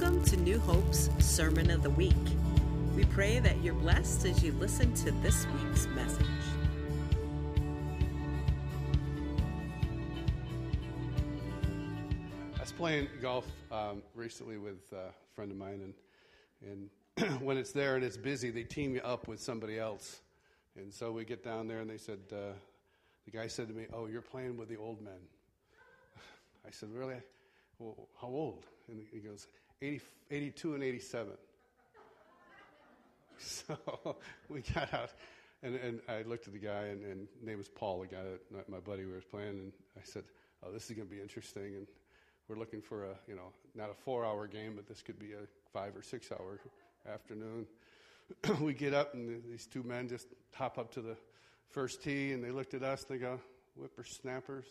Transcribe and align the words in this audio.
Welcome 0.00 0.22
to 0.26 0.36
New 0.36 0.60
Hope's 0.60 1.10
Sermon 1.18 1.72
of 1.72 1.82
the 1.82 1.90
Week. 1.90 2.14
We 2.94 3.04
pray 3.06 3.40
that 3.40 3.60
you're 3.64 3.74
blessed 3.74 4.26
as 4.26 4.44
you 4.44 4.52
listen 4.52 4.94
to 4.94 5.10
this 5.10 5.44
week's 5.46 5.88
message. 5.88 6.24
I 12.54 12.60
was 12.60 12.70
playing 12.70 13.08
golf 13.20 13.44
um, 13.72 14.04
recently 14.14 14.56
with 14.56 14.92
a 14.92 15.10
friend 15.34 15.50
of 15.50 15.56
mine, 15.56 15.92
and, 16.62 16.88
and 17.18 17.40
when 17.42 17.58
it's 17.58 17.72
there 17.72 17.96
and 17.96 18.04
it's 18.04 18.16
busy, 18.16 18.50
they 18.50 18.62
team 18.62 18.94
you 18.94 19.00
up 19.00 19.26
with 19.26 19.40
somebody 19.40 19.80
else. 19.80 20.20
And 20.76 20.94
so 20.94 21.10
we 21.10 21.24
get 21.24 21.42
down 21.42 21.66
there, 21.66 21.80
and 21.80 21.90
they 21.90 21.98
said, 21.98 22.20
uh, 22.30 22.52
the 23.24 23.32
guy 23.32 23.48
said 23.48 23.66
to 23.66 23.74
me, 23.74 23.86
Oh, 23.92 24.06
you're 24.06 24.22
playing 24.22 24.56
with 24.58 24.68
the 24.68 24.76
old 24.76 25.02
men. 25.02 25.18
I 26.68 26.70
said, 26.70 26.90
Really? 26.92 27.20
Well, 27.80 28.08
how 28.20 28.28
old? 28.28 28.64
And 28.88 29.02
he 29.12 29.18
goes, 29.18 29.48
80, 29.80 30.00
82 30.30 30.74
and 30.74 30.84
87. 30.84 31.32
So 33.40 33.78
we 34.48 34.62
got 34.62 34.92
out, 34.92 35.10
and, 35.62 35.76
and 35.76 36.00
I 36.08 36.22
looked 36.22 36.48
at 36.48 36.52
the 36.52 36.58
guy, 36.58 36.86
and, 36.86 37.04
and 37.04 37.28
name 37.40 37.58
was 37.58 37.68
Paul, 37.68 38.00
the 38.00 38.08
guy 38.08 38.22
that 38.50 38.68
my 38.68 38.80
buddy 38.80 39.04
we 39.04 39.12
was 39.12 39.24
playing, 39.24 39.50
and 39.50 39.72
I 39.96 40.00
said, 40.02 40.24
"Oh, 40.60 40.72
this 40.72 40.90
is 40.90 40.96
going 40.96 41.06
to 41.06 41.14
be 41.14 41.22
interesting." 41.22 41.76
And 41.76 41.86
we're 42.48 42.56
looking 42.56 42.82
for 42.82 43.04
a, 43.04 43.14
you 43.28 43.36
know, 43.36 43.52
not 43.76 43.90
a 43.90 43.94
four-hour 43.94 44.48
game, 44.48 44.72
but 44.74 44.88
this 44.88 45.02
could 45.02 45.20
be 45.20 45.34
a 45.34 45.46
five 45.72 45.96
or 45.96 46.02
six-hour 46.02 46.58
afternoon. 47.08 47.68
we 48.60 48.74
get 48.74 48.92
up, 48.92 49.14
and 49.14 49.40
these 49.48 49.68
two 49.68 49.84
men 49.84 50.08
just 50.08 50.26
hop 50.52 50.76
up 50.76 50.90
to 50.94 51.00
the 51.00 51.16
first 51.68 52.02
tee, 52.02 52.32
and 52.32 52.42
they 52.42 52.50
looked 52.50 52.74
at 52.74 52.82
us, 52.82 53.04
and 53.08 53.16
they 53.16 53.22
go, 53.22 53.38
"Whippersnappers." 53.76 54.66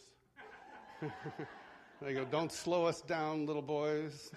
they 2.02 2.14
go, 2.14 2.26
"Don't 2.26 2.52
slow 2.52 2.86
us 2.86 3.00
down, 3.00 3.46
little 3.46 3.62
boys." 3.62 4.30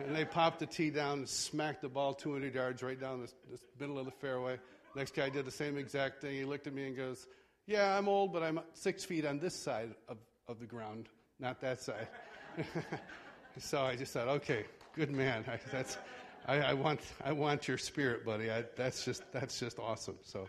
And 0.00 0.14
they 0.14 0.24
popped 0.24 0.60
the 0.60 0.66
tee 0.66 0.90
down 0.90 1.18
and 1.18 1.28
smacked 1.28 1.82
the 1.82 1.88
ball 1.88 2.14
200 2.14 2.54
yards 2.54 2.82
right 2.82 3.00
down 3.00 3.26
the, 3.50 3.58
middle 3.78 3.98
of 3.98 4.04
the 4.04 4.12
fairway. 4.12 4.58
Next 4.94 5.14
guy 5.14 5.28
did 5.28 5.44
the 5.44 5.50
same 5.50 5.76
exact 5.76 6.20
thing. 6.20 6.34
He 6.34 6.44
looked 6.44 6.66
at 6.66 6.74
me 6.74 6.86
and 6.86 6.96
goes, 6.96 7.26
Yeah, 7.66 7.96
I'm 7.96 8.08
old, 8.08 8.32
but 8.32 8.42
I'm 8.42 8.60
six 8.74 9.04
feet 9.04 9.24
on 9.24 9.38
this 9.38 9.54
side 9.54 9.94
of, 10.08 10.18
of 10.48 10.60
the 10.60 10.66
ground, 10.66 11.08
not 11.38 11.60
that 11.60 11.80
side. 11.80 12.08
so 13.58 13.82
I 13.82 13.96
just 13.96 14.12
thought, 14.12 14.28
okay, 14.28 14.64
good 14.94 15.10
man. 15.10 15.44
I, 15.46 15.58
that's, 15.70 15.98
I, 16.46 16.58
I, 16.58 16.74
want, 16.74 17.00
I 17.24 17.32
want 17.32 17.68
your 17.68 17.78
spirit, 17.78 18.24
buddy. 18.24 18.50
I, 18.50 18.64
that's, 18.76 19.04
just, 19.04 19.22
that's 19.32 19.58
just 19.58 19.78
awesome. 19.78 20.18
So 20.22 20.48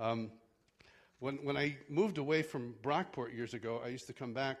um, 0.00 0.30
when, 1.20 1.36
when 1.44 1.56
I 1.56 1.76
moved 1.88 2.18
away 2.18 2.42
from 2.42 2.74
Brockport 2.82 3.34
years 3.34 3.54
ago, 3.54 3.80
I 3.84 3.88
used 3.88 4.06
to 4.06 4.12
come 4.12 4.32
back 4.32 4.58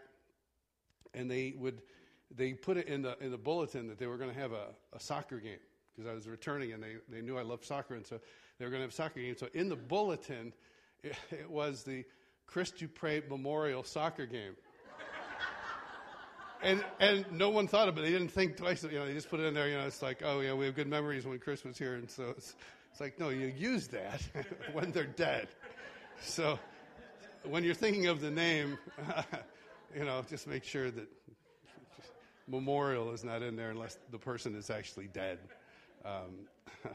and 1.14 1.30
they 1.30 1.54
would– 1.56 1.80
they 2.34 2.52
put 2.52 2.76
it 2.76 2.88
in 2.88 3.02
the, 3.02 3.16
in 3.20 3.30
the 3.30 3.38
bulletin 3.38 3.88
that 3.88 3.98
they 3.98 4.06
were 4.06 4.16
going 4.16 4.32
to 4.32 4.38
have 4.38 4.52
a, 4.52 4.68
a 4.92 5.00
soccer 5.00 5.38
game 5.38 5.58
because 5.94 6.10
I 6.10 6.14
was 6.14 6.28
returning 6.28 6.72
and 6.72 6.82
they, 6.82 6.96
they 7.08 7.20
knew 7.20 7.38
I 7.38 7.42
loved 7.42 7.64
soccer, 7.64 7.94
and 7.94 8.06
so 8.06 8.20
they 8.58 8.64
were 8.64 8.70
going 8.70 8.80
to 8.80 8.84
have 8.84 8.92
a 8.92 8.94
soccer 8.94 9.20
game. 9.20 9.36
So 9.38 9.48
in 9.54 9.68
the 9.68 9.76
bulletin, 9.76 10.52
it, 11.02 11.16
it 11.30 11.50
was 11.50 11.84
the 11.84 12.04
Chris 12.46 12.70
Dupre 12.70 13.22
Memorial 13.28 13.82
Soccer 13.82 14.26
Game. 14.26 14.56
and, 16.62 16.84
and 16.98 17.26
no 17.32 17.50
one 17.50 17.66
thought 17.66 17.88
of 17.88 17.98
it. 17.98 18.02
They 18.02 18.10
didn't 18.10 18.28
think 18.28 18.56
twice. 18.56 18.82
You 18.82 18.98
know, 18.98 19.06
they 19.06 19.12
just 19.12 19.28
put 19.28 19.40
it 19.40 19.44
in 19.44 19.54
there. 19.54 19.68
You 19.68 19.78
know, 19.78 19.86
it's 19.86 20.02
like, 20.02 20.22
oh 20.24 20.40
yeah, 20.40 20.54
we 20.54 20.66
have 20.66 20.74
good 20.74 20.88
memories 20.88 21.26
when 21.26 21.38
Chris 21.38 21.64
was 21.64 21.78
here, 21.78 21.94
and 21.94 22.10
so 22.10 22.30
it's, 22.30 22.54
it's 22.90 23.00
like, 23.00 23.18
no, 23.18 23.28
you 23.28 23.46
use 23.46 23.88
that 23.88 24.22
when 24.72 24.92
they're 24.92 25.04
dead. 25.04 25.48
So 26.20 26.58
when 27.44 27.64
you're 27.64 27.74
thinking 27.74 28.06
of 28.06 28.20
the 28.20 28.30
name, 28.30 28.78
you 29.96 30.04
know, 30.04 30.22
just 30.28 30.46
make 30.46 30.64
sure 30.64 30.90
that 30.90 31.08
memorial 32.46 33.12
is 33.12 33.24
not 33.24 33.42
in 33.42 33.56
there 33.56 33.70
unless 33.70 33.98
the 34.10 34.18
person 34.18 34.54
is 34.54 34.70
actually 34.70 35.08
dead. 35.08 35.38
Um, 36.04 36.46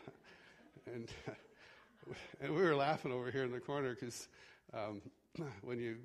and, 0.93 1.09
and 2.41 2.53
we 2.53 2.61
were 2.61 2.75
laughing 2.75 3.11
over 3.11 3.31
here 3.31 3.43
in 3.43 3.51
the 3.51 3.59
corner 3.59 3.95
because 3.95 4.27
um, 4.73 5.01
when 5.61 5.79
you 5.79 5.97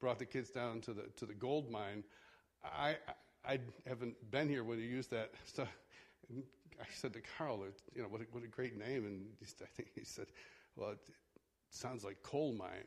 brought 0.00 0.18
the 0.18 0.26
kids 0.26 0.50
down 0.50 0.80
to 0.82 0.92
the 0.92 1.04
to 1.16 1.26
the 1.26 1.34
gold 1.34 1.70
mine, 1.70 2.04
I 2.64 2.96
I 3.46 3.58
haven't 3.86 4.14
been 4.30 4.48
here 4.48 4.64
when 4.64 4.78
you 4.78 4.86
used 4.86 5.10
that. 5.10 5.32
So 5.54 5.66
I 6.80 6.84
said 6.92 7.14
to 7.14 7.20
Carl, 7.38 7.64
you 7.94 8.02
know, 8.02 8.08
what 8.08 8.20
a, 8.20 8.24
what 8.32 8.44
a 8.44 8.48
great 8.48 8.76
name, 8.76 9.06
and 9.06 9.24
I 9.62 9.66
think 9.76 9.90
he 9.94 10.04
said, 10.04 10.26
well, 10.74 10.90
it 10.90 10.98
sounds 11.70 12.04
like 12.04 12.22
coal 12.22 12.52
mine. 12.52 12.84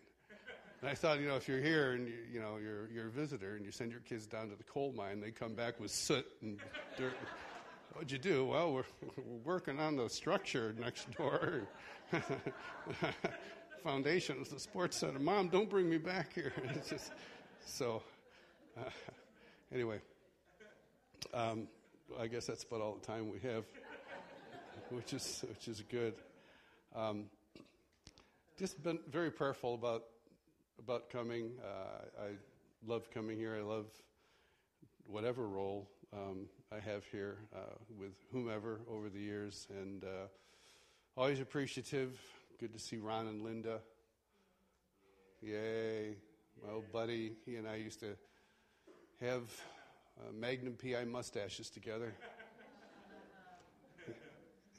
And 0.82 0.90
I 0.90 0.94
thought, 0.94 1.20
you 1.20 1.28
know, 1.28 1.36
if 1.36 1.48
you're 1.48 1.62
here 1.62 1.92
and 1.92 2.08
you, 2.08 2.14
you 2.32 2.40
know 2.40 2.58
you're 2.58 2.90
you're 2.90 3.08
a 3.08 3.12
visitor 3.12 3.56
and 3.56 3.66
you 3.66 3.72
send 3.72 3.92
your 3.92 4.00
kids 4.02 4.26
down 4.26 4.50
to 4.50 4.56
the 4.56 4.64
coal 4.64 4.94
mine, 4.96 5.20
they 5.20 5.32
come 5.32 5.54
back 5.54 5.80
with 5.80 5.92
soot 5.92 6.26
and 6.42 6.58
dirt. 6.98 7.14
What'd 7.94 8.12
you 8.12 8.18
do? 8.18 8.46
Well, 8.46 8.74
we're, 8.74 8.84
we're 9.18 9.40
working 9.44 9.80
on 9.80 9.98
the 9.98 10.10
structure 10.10 10.74
next 10.80 11.12
door. 11.12 11.64
Foundation 13.84 14.38
the 14.50 14.60
sports 14.60 14.98
center. 14.98 15.20
Mom, 15.20 15.50
don't 15.50 15.70
bring 15.70 15.90
me 15.90 15.98
back 15.98 16.34
here. 16.34 16.54
Just, 16.90 17.12
so, 17.66 18.04
uh, 18.78 18.90
anyway, 19.74 20.00
um, 21.34 21.68
I 22.20 22.28
guess 22.28 22.46
that's 22.46 22.64
about 22.64 22.82
all 22.82 22.98
the 23.00 23.06
time 23.06 23.30
we 23.30 23.40
have, 23.40 23.66
which 24.92 25.14
is 25.14 25.44
which 25.48 25.68
is 25.68 25.84
good. 25.90 26.14
Um, 26.96 27.26
just 28.58 28.82
been 28.84 29.00
very 29.10 29.32
prayerful 29.32 29.74
about 29.74 30.04
about 30.80 31.10
coming. 31.10 31.52
Uh, 31.64 32.24
I 32.24 32.30
love 32.88 33.12
coming 33.12 33.38
here. 33.38 33.56
I 33.56 33.62
love 33.62 33.88
whatever 35.06 35.48
role 35.48 35.90
um, 36.14 36.48
I 36.72 36.80
have 36.80 37.04
here 37.12 37.38
uh, 37.56 37.76
with 37.98 38.14
whomever 38.32 38.80
over 38.90 39.10
the 39.10 39.20
years, 39.20 39.68
and 39.70 40.04
uh, 40.04 40.28
always 41.18 41.40
appreciative. 41.40 42.20
Good 42.60 42.74
to 42.74 42.80
see 42.80 42.98
Ron 42.98 43.28
and 43.28 43.44
Linda. 43.44 43.80
Yay, 45.42 46.16
my 46.66 46.74
old 46.74 46.92
buddy. 46.92 47.34
He 47.46 47.56
and 47.56 47.68
I 47.68 47.76
used 47.76 48.00
to 48.02 48.16
have 49.22 49.44
uh, 50.20 50.32
Magnum 50.34 50.76
PI 50.82 51.06
mustaches 51.06 51.70
together. 51.70 52.14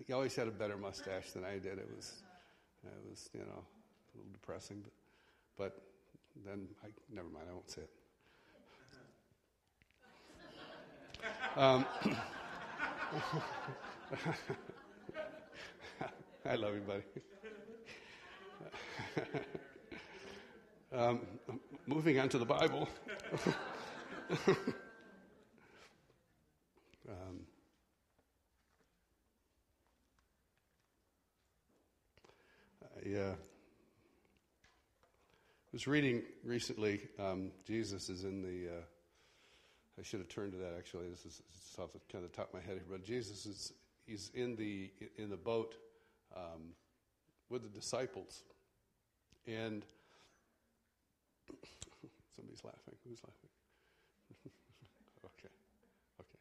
he 0.07 0.13
always 0.13 0.35
had 0.35 0.49
a 0.49 0.51
better 0.51 0.77
mustache 0.77 1.31
than 1.33 1.45
I 1.45 1.59
did. 1.59 1.79
It 1.79 1.89
was, 1.95 2.23
it 2.85 3.09
was, 3.09 3.31
you 3.33 3.41
know, 3.41 3.47
a 3.47 4.17
little 4.17 4.33
depressing, 4.33 4.83
but, 4.83 4.93
but 5.57 5.90
then 6.45 6.69
I 6.85 6.89
never 7.13 7.29
mind. 7.29 7.47
I 7.49 7.53
won't 7.53 7.71
say 7.71 7.83
it. 7.83 7.91
Um, 11.57 11.85
I 16.47 16.55
love 16.57 16.75
you, 16.75 16.81
buddy. 16.81 17.03
um, 20.93 21.21
moving 21.87 22.19
on 22.19 22.29
to 22.31 22.39
the 22.39 22.45
Bible. 22.47 22.89
um, 27.09 27.41
yeah 33.05 33.35
was 35.73 35.87
reading 35.87 36.23
recently, 36.45 37.01
um, 37.19 37.53
Jesus 37.65 38.09
is 38.09 38.25
in 38.25 38.43
the, 38.43 38.69
uh, 38.69 38.81
I 39.99 40.03
should 40.03 40.19
have 40.19 40.29
turned 40.29 40.53
to 40.53 40.59
that 40.59 40.75
actually. 40.77 41.09
This 41.09 41.25
is 41.25 41.43
off 41.79 41.93
the 41.93 42.01
kind 42.11 42.25
of 42.25 42.31
the 42.31 42.37
top 42.37 42.49
of 42.49 42.55
my 42.55 42.61
head 42.61 42.75
here, 42.75 42.87
but 42.91 43.05
Jesus 43.05 43.47
is 43.47 43.73
he's 44.07 44.31
in 44.35 44.57
the 44.57 44.91
in 45.17 45.31
the 45.31 45.37
boat 45.37 45.77
um, 46.37 46.75
with 47.49 47.63
the 47.63 47.69
disciples, 47.69 48.43
and 49.47 49.85
somebody's 52.37 52.65
laughing. 52.65 52.95
Who's 53.07 53.21
laughing? 53.25 53.51
okay, 55.25 55.49
okay. 56.21 56.39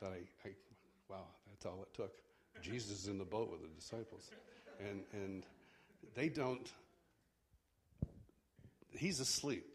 Thought 0.00 0.12
I, 0.12 0.48
I, 0.48 0.52
wow, 1.08 1.24
that's 1.48 1.64
all 1.66 1.82
it 1.82 1.94
took. 1.94 2.12
Jesus 2.62 3.02
is 3.02 3.08
in 3.08 3.18
the 3.18 3.24
boat 3.24 3.50
with 3.50 3.62
the 3.62 3.68
disciples, 3.68 4.30
and 4.78 5.02
and 5.12 5.44
they 6.14 6.28
don't 6.28 6.70
he's 8.96 9.20
asleep. 9.20 9.66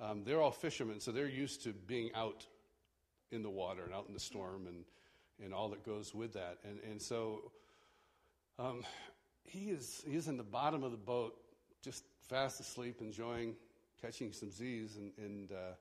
Um, 0.00 0.24
they're 0.24 0.40
all 0.40 0.50
fishermen, 0.50 1.00
so 1.00 1.12
they're 1.12 1.28
used 1.28 1.62
to 1.64 1.72
being 1.72 2.10
out 2.14 2.46
in 3.30 3.42
the 3.42 3.50
water 3.50 3.82
and 3.84 3.94
out 3.94 4.06
in 4.08 4.14
the 4.14 4.20
storm 4.20 4.66
and, 4.66 4.84
and 5.42 5.54
all 5.54 5.68
that 5.70 5.84
goes 5.84 6.14
with 6.14 6.34
that. 6.34 6.58
And, 6.64 6.78
and 6.88 7.00
so 7.00 7.52
um, 8.58 8.82
he, 9.44 9.70
is, 9.70 10.02
he 10.06 10.16
is 10.16 10.28
in 10.28 10.36
the 10.36 10.42
bottom 10.42 10.82
of 10.82 10.90
the 10.90 10.96
boat, 10.96 11.34
just 11.82 12.04
fast 12.28 12.60
asleep, 12.60 13.00
enjoying 13.00 13.54
catching 14.00 14.32
some 14.32 14.50
Z's, 14.50 14.96
and, 14.96 15.12
and 15.18 15.52
uh, 15.52 15.74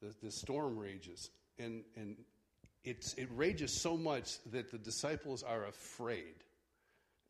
the, 0.00 0.14
the 0.22 0.30
storm 0.30 0.78
rages. 0.78 1.30
And, 1.58 1.82
and 1.96 2.16
it's, 2.84 3.14
it 3.14 3.28
rages 3.34 3.80
so 3.80 3.96
much 3.96 4.28
that 4.52 4.70
the 4.70 4.78
disciples 4.78 5.42
are 5.42 5.66
afraid. 5.66 6.34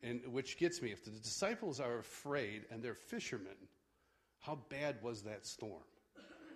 And 0.01 0.21
which 0.27 0.57
gets 0.57 0.81
me, 0.81 0.91
if 0.91 1.05
the 1.05 1.11
disciples 1.11 1.79
are 1.79 1.99
afraid 1.99 2.63
and 2.71 2.83
they're 2.83 2.93
fishermen, 2.93 3.55
how 4.43 4.59
bad 4.69 4.97
was 5.01 5.23
that 5.23 5.45
storm? 5.45 5.81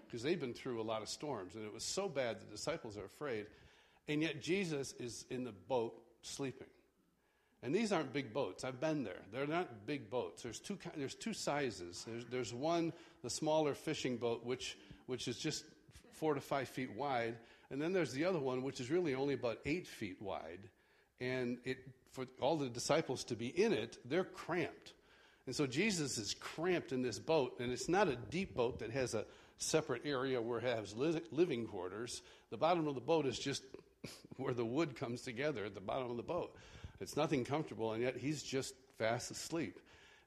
Because 0.05 0.21
they've 0.21 0.39
been 0.39 0.53
through 0.53 0.79
a 0.81 0.83
lot 0.83 1.01
of 1.01 1.09
storms, 1.09 1.55
and 1.55 1.65
it 1.65 1.73
was 1.73 1.83
so 1.83 2.07
bad 2.07 2.37
the 2.39 2.51
disciples 2.51 2.97
are 2.97 3.05
afraid. 3.05 3.47
And 4.07 4.21
yet 4.21 4.41
Jesus 4.41 4.93
is 4.99 5.25
in 5.29 5.43
the 5.43 5.51
boat 5.67 5.93
sleeping. 6.21 6.67
And 7.63 7.73
these 7.73 7.91
aren't 7.91 8.13
big 8.13 8.33
boats. 8.33 8.63
I've 8.63 8.79
been 8.79 9.03
there. 9.03 9.19
They're 9.33 9.47
not 9.47 9.85
big 9.85 10.09
boats. 10.09 10.43
There's 10.43 10.59
two, 10.59 10.77
there's 10.95 11.15
two 11.15 11.33
sizes. 11.33 12.05
There's, 12.07 12.25
there's 12.25 12.53
one, 12.53 12.93
the 13.23 13.29
smaller 13.29 13.73
fishing 13.73 14.17
boat, 14.17 14.45
which, 14.45 14.77
which 15.07 15.27
is 15.27 15.37
just 15.37 15.65
four 16.13 16.33
to 16.33 16.41
five 16.41 16.69
feet 16.69 16.95
wide. 16.95 17.35
And 17.71 17.81
then 17.81 17.93
there's 17.93 18.13
the 18.13 18.25
other 18.25 18.39
one, 18.39 18.63
which 18.63 18.79
is 18.79 18.91
really 18.91 19.15
only 19.15 19.33
about 19.33 19.59
eight 19.65 19.87
feet 19.87 20.21
wide. 20.21 20.59
And 21.19 21.57
it, 21.65 21.79
for 22.11 22.27
all 22.39 22.57
the 22.57 22.69
disciples 22.69 23.23
to 23.25 23.35
be 23.35 23.47
in 23.47 23.73
it, 23.73 23.97
they're 24.05 24.23
cramped. 24.23 24.93
And 25.47 25.55
so 25.55 25.65
Jesus 25.65 26.17
is 26.17 26.33
cramped 26.33 26.91
in 26.91 27.01
this 27.01 27.17
boat, 27.17 27.55
and 27.59 27.71
it's 27.71 27.87
not 27.87 28.09
a 28.09 28.17
deep 28.17 28.53
boat 28.53 28.79
that 28.79 28.91
has 28.91 29.13
a 29.13 29.25
separate 29.57 30.03
area 30.05 30.41
where 30.41 30.59
it 30.59 30.65
has 30.65 30.93
living 30.95 31.65
quarters. 31.65 32.21
The 32.51 32.57
bottom 32.57 32.85
of 32.87 32.95
the 32.95 33.01
boat 33.01 33.25
is 33.25 33.39
just 33.39 33.63
where 34.37 34.53
the 34.53 34.65
wood 34.65 34.95
comes 34.95 35.21
together 35.21 35.65
at 35.65 35.73
the 35.73 35.81
bottom 35.81 36.11
of 36.11 36.17
the 36.17 36.23
boat. 36.23 36.53
It's 36.99 37.15
nothing 37.15 37.45
comfortable, 37.45 37.93
and 37.93 38.03
yet 38.03 38.17
he's 38.17 38.43
just 38.43 38.73
fast 38.97 39.31
asleep. 39.31 39.79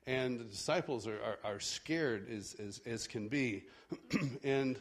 And 0.07 0.41
the 0.41 0.45
disciples 0.45 1.07
are, 1.07 1.21
are, 1.23 1.39
are 1.45 1.61
scared 1.61 2.29
as, 2.31 2.55
as, 2.55 2.81
as, 2.87 3.07
can 3.07 3.29
be. 3.29 3.65
and 4.43 4.81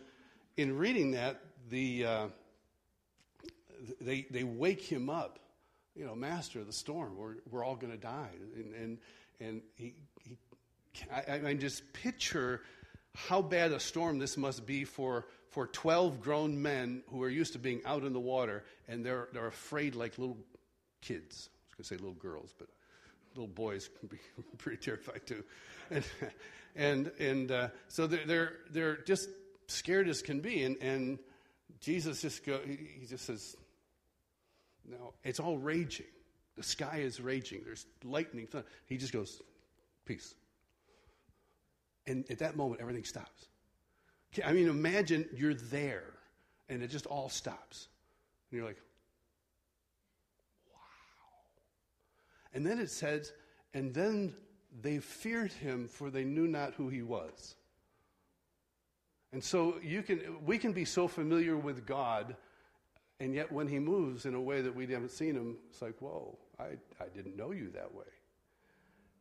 in 0.55 0.77
reading 0.77 1.11
that, 1.11 1.41
the, 1.69 2.05
uh, 2.05 2.27
they, 3.99 4.25
they 4.31 4.45
wake 4.45 4.81
him 4.81 5.09
up. 5.09 5.39
You 5.95 6.05
know, 6.05 6.15
master 6.15 6.59
of 6.59 6.67
the 6.67 6.73
storm, 6.73 7.17
we're, 7.17 7.35
we're 7.51 7.65
all 7.65 7.75
going 7.75 7.91
to 7.91 7.99
die. 7.99 8.29
And, 8.55 8.73
and, 8.73 8.97
and 9.41 9.61
he, 9.75 9.95
I, 11.11 11.49
I 11.49 11.53
just 11.53 11.93
picture 11.93 12.61
how 13.15 13.41
bad 13.41 13.71
a 13.71 13.79
storm 13.79 14.19
this 14.19 14.37
must 14.37 14.65
be 14.65 14.83
for, 14.85 15.27
for 15.49 15.67
12 15.67 16.21
grown 16.21 16.61
men 16.61 17.03
who 17.09 17.23
are 17.23 17.29
used 17.29 17.53
to 17.53 17.59
being 17.59 17.81
out 17.85 18.03
in 18.03 18.13
the 18.13 18.19
water 18.19 18.63
and 18.87 19.05
they're, 19.05 19.27
they're 19.33 19.47
afraid 19.47 19.95
like 19.95 20.17
little 20.17 20.37
kids 21.01 21.49
I 21.51 21.81
was 21.81 21.89
going 21.89 21.97
to 21.99 22.03
say 22.03 22.07
little 22.07 22.21
girls, 22.21 22.53
but 22.57 22.67
little 23.35 23.47
boys 23.47 23.89
can 23.99 24.09
be 24.09 24.17
pretty 24.57 24.77
terrified 24.77 25.25
too. 25.25 25.43
And, 25.89 26.03
and, 26.75 27.11
and 27.19 27.51
uh, 27.51 27.67
so 27.87 28.07
they're, 28.07 28.25
they're, 28.25 28.53
they're 28.71 28.97
just 28.97 29.29
scared 29.67 30.07
as 30.07 30.21
can 30.21 30.39
be. 30.39 30.63
And, 30.63 30.77
and 30.81 31.19
Jesus 31.79 32.21
just 32.21 32.45
go, 32.45 32.59
he 32.65 33.05
just 33.07 33.25
says, 33.25 33.55
no, 34.87 35.13
it's 35.23 35.39
all 35.39 35.57
raging. 35.57 36.05
The 36.57 36.63
sky 36.63 36.97
is 36.97 37.21
raging. 37.21 37.61
There's 37.63 37.85
lightning. 38.03 38.47
He 38.85 38.97
just 38.97 39.13
goes, 39.13 39.41
peace. 40.05 40.35
And 42.09 42.29
at 42.31 42.39
that 42.39 42.57
moment, 42.57 42.81
everything 42.81 43.03
stops. 43.03 43.45
I 44.43 44.51
mean, 44.51 44.67
imagine 44.67 45.29
you're 45.31 45.53
there 45.53 46.13
and 46.67 46.81
it 46.81 46.89
just 46.89 47.05
all 47.05 47.29
stops. 47.29 47.87
And 48.49 48.57
you're 48.57 48.67
like, 48.67 48.81
wow. 50.73 50.79
And 52.53 52.65
then 52.65 52.79
it 52.79 52.89
says, 52.89 53.31
and 53.75 53.93
then 53.93 54.33
they 54.81 54.97
feared 54.97 55.51
him, 55.51 55.87
for 55.87 56.09
they 56.09 56.23
knew 56.23 56.47
not 56.47 56.73
who 56.73 56.89
he 56.89 57.03
was. 57.03 57.55
And 59.31 59.43
so 59.43 59.75
you 59.83 60.01
can, 60.01 60.43
we 60.45 60.57
can 60.57 60.73
be 60.73 60.85
so 60.85 61.07
familiar 61.07 61.57
with 61.57 61.85
God, 61.85 62.35
and 63.19 63.35
yet 63.35 63.51
when 63.51 63.67
he 63.67 63.77
moves 63.77 64.25
in 64.25 64.33
a 64.33 64.41
way 64.41 64.61
that 64.61 64.75
we 64.75 64.87
haven't 64.87 65.11
seen 65.11 65.35
him, 65.35 65.57
it's 65.69 65.81
like, 65.81 65.95
whoa, 65.99 66.35
I, 66.59 66.77
I 66.99 67.07
didn't 67.13 67.37
know 67.37 67.51
you 67.51 67.69
that 67.75 67.93
way. 67.93 68.05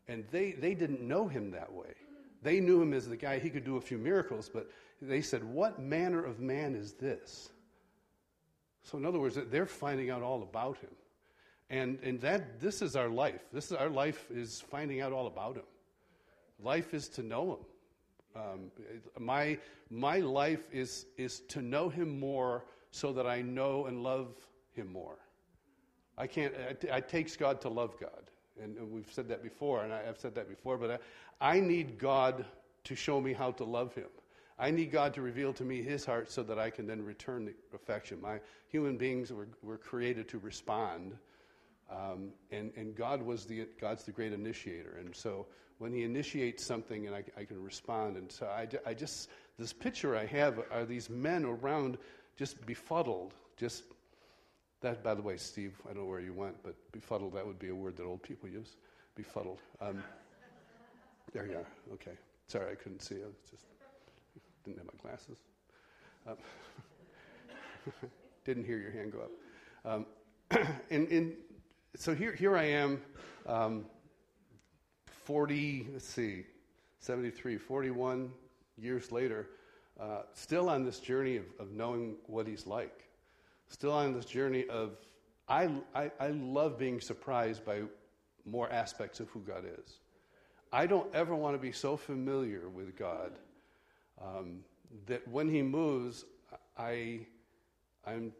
And 0.06 0.25
they, 0.31 0.52
they 0.52 0.75
didn't 0.75 1.02
know 1.02 1.29
him 1.29 1.50
that 1.50 1.70
way. 1.70 1.94
They 2.43 2.61
knew 2.61 2.81
him 2.81 2.93
as 2.93 3.08
the 3.08 3.17
guy, 3.17 3.38
he 3.38 3.50
could 3.50 3.64
do 3.64 3.76
a 3.76 3.81
few 3.81 3.99
miracles, 3.99 4.49
but 4.52 4.70
they 5.02 5.20
said, 5.20 5.43
What 5.43 5.81
manner 5.81 6.25
of 6.25 6.40
man 6.40 6.75
is 6.75 6.93
this? 6.93 7.50
So, 8.82 8.96
in 8.96 9.05
other 9.05 9.19
words, 9.19 9.38
they're 9.50 9.67
finding 9.67 10.11
out 10.11 10.23
all 10.23 10.43
about 10.43 10.79
him. 10.79 10.90
And, 11.70 11.99
and 12.02 12.20
that, 12.23 12.61
this 12.61 12.81
is 12.81 12.96
our 12.96 13.08
life. 13.08 13.43
This 13.52 13.67
is 13.67 13.73
our 13.73 13.90
life 13.90 14.31
is 14.31 14.61
finding 14.61 15.00
out 15.00 15.12
all 15.12 15.26
about 15.26 15.56
him. 15.56 15.64
Life 16.62 16.94
is 16.94 17.08
to 17.11 17.23
know 17.23 17.52
him. 17.52 18.43
Um, 18.43 18.70
my, 19.19 19.58
my 19.91 20.19
life 20.19 20.69
is, 20.73 21.06
is 21.17 21.41
to 21.49 21.61
know 21.61 21.88
him 21.88 22.19
more 22.19 22.64
so 22.91 23.12
that 23.12 23.26
I 23.26 23.43
know 23.43 23.87
and 23.87 24.02
love 24.02 24.29
him 24.73 24.91
more. 24.91 25.19
I 26.17 26.26
can't, 26.26 26.55
it, 26.55 26.84
it 26.84 27.08
takes 27.08 27.37
God 27.37 27.61
to 27.62 27.69
love 27.69 27.99
God. 28.00 28.28
And, 28.62 28.76
and, 28.76 28.90
we've 28.90 29.10
said 29.10 29.28
that 29.28 29.43
before, 29.43 29.84
and 29.84 29.93
I, 29.93 30.02
have 30.05 30.19
said 30.19 30.34
that 30.34 30.49
before, 30.49 30.76
but 30.76 31.00
I, 31.40 31.56
I 31.56 31.60
need 31.60 31.99
God 31.99 32.44
to 32.84 32.94
show 32.94 33.20
me 33.20 33.32
how 33.32 33.52
to 33.52 33.64
love 33.64 33.94
him. 33.94 34.08
I 34.58 34.70
need 34.70 34.90
God 34.90 35.14
to 35.14 35.22
reveal 35.22 35.52
to 35.55 35.64
me 35.64 35.82
his 35.82 36.05
heart 36.05 36.31
so 36.31 36.43
that 36.43 36.58
I 36.58 36.70
can 36.70 36.87
then 36.87 37.05
return 37.05 37.44
the 37.44 37.55
affection. 37.75 38.20
My 38.20 38.40
human 38.69 38.96
beings 38.96 39.32
were, 39.32 39.49
were 39.62 39.78
created 39.78 40.28
to 40.31 40.38
respond 40.38 41.16
um, 41.90 42.32
and, 42.50 42.70
and 42.76 42.94
God 42.94 43.22
was 43.22 43.44
the, 43.46 43.66
God's 43.81 44.05
the 44.05 44.12
great 44.12 44.32
initiator. 44.32 44.96
And 44.99 45.14
so 45.14 45.46
when 45.78 45.93
he 45.93 46.05
initiates 46.05 46.64
something 46.64 47.06
and 47.06 47.14
I, 47.14 47.25
I 47.37 47.44
can 47.44 47.62
respond. 47.62 48.16
And 48.16 48.31
so 48.31 48.46
I, 48.46 48.69
I 48.84 48.94
just, 48.94 49.31
this 49.58 49.72
picture 49.72 50.16
I 50.16 50.26
have 50.26 50.60
are 50.70 50.84
these 50.84 51.08
men 51.08 51.44
around 51.44 51.99
just 52.37 52.64
befuddled, 52.66 53.34
just, 53.56 53.84
that, 54.81 55.03
by 55.03 55.15
the 55.15 55.23
way, 55.23 55.37
Steve, 55.37 55.75
I 55.85 55.93
don't 55.93 56.05
know 56.05 56.09
where 56.09 56.21
you 56.21 56.33
went, 56.33 56.63
but 56.63 56.75
befuddled, 56.93 57.35
that 57.35 57.47
would 57.47 57.59
be 57.59 57.69
a 57.69 57.75
word 57.75 57.97
that 57.97 58.05
old 58.05 58.23
people 58.23 58.49
use. 58.49 58.77
Befuddled. 59.17 59.59
Um, 59.81 60.03
there 61.33 61.47
you 61.47 61.57
are. 61.57 61.67
Okay. 61.95 62.13
Sorry, 62.47 62.71
I 62.71 62.75
couldn't 62.77 63.03
see. 63.03 63.17
I 63.17 63.29
just 63.51 63.65
didn't 64.65 64.79
have 64.79 64.87
my 64.87 65.01
glasses. 65.03 65.39
Um, 66.27 66.37
didn't 68.45 68.65
hear 68.65 68.79
your 68.79 68.93
hand 68.93 69.13
go 69.13 69.21
up. 69.21 69.31
Um, 69.85 70.07
and, 70.91 71.09
and 71.09 71.33
so 71.97 72.15
here, 72.15 72.33
here 72.33 72.57
I 72.57 72.65
am, 72.65 73.03
um, 73.47 73.85
40, 75.25 75.89
let's 75.93 76.07
see, 76.07 76.45
73, 77.01 77.59
41 77.59 78.31
years 78.79 79.13
later, 79.13 79.49
uh, 80.01 80.23
still 80.33 80.69
on 80.71 80.85
this 80.85 81.01
journey 81.01 81.37
of, 81.37 81.45
of 81.59 81.73
knowing 81.73 82.15
what 82.27 82.47
he's 82.47 82.67
like. 82.67 83.07
Still 83.69 83.93
on 83.93 84.15
this 84.15 84.25
journey 84.25 84.67
of, 84.69 84.97
I, 85.49 85.70
I, 85.94 86.11
I 86.19 86.29
love 86.29 86.79
being 86.79 87.00
surprised 87.00 87.65
by 87.65 87.82
more 88.44 88.70
aspects 88.70 89.20
of 89.20 89.29
who 89.31 89.41
God 89.41 89.65
is. 89.65 89.99
I 90.73 90.87
don't 90.87 91.12
ever 91.15 91.35
want 91.35 91.55
to 91.55 91.59
be 91.59 91.73
so 91.73 91.97
familiar 91.97 92.69
with 92.69 92.97
God 92.97 93.32
um, 94.23 94.61
that 95.06 95.26
when 95.29 95.49
He 95.49 95.62
moves, 95.62 96.25
I, 96.76 97.20
I'm 98.06 98.32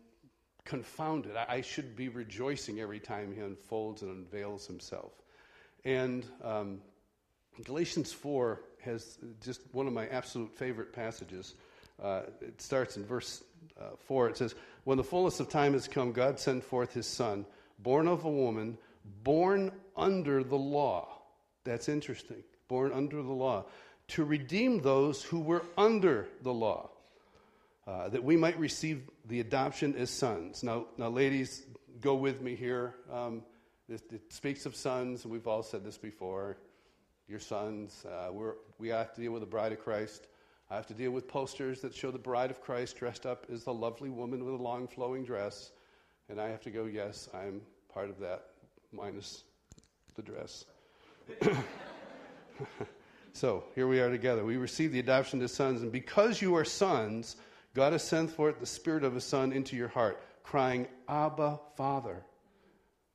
confounded. 0.69 1.33
I, 1.35 1.63
should 1.63 1.97
be 1.97 2.11
rejoicing 2.11 2.79
every 2.79 3.01
time 3.01 3.33
he 3.35 3.41
unfolds 3.41 4.03
and 4.03 4.11
unveils 4.11 4.67
himself. 4.67 5.13
And 5.85 6.27
um, 6.45 6.83
Galatians 7.65 8.13
4 8.13 8.61
has 8.83 9.19
just 9.43 9.63
one 9.73 9.87
of 9.87 9.95
my 9.95 10.07
absolute 10.09 10.55
favorite 10.55 10.93
passages. 10.93 11.55
Uh, 12.03 12.23
it 12.43 12.61
starts 12.61 12.99
in 12.99 13.05
verse 13.05 13.43
uh, 13.81 13.97
4. 14.07 14.29
It 14.29 14.37
says, 14.37 14.55
When 14.85 14.97
the 14.97 15.05
fullness 15.05 15.41
of 15.41 15.49
time 15.49 15.73
has 15.75 15.89
come, 15.89 16.13
God 16.13 16.39
sent 16.39 16.65
forth 16.65 16.93
his 16.93 17.07
Son, 17.07 17.45
born 17.79 18.09
of 18.09 18.25
a 18.25 18.31
woman, 18.31 18.79
born 19.23 19.73
under 19.97 20.43
the 20.43 20.57
law. 20.57 21.09
That's 21.65 21.89
interesting. 21.89 22.43
Born 22.69 22.93
under 22.93 23.23
the 23.23 23.33
law. 23.33 23.67
To 24.09 24.25
redeem 24.25 24.81
those 24.81 25.23
who 25.23 25.41
were 25.41 25.65
under 25.77 26.29
the 26.43 26.53
law 26.53 26.91
uh, 27.89 28.09
that 28.11 28.23
we 28.23 28.37
might 28.37 28.59
receive 28.59 29.09
the 29.27 29.41
adoption 29.41 29.95
as 29.97 30.11
sons. 30.11 30.63
Now, 30.63 30.87
now 30.99 31.09
ladies, 31.09 31.65
go 32.01 32.15
with 32.15 32.43
me 32.43 32.55
here. 32.55 32.95
Um, 33.11 33.43
it, 33.89 34.03
it, 34.13 34.33
speaks 34.33 34.67
of 34.67 34.77
sons, 34.77 35.25
and 35.25 35.33
we've 35.33 35.47
all 35.47 35.63
said 35.63 35.85
this 35.85 35.97
before. 35.97 36.59
Your 37.29 37.41
sons, 37.41 38.05
uh, 38.05 38.31
we 38.79 38.89
have 38.89 39.15
to 39.15 39.21
deal 39.23 39.33
with 39.33 39.41
the 39.41 39.47
bride 39.47 39.73
of 39.73 39.81
Christ. 39.81 40.27
I 40.71 40.77
have 40.77 40.87
to 40.89 40.95
deal 40.95 41.13
with 41.13 41.27
posters 41.27 41.81
that 41.81 41.95
show 41.95 42.11
the 42.11 42.19
bride 42.19 42.51
of 42.51 42.61
Christ 42.61 42.99
dressed 42.99 43.25
up 43.25 43.47
as 43.51 43.65
the 43.65 43.73
lovely 43.73 44.11
woman 44.11 44.45
with 44.45 44.55
a 44.55 44.63
long 44.63 44.87
flowing 44.87 45.25
dress. 45.25 45.71
And 46.29 46.39
I 46.39 46.49
have 46.49 46.61
to 46.63 46.71
go, 46.71 46.85
yes, 46.85 47.29
I'm 47.33 47.63
part 47.93 48.11
of 48.11 48.19
that, 48.21 48.45
minus 48.93 49.45
the 50.15 50.23
dress. 50.23 50.67
so 53.33 53.65
here 53.75 53.87
we 53.87 53.99
are 54.01 54.11
together. 54.11 54.45
We 54.45 54.59
receive 54.59 54.93
the 54.93 54.99
adoption 54.99 55.41
as 55.41 55.55
sons, 55.55 55.81
and 55.81 55.91
because 55.91 56.43
you 56.43 56.55
are 56.55 56.67
sons, 56.67 57.37
God 57.75 57.93
has 57.93 58.03
sent 58.03 58.31
forth 58.31 58.61
the 58.61 58.67
Spirit 58.67 59.05
of 59.05 59.15
His 59.15 59.25
Son 59.25 59.53
into 59.53 59.75
your 59.75 59.89
heart, 59.89 60.23
crying, 60.43 60.87
Abba, 61.09 61.61
Father. 61.77 62.23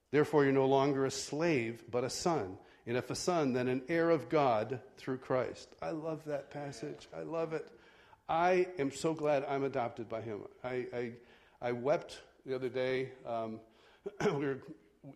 Therefore, 0.10 0.44
you're 0.44 0.54
no 0.54 0.66
longer 0.66 1.06
a 1.06 1.12
slave, 1.12 1.84
but 1.92 2.04
a 2.04 2.10
son. 2.10 2.58
And 2.86 2.98
if 2.98 3.10
a 3.10 3.16
son, 3.16 3.54
then 3.54 3.68
an 3.68 3.82
heir 3.88 4.10
of 4.10 4.30
God 4.30 4.80
through 4.98 5.18
Christ. 5.18 5.70
I 5.82 5.92
love 5.92 6.24
that 6.26 6.52
passage. 6.52 7.08
I 7.16 7.22
love 7.22 7.54
it. 7.54 7.68
I 8.28 8.68
am 8.80 8.92
so 8.92 9.14
glad 9.14 9.46
I'm 9.48 9.64
adopted 9.64 10.10
by 10.10 10.22
Him. 10.22 10.42
I, 10.64 10.86
I, 10.94 11.12
I 11.62 11.72
wept 11.72 12.22
the 12.46 12.56
other 12.56 12.70
day. 12.70 13.12
Um, 13.26 13.60
we, 14.26 14.46
were, 14.46 14.60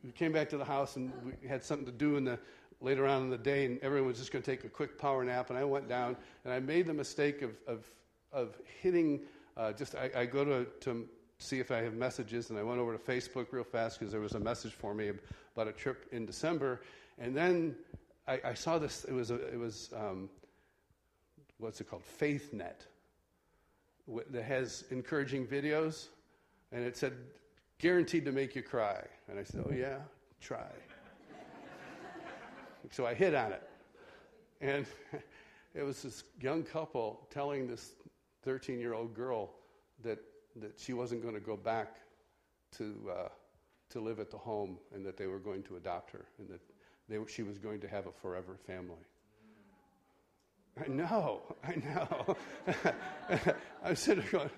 we 0.04 0.12
came 0.12 0.32
back 0.32 0.50
to 0.50 0.58
the 0.58 0.66
house 0.66 0.96
and 0.96 1.12
we 1.42 1.48
had 1.48 1.64
something 1.64 1.86
to 1.86 1.92
do 1.92 2.16
in 2.16 2.24
the, 2.24 2.40
later 2.80 3.06
on 3.06 3.24
in 3.24 3.30
the 3.30 3.38
day, 3.38 3.66
and 3.66 3.80
everyone 3.82 4.08
was 4.08 4.20
just 4.20 4.32
going 4.32 4.44
to 4.44 4.50
take 4.50 4.64
a 4.64 4.70
quick 4.70 4.98
power 4.98 5.24
nap. 5.24 5.50
And 5.50 5.60
I 5.60 5.64
went 5.64 5.90
down 5.90 6.16
and 6.46 6.54
I 6.54 6.60
made 6.60 6.86
the 6.86 6.94
mistake 6.94 7.42
of, 7.42 7.52
of 7.68 7.90
of 8.32 8.56
hitting. 8.82 9.22
Uh, 9.56 9.72
just 9.72 9.96
I, 9.96 10.12
I, 10.16 10.26
go 10.26 10.46
to, 10.46 10.66
to 10.82 11.08
see 11.40 11.60
if 11.60 11.72
I 11.72 11.78
have 11.78 11.94
messages, 11.94 12.50
and 12.50 12.60
I 12.60 12.64
went 12.64 12.80
over 12.80 12.96
to 12.96 13.00
Facebook 13.00 13.48
real 13.52 13.64
fast 13.64 14.00
because 14.00 14.12
there 14.12 14.22
was 14.22 14.36
a 14.36 14.40
message 14.40 14.74
for 14.74 14.94
me 14.94 15.12
about 15.56 15.68
a 15.68 15.72
trip 15.72 16.06
in 16.12 16.26
December. 16.26 16.82
And 17.18 17.36
then 17.36 17.76
I, 18.28 18.40
I 18.44 18.54
saw 18.54 18.78
this. 18.78 19.06
It 19.06 19.14
was 19.14 19.32
a, 19.32 19.36
it 19.48 19.60
was 19.60 19.90
um, 19.96 20.30
what's 21.58 21.82
it 21.82 21.90
called? 21.90 22.04
FaithNet 22.20 22.86
that 24.30 24.44
has 24.44 24.86
encouraging 24.90 25.46
videos, 25.46 26.08
and 26.72 26.84
it 26.84 26.96
said 26.96 27.14
guaranteed 27.80 28.26
to 28.26 28.32
make 28.32 28.56
you 28.56 28.62
cry. 28.62 29.04
And 29.30 29.40
I 29.40 29.44
said, 29.44 29.64
Oh 29.68 29.74
yeah, 29.74 29.98
try. 30.42 30.68
so 32.92 33.06
I 33.06 33.14
hit 33.14 33.34
on 33.36 33.52
it, 33.52 33.70
and 34.62 34.86
it 35.76 35.84
was 35.84 36.02
this 36.02 36.24
young 36.42 36.64
couple 36.64 37.28
telling 37.30 37.68
this 37.68 37.94
13 38.44 38.80
year 38.80 38.94
old 38.94 39.14
girl 39.14 39.52
that 40.04 40.20
that 40.62 40.80
she 40.80 40.94
wasn't 40.94 41.22
going 41.22 41.34
to 41.34 41.40
go 41.40 41.56
back 41.56 41.98
to, 42.78 42.96
uh, 43.12 43.30
to 43.90 44.00
live 44.00 44.20
at 44.20 44.32
the 44.32 44.38
home 44.38 44.78
and 44.94 45.06
that 45.06 45.18
they 45.18 45.28
were 45.28 45.40
going 45.40 45.64
to 45.64 45.76
adopt 45.76 46.12
her 46.12 46.26
and 46.40 46.48
that 46.50 46.62
they, 47.10 47.18
she 47.28 47.44
was 47.44 47.58
going 47.58 47.80
to 47.82 47.88
have 47.88 48.08
a 48.08 48.12
forever 48.12 48.58
family. 48.66 48.96
I 50.84 50.88
know, 50.88 51.42
I 51.64 51.76
know. 51.76 52.38
I'm 53.84 53.96
sitting 53.96 54.24
there 54.32 54.50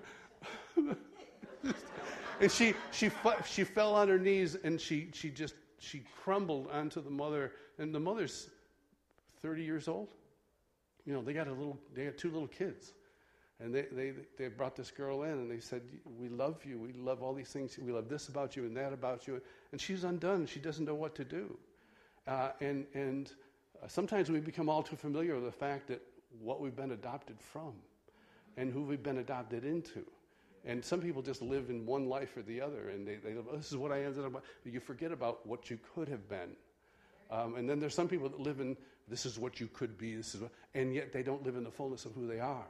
going, 0.74 0.96
and 2.40 2.50
she, 2.50 2.74
she, 2.90 3.10
she 3.46 3.64
fell 3.64 3.94
on 3.94 4.08
her 4.08 4.18
knees 4.18 4.56
and 4.62 4.80
she, 4.80 5.08
she 5.12 5.30
just, 5.30 5.54
she 5.78 6.02
crumbled 6.22 6.68
onto 6.70 7.02
the 7.02 7.10
mother. 7.10 7.52
And 7.78 7.94
the 7.94 8.00
mother's 8.00 8.48
30 9.42 9.62
years 9.62 9.88
old. 9.88 10.08
You 11.06 11.14
know, 11.14 11.22
they 11.22 11.32
got 11.32 11.48
a 11.48 11.52
little, 11.52 11.78
they 11.94 12.04
got 12.04 12.18
two 12.18 12.30
little 12.30 12.48
kids. 12.48 12.92
And 13.58 13.74
they, 13.74 13.86
they, 13.92 14.12
they 14.38 14.48
brought 14.48 14.74
this 14.74 14.90
girl 14.90 15.22
in 15.24 15.32
and 15.32 15.50
they 15.50 15.60
said, 15.60 15.82
We 16.18 16.28
love 16.28 16.64
you. 16.64 16.78
We 16.78 16.92
love 16.92 17.22
all 17.22 17.34
these 17.34 17.50
things. 17.50 17.78
We 17.78 17.92
love 17.92 18.08
this 18.08 18.28
about 18.28 18.56
you 18.56 18.64
and 18.64 18.76
that 18.76 18.92
about 18.94 19.26
you. 19.26 19.40
And 19.72 19.80
she's 19.80 20.04
undone. 20.04 20.46
She 20.46 20.60
doesn't 20.60 20.84
know 20.84 20.94
what 20.94 21.14
to 21.16 21.24
do. 21.24 21.58
Uh, 22.26 22.50
and 22.60 22.86
and 22.94 23.32
uh, 23.82 23.88
sometimes 23.88 24.30
we 24.30 24.40
become 24.40 24.68
all 24.68 24.82
too 24.82 24.96
familiar 24.96 25.34
with 25.34 25.44
the 25.44 25.52
fact 25.52 25.88
that 25.88 26.02
what 26.40 26.60
we've 26.60 26.76
been 26.76 26.92
adopted 26.92 27.40
from 27.40 27.72
and 28.56 28.72
who 28.72 28.82
we've 28.82 29.02
been 29.02 29.18
adopted 29.18 29.64
into. 29.64 30.04
And 30.64 30.84
some 30.84 31.00
people 31.00 31.22
just 31.22 31.40
live 31.40 31.70
in 31.70 31.86
one 31.86 32.08
life 32.08 32.36
or 32.36 32.42
the 32.42 32.60
other, 32.60 32.90
and 32.90 33.06
they, 33.06 33.16
they 33.16 33.34
oh, 33.34 33.56
this 33.56 33.70
is 33.70 33.78
what 33.78 33.92
I 33.92 34.04
ended 34.04 34.24
up. 34.24 34.32
But 34.32 34.42
you 34.64 34.78
forget 34.78 35.10
about 35.10 35.46
what 35.46 35.70
you 35.70 35.78
could 35.94 36.08
have 36.08 36.28
been. 36.28 36.50
Um, 37.30 37.56
and 37.56 37.68
then 37.68 37.80
there's 37.80 37.94
some 37.94 38.08
people 38.08 38.28
that 38.28 38.40
live 38.40 38.60
in 38.60 38.76
this 39.08 39.26
is 39.26 39.38
what 39.38 39.58
you 39.58 39.68
could 39.68 39.98
be, 39.98 40.14
this 40.14 40.34
is 40.34 40.42
what, 40.42 40.52
and 40.74 40.94
yet 40.94 41.12
they 41.12 41.22
don't 41.22 41.44
live 41.44 41.56
in 41.56 41.64
the 41.64 41.70
fullness 41.70 42.04
of 42.04 42.12
who 42.12 42.26
they 42.26 42.40
are. 42.40 42.66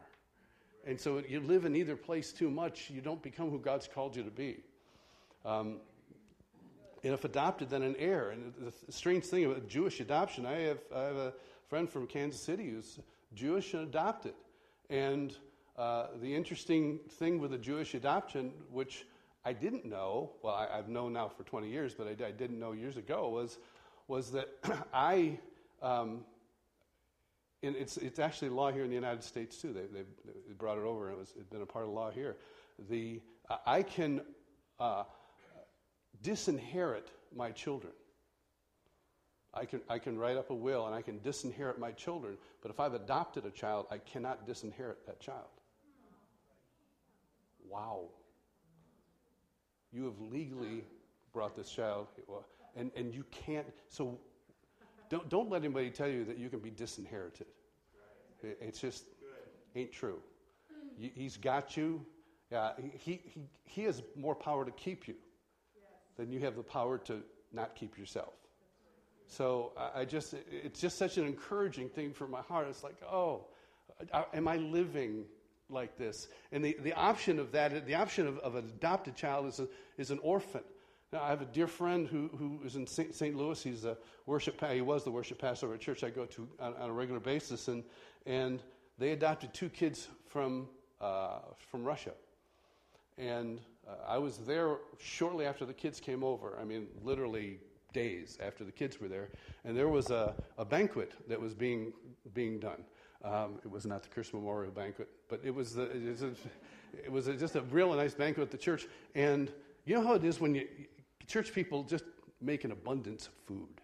And 0.87 0.99
so 0.99 1.23
you 1.29 1.41
live 1.41 1.67
in 1.67 1.77
either 1.77 1.97
place 1.97 2.33
too 2.33 2.51
much, 2.51 2.89
you 2.89 3.01
don't 3.01 3.23
become 3.23 3.51
who 3.51 3.59
God's 3.59 3.87
called 3.87 4.17
you 4.17 4.23
to 4.23 4.31
be. 4.31 4.61
Um, 5.45 5.77
and 7.03 7.15
if 7.15 7.25
adopted, 7.25 7.71
then 7.71 7.83
an 7.83 7.97
heir. 7.99 8.31
And 8.31 8.53
the 8.59 8.93
strange 8.93 9.25
thing 9.25 9.45
about 9.47 9.69
Jewish 9.69 10.01
adoption, 10.01 10.47
I 10.47 10.59
have, 10.61 10.79
I 10.95 11.03
have 11.03 11.17
a 11.17 11.33
friend 11.69 11.89
from 11.89 12.07
Kansas 12.07 12.41
City 12.41 12.71
who's 12.71 12.99
Jewish 13.35 13.75
and 13.75 13.83
adopted. 13.83 14.35
And 14.91 15.37
uh, 15.79 16.09
the 16.21 16.35
interesting 16.35 16.99
thing 17.09 17.39
with 17.39 17.53
the 17.53 17.59
Jewish 17.59 17.95
adoption, 17.95 18.53
which 18.71 19.07
I 19.45 19.53
didn't 19.53 19.87
know, 19.87 20.33
well, 20.43 20.55
I, 20.55 20.77
have 20.77 20.89
known 20.89 21.15
now 21.15 21.29
for 21.29 21.45
20 21.45 21.71
years, 21.71 21.95
but 21.95 22.07
I, 22.07 22.27
I, 22.27 22.31
didn't 22.33 22.59
know 22.59 22.73
years 22.73 22.97
ago, 22.97 23.29
was, 23.29 23.59
was 24.09 24.31
that 24.33 24.49
I 24.93 25.39
um, 25.81 26.25
and 27.63 27.77
it's, 27.77 27.97
it's 27.99 28.19
actually 28.19 28.49
law 28.49 28.73
here 28.73 28.85
in 28.85 28.89
the 28.89 28.95
United 28.95 29.23
States 29.23 29.61
too. 29.61 29.73
They, 29.73 29.83
they, 29.83 30.05
brought 30.59 30.79
it 30.79 30.85
over, 30.85 31.11
and 31.11 31.21
it's 31.21 31.33
been 31.51 31.63
a 31.63 31.67
part 31.67 31.87
of 31.87 31.93
law 31.93 32.11
here. 32.11 32.37
The, 32.89 33.21
I 33.67 33.83
can 33.83 34.23
uh, 34.79 35.05
disinherit 36.23 37.11
my 37.35 37.51
children. 37.51 37.93
I 39.53 39.65
can, 39.65 39.81
I 39.89 39.99
can 39.99 40.17
write 40.19 40.37
up 40.37 40.51
a 40.51 40.55
will 40.55 40.87
and 40.87 40.95
I 40.95 41.03
can 41.03 41.19
disinherit 41.19 41.79
my 41.79 41.91
children, 41.93 42.37
but 42.63 42.71
if 42.71 42.79
I've 42.79 42.95
adopted 42.95 43.47
a 43.47 43.51
child, 43.51 43.87
I 43.91 43.99
cannot 43.99 44.47
disinherit 44.47 45.07
that 45.07 45.21
child. 45.21 45.49
Wow. 47.69 48.09
You 49.93 50.05
have 50.05 50.21
legally 50.21 50.85
brought 51.33 51.57
this 51.57 51.71
child, 51.71 52.09
and, 52.77 52.93
and 52.97 53.13
you 53.13 53.25
can't. 53.31 53.67
So 53.89 54.19
don't, 55.09 55.29
don't 55.29 55.51
let 55.51 55.65
anybody 55.65 55.91
tell 55.91 56.09
you 56.09 56.25
that 56.27 56.39
you 56.39 56.49
can 56.49 56.61
be 56.61 56.71
disinherited. 56.71 57.47
It, 58.43 58.59
it's 58.61 58.81
just 58.81 59.05
ain't 59.75 59.93
true. 59.93 60.21
He's 60.97 61.37
got 61.37 61.77
you. 61.77 62.05
Uh, 62.55 62.73
he, 62.93 63.21
he, 63.25 63.49
he 63.65 63.83
has 63.85 64.03
more 64.17 64.35
power 64.35 64.65
to 64.65 64.71
keep 64.73 65.09
you 65.09 65.15
than 66.21 66.31
you 66.31 66.41
have 66.41 66.55
the 66.55 66.63
power 66.63 66.99
to 66.99 67.23
not 67.51 67.75
keep 67.75 67.97
yourself. 67.97 68.35
So 69.27 69.73
I, 69.95 70.05
just, 70.05 70.35
it's 70.51 70.81
just 70.81 70.99
such 70.99 71.17
an 71.17 71.25
encouraging 71.25 71.89
thing 71.89 72.13
for 72.13 72.27
my 72.27 72.43
heart. 72.43 72.67
It's 72.69 72.85
like, 72.85 72.97
oh, 73.11 73.47
am 74.35 74.47
I 74.47 74.57
living 74.57 75.25
like 75.71 75.97
this? 75.97 76.29
And 76.53 76.63
the, 76.63 76.77
the 76.83 76.93
option 76.93 77.39
of 77.39 77.53
that, 77.53 77.87
the 77.87 77.95
option 77.95 78.27
of, 78.27 78.39
of 78.41 78.55
an 78.57 78.67
adopted 78.67 79.17
child 79.17 79.47
is, 79.47 79.61
a, 79.61 79.69
is 79.97 80.11
an 80.11 80.19
orphan. 80.23 80.63
Now, 81.11 81.23
I 81.23 81.31
have 81.31 81.41
a 81.41 81.47
dear 81.47 81.67
friend 81.67 82.07
who, 82.07 82.29
who 82.37 82.61
is 82.67 82.77
in 82.77 82.87
St. 82.87 83.35
Louis. 83.35 83.63
He's 83.63 83.85
a 83.87 83.97
worship, 84.27 84.63
he 84.71 84.83
was 84.83 85.05
the 85.05 85.11
worship 85.11 85.39
pastor 85.39 85.67
of 85.67 85.73
a 85.73 85.79
church 85.79 86.05
I 86.05 86.11
go 86.11 86.27
to 86.27 86.49
on, 86.61 86.75
on 86.75 86.91
a 86.91 86.93
regular 86.93 87.21
basis, 87.21 87.69
and, 87.69 87.83
and 88.27 88.63
they 88.99 89.13
adopted 89.13 89.55
two 89.55 89.71
kids 89.71 90.09
from, 90.29 90.69
uh, 91.01 91.39
from 91.71 91.83
Russia. 91.83 92.13
And 93.17 93.61
uh, 93.89 93.93
I 94.07 94.19
was 94.19 94.39
there 94.39 94.77
shortly 94.99 95.47
after 95.47 95.65
the 95.65 95.75
kids 95.75 96.01
came 96.01 96.23
over. 96.23 96.59
I 96.61 96.65
mean, 96.65 96.89
literally 97.03 97.59
days 97.93 98.39
after 98.45 98.65
the 98.65 98.73
kids 98.73 99.01
were 99.01 99.09
there. 99.09 99.29
And 99.65 99.77
there 99.77 99.89
was 99.89 100.11
a, 100.11 100.35
a 100.59 100.65
banquet 100.65 101.13
that 101.29 101.41
was 101.41 101.55
being, 101.55 101.93
being 102.35 102.59
done. 102.59 102.85
Um, 103.25 103.59
it 103.65 103.71
was 103.71 103.85
not 103.85 104.03
the 104.03 104.09
Christmas 104.09 104.41
Memorial 104.41 104.73
Banquet, 104.73 105.09
but 105.29 105.41
it 105.45 105.55
was, 105.55 105.75
the, 105.75 105.91
it 105.91 106.11
was, 106.11 106.23
a, 106.23 106.31
it 107.05 107.13
was 107.13 107.27
a, 107.29 107.35
just 107.35 107.57
a 107.57 107.63
real 107.63 107.93
nice 107.95 108.15
banquet 108.15 108.45
at 108.45 108.51
the 108.51 108.59
church. 108.59 108.87
And 109.15 109.53
you 109.85 109.95
know 109.95 110.07
how 110.07 110.15
it 110.15 110.25
is 110.25 110.41
when 110.41 110.55
you, 110.55 110.67
church 111.27 111.53
people 111.53 111.85
just 111.85 112.05
make 112.41 112.65
an 112.65 112.73
abundance 112.73 113.27
of 113.27 113.35
food, 113.47 113.81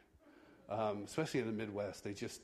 um, 0.70 1.02
especially 1.04 1.40
in 1.40 1.46
the 1.46 1.52
Midwest. 1.52 2.02
They 2.02 2.14
just, 2.14 2.40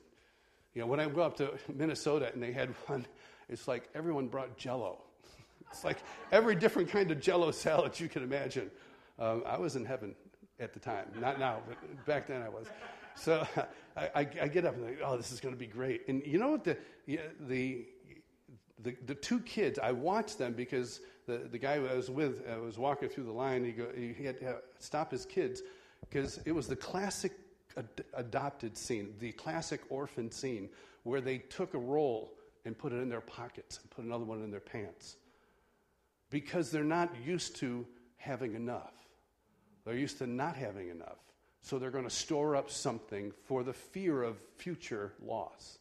you 0.75 0.81
know, 0.81 0.87
when 0.87 1.01
I 1.01 1.09
go 1.09 1.23
up 1.23 1.37
to 1.39 1.55
Minnesota 1.73 2.31
and 2.33 2.43
they 2.43 2.53
had 2.53 2.69
one, 2.87 3.07
it's 3.49 3.67
like 3.67 3.89
everyone 3.95 4.29
brought 4.29 4.57
jello. 4.57 5.03
It's 5.73 5.85
like 5.85 5.99
every 6.31 6.55
different 6.55 6.91
kind 6.91 7.11
of 7.11 7.21
jello 7.21 7.51
salad 7.51 7.99
you 7.99 8.09
can 8.09 8.23
imagine. 8.23 8.71
Um, 9.19 9.43
I 9.47 9.59
was 9.59 9.77
in 9.77 9.85
heaven 9.85 10.15
at 10.61 10.73
the 10.73 10.81
time, 10.81 11.07
not 11.21 11.39
now, 11.39 11.61
but 11.67 12.07
back 12.07 12.27
then 12.27 12.43
I 12.43 12.49
was. 12.49 12.67
So 13.15 13.47
I, 13.97 14.11
I, 14.15 14.29
I 14.43 14.49
get 14.49 14.65
up 14.65 14.75
and 14.75 14.85
think, 14.85 14.99
oh, 15.05 15.17
this 15.17 15.33
is 15.33 15.41
going 15.41 15.55
to 15.55 15.59
be 15.59 15.67
great. 15.67 16.03
And 16.09 16.23
you 16.27 16.39
know 16.39 16.51
what? 16.51 16.65
The, 16.65 16.77
the, 17.49 17.87
the, 18.83 18.97
the 19.07 19.15
two 19.15 19.41
kids, 19.41 19.79
I 19.79 19.93
watched 19.93 20.39
them 20.39 20.53
because 20.53 21.01
the, 21.27 21.39
the 21.51 21.59
guy 21.59 21.75
I 21.75 21.95
was 21.95 22.11
with 22.11 22.43
uh, 22.47 22.61
was 22.61 22.79
walking 22.79 23.09
through 23.09 23.25
the 23.25 23.33
line. 23.33 23.65
He, 23.65 23.73
go, 23.73 23.89
he 23.95 24.25
had 24.25 24.39
to 24.41 24.57
stop 24.79 25.11
his 25.11 25.25
kids 25.25 25.63
because 26.01 26.39
it 26.45 26.53
was 26.53 26.69
the 26.69 26.77
classic 26.77 27.33
ad- 27.77 28.05
adopted 28.15 28.77
scene, 28.77 29.15
the 29.21 29.33
classic 29.33 29.81
orphan 29.89 30.31
scene, 30.31 30.69
where 31.05 31.21
they 31.21 31.39
took 31.39 31.75
a 31.75 31.79
roll 31.79 32.35
and 32.65 32.77
put 32.77 32.93
it 32.93 32.97
in 32.97 33.09
their 33.09 33.21
pockets 33.21 33.79
and 33.81 33.91
put 33.91 34.05
another 34.05 34.25
one 34.25 34.43
in 34.43 34.51
their 34.51 34.61
pants 34.61 35.17
because 36.33 36.71
they're 36.71 36.83
not 36.83 37.15
used 37.25 37.57
to 37.57 37.87
having 38.17 38.55
enough. 38.55 38.95
They're 39.85 39.95
used 39.95 40.19
to 40.19 40.27
not 40.27 40.57
having 40.57 40.89
enough. 40.89 41.19
So 41.61 41.79
they're 41.79 41.91
going 41.91 42.09
to 42.09 42.11
store 42.11 42.57
up 42.57 42.71
something 42.71 43.33
for 43.45 43.63
the 43.63 43.73
fear 43.73 44.23
of 44.23 44.39
future 44.57 45.13
loss. 45.25 45.79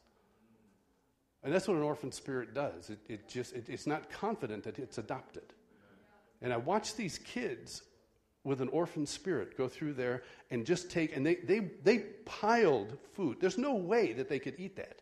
And 1.44 1.52
that's 1.52 1.68
what 1.68 1.78
an 1.78 1.84
orphan 1.84 2.12
spirit 2.12 2.54
does. 2.54 2.90
It, 2.90 3.00
it 3.08 3.30
just, 3.30 3.54
it, 3.54 3.70
it's 3.70 3.88
not 3.88 4.12
confident 4.12 4.64
that 4.66 4.78
it's 4.78 5.00
adopted. 5.00 5.54
And 6.42 6.54
I 6.54 6.58
watch 6.58 6.96
these 6.96 7.18
kids 7.18 7.82
with 8.44 8.62
an 8.62 8.68
orphan 8.70 9.06
spirit 9.06 9.58
go 9.58 9.68
through 9.68 9.94
there 9.94 10.24
and 10.52 10.66
just 10.66 10.92
take, 10.92 11.16
and 11.16 11.26
they, 11.26 11.36
they, 11.36 11.60
they 11.84 12.00
piled 12.26 12.98
food. 13.14 13.38
There's 13.40 13.58
no 13.58 13.74
way 13.74 14.14
that 14.14 14.28
they 14.28 14.40
could 14.40 14.56
eat 14.60 14.76
that. 14.76 15.02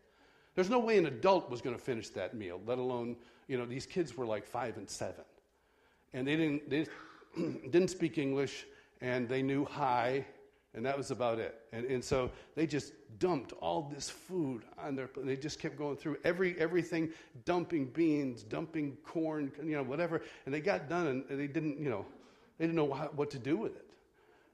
There's 0.54 0.70
no 0.70 0.78
way 0.78 0.96
an 0.96 1.06
adult 1.06 1.50
was 1.50 1.60
going 1.60 1.76
to 1.76 1.82
finish 1.82 2.08
that 2.10 2.34
meal, 2.34 2.60
let 2.66 2.78
alone, 2.78 3.16
you 3.48 3.58
know, 3.58 3.66
these 3.66 3.86
kids 3.86 4.16
were 4.16 4.26
like 4.26 4.46
five 4.46 4.76
and 4.76 4.88
seven. 4.88 5.24
And 6.12 6.26
they 6.26 6.36
didn't, 6.36 6.70
they 6.70 6.86
didn't 7.70 7.88
speak 7.88 8.18
English, 8.18 8.66
and 9.00 9.28
they 9.28 9.42
knew 9.42 9.64
hi 9.64 10.24
and 10.74 10.86
that 10.86 10.96
was 10.96 11.10
about 11.10 11.38
it. 11.38 11.60
And, 11.72 11.84
and 11.86 12.04
so 12.04 12.30
they 12.54 12.66
just 12.66 12.92
dumped 13.18 13.52
all 13.60 13.90
this 13.92 14.08
food 14.08 14.62
on 14.78 14.94
their, 14.94 15.10
they 15.16 15.36
just 15.36 15.58
kept 15.58 15.76
going 15.76 15.96
through 15.96 16.18
every, 16.22 16.58
everything, 16.60 17.10
dumping 17.44 17.86
beans, 17.86 18.44
dumping 18.44 18.96
corn, 19.04 19.50
you 19.62 19.76
know, 19.76 19.82
whatever. 19.82 20.22
And 20.46 20.54
they 20.54 20.60
got 20.60 20.88
done 20.88 21.24
and 21.28 21.40
they 21.40 21.48
didn't, 21.48 21.80
you 21.80 21.90
know, 21.90 22.06
they 22.58 22.66
didn't 22.66 22.76
know 22.76 23.08
what, 23.14 23.30
to 23.30 23.38
do 23.38 23.56
with 23.56 23.76
it. 23.76 23.90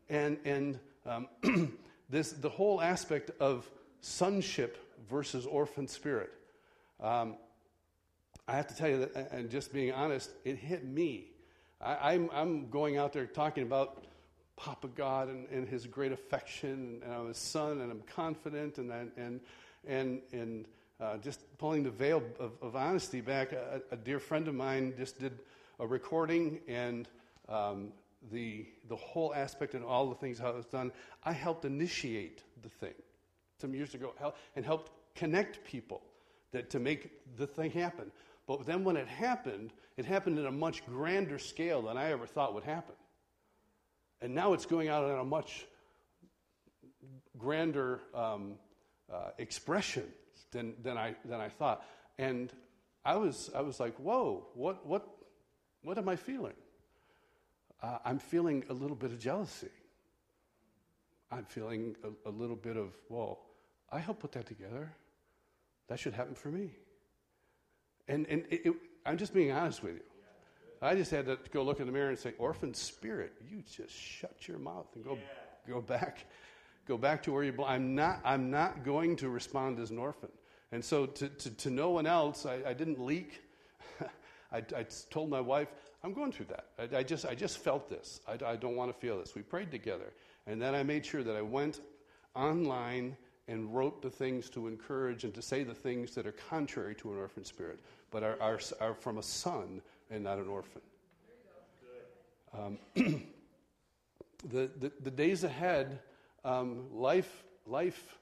And, 0.08 0.38
and 0.44 0.78
um, 1.04 1.28
this, 2.08 2.32
the 2.32 2.48
whole 2.48 2.80
aspect 2.80 3.30
of 3.38 3.70
sonship 4.00 4.78
versus 5.10 5.44
orphan 5.44 5.86
spirit. 5.86 6.32
Um, 7.00 7.36
I 8.48 8.56
have 8.56 8.68
to 8.68 8.76
tell 8.76 8.88
you 8.88 9.00
that, 9.00 9.32
and 9.32 9.50
just 9.50 9.72
being 9.72 9.92
honest, 9.92 10.30
it 10.44 10.56
hit 10.56 10.84
me 10.86 11.26
I, 11.80 12.14
am 12.14 12.30
I'm, 12.32 12.36
I'm 12.36 12.70
going 12.70 12.96
out 12.96 13.12
there 13.12 13.26
talking 13.26 13.62
about 13.62 14.04
Papa 14.56 14.88
God 14.88 15.28
and, 15.28 15.46
and 15.50 15.68
his 15.68 15.86
great 15.86 16.12
affection, 16.12 17.02
and 17.04 17.12
I'm 17.12 17.28
his 17.28 17.36
son, 17.36 17.80
and 17.80 17.92
I'm 17.92 18.02
confident, 18.02 18.78
and, 18.78 18.90
and, 19.16 19.40
and, 19.86 20.20
and 20.32 20.64
uh, 21.00 21.18
just 21.18 21.40
pulling 21.58 21.82
the 21.82 21.90
veil 21.90 22.22
of, 22.40 22.52
of 22.62 22.74
honesty 22.74 23.20
back. 23.20 23.52
A, 23.52 23.82
a, 23.90 23.96
dear 23.96 24.18
friend 24.18 24.48
of 24.48 24.54
mine 24.54 24.94
just 24.96 25.18
did 25.20 25.38
a 25.78 25.86
recording, 25.86 26.60
and 26.66 27.06
um, 27.50 27.92
the, 28.32 28.66
the 28.88 28.96
whole 28.96 29.34
aspect 29.34 29.74
and 29.74 29.84
all 29.84 30.08
the 30.08 30.14
things 30.14 30.38
how 30.38 30.48
it 30.48 30.56
was 30.56 30.66
done, 30.66 30.90
I 31.24 31.32
helped 31.32 31.66
initiate 31.66 32.42
the 32.62 32.70
thing 32.70 32.94
some 33.60 33.74
years 33.74 33.94
ago 33.94 34.14
and 34.54 34.64
helped 34.64 34.90
connect 35.14 35.64
people 35.64 36.02
that, 36.52 36.70
to 36.70 36.78
make 36.78 37.10
the 37.36 37.46
thing 37.46 37.70
happen. 37.70 38.10
But 38.46 38.66
then 38.66 38.84
when 38.84 38.96
it 38.96 39.08
happened, 39.08 39.72
it 39.96 40.04
happened 40.04 40.38
in 40.38 40.46
a 40.46 40.52
much 40.52 40.84
grander 40.86 41.38
scale 41.38 41.82
than 41.82 41.96
I 41.96 42.10
ever 42.12 42.26
thought 42.26 42.54
would 42.54 42.64
happen. 42.64 42.94
And 44.20 44.34
now 44.34 44.52
it's 44.52 44.66
going 44.66 44.88
out 44.88 45.04
on 45.04 45.18
a 45.18 45.24
much 45.24 45.66
grander 47.36 48.00
um, 48.14 48.54
uh, 49.12 49.30
expression 49.38 50.04
than, 50.52 50.74
than, 50.82 50.96
I, 50.96 51.16
than 51.24 51.40
I 51.40 51.48
thought. 51.48 51.84
And 52.18 52.52
I 53.04 53.16
was, 53.16 53.50
I 53.54 53.60
was 53.60 53.78
like, 53.78 53.96
whoa, 53.96 54.46
what, 54.54 54.86
what, 54.86 55.06
what 55.82 55.98
am 55.98 56.08
I 56.08 56.16
feeling? 56.16 56.54
Uh, 57.82 57.98
I'm 58.04 58.18
feeling 58.18 58.64
a 58.70 58.72
little 58.72 58.96
bit 58.96 59.10
of 59.10 59.18
jealousy. 59.18 59.70
I'm 61.30 61.44
feeling 61.44 61.96
a, 62.04 62.28
a 62.28 62.32
little 62.32 62.56
bit 62.56 62.76
of, 62.76 62.94
whoa, 63.08 63.38
I 63.90 63.98
helped 63.98 64.20
put 64.20 64.32
that 64.32 64.46
together. 64.46 64.92
That 65.88 65.98
should 65.98 66.14
happen 66.14 66.34
for 66.34 66.48
me. 66.48 66.70
And, 68.08 68.26
and 68.28 68.44
it, 68.50 68.66
it, 68.66 68.74
I'm 69.04 69.16
just 69.18 69.34
being 69.34 69.52
honest 69.52 69.82
with 69.82 69.94
you. 69.94 70.02
I 70.82 70.94
just 70.94 71.10
had 71.10 71.26
to 71.26 71.38
go 71.52 71.62
look 71.62 71.80
in 71.80 71.86
the 71.86 71.92
mirror 71.92 72.10
and 72.10 72.18
say, 72.18 72.34
"Orphan 72.38 72.74
spirit, 72.74 73.32
you 73.50 73.62
just 73.62 73.94
shut 73.94 74.46
your 74.46 74.58
mouth 74.58 74.86
and 74.94 75.04
go, 75.04 75.14
yeah. 75.14 75.72
go 75.72 75.80
back, 75.80 76.26
go 76.86 76.98
back 76.98 77.22
to 77.24 77.32
where 77.32 77.42
you 77.42 77.52
belong." 77.52 77.70
I'm 77.70 77.94
not, 77.94 78.20
I'm 78.24 78.50
not 78.50 78.84
going 78.84 79.16
to 79.16 79.30
respond 79.30 79.78
as 79.78 79.90
an 79.90 79.98
orphan. 79.98 80.28
And 80.72 80.84
so, 80.84 81.06
to, 81.06 81.28
to, 81.28 81.50
to 81.50 81.70
no 81.70 81.90
one 81.90 82.06
else, 82.06 82.44
I, 82.44 82.60
I 82.66 82.74
didn't 82.74 83.00
leak. 83.00 83.42
I, 84.52 84.58
I, 84.58 84.86
told 85.10 85.30
my 85.30 85.40
wife, 85.40 85.68
"I'm 86.04 86.12
going 86.12 86.30
through 86.30 86.46
that. 86.46 86.66
I, 86.78 86.98
I 86.98 87.02
just, 87.02 87.24
I 87.24 87.34
just 87.34 87.58
felt 87.58 87.88
this. 87.88 88.20
I, 88.28 88.32
I 88.44 88.56
don't 88.56 88.76
want 88.76 88.92
to 88.92 88.98
feel 88.98 89.18
this." 89.18 89.34
We 89.34 89.42
prayed 89.42 89.70
together, 89.70 90.12
and 90.46 90.60
then 90.60 90.74
I 90.74 90.82
made 90.82 91.06
sure 91.06 91.22
that 91.22 91.36
I 91.36 91.42
went 91.42 91.80
online 92.34 93.16
and 93.48 93.74
wrote 93.74 94.02
the 94.02 94.10
things 94.10 94.50
to 94.50 94.66
encourage 94.66 95.24
and 95.24 95.34
to 95.34 95.42
say 95.42 95.62
the 95.62 95.74
things 95.74 96.14
that 96.14 96.26
are 96.26 96.34
contrary 96.50 96.94
to 96.96 97.12
an 97.12 97.18
orphan 97.18 97.44
spirit, 97.44 97.80
but 98.10 98.22
are, 98.22 98.36
are, 98.40 98.58
are 98.80 98.94
from 98.94 99.18
a 99.18 99.22
son 99.22 99.80
and 100.10 100.24
not 100.24 100.38
an 100.38 100.48
orphan. 100.48 100.82
Um, 102.54 102.78
the, 102.94 104.70
the, 104.78 104.92
the, 105.02 105.10
days 105.10 105.44
ahead, 105.44 105.98
um, 106.44 106.86
life, 106.92 107.44
life 107.66 108.18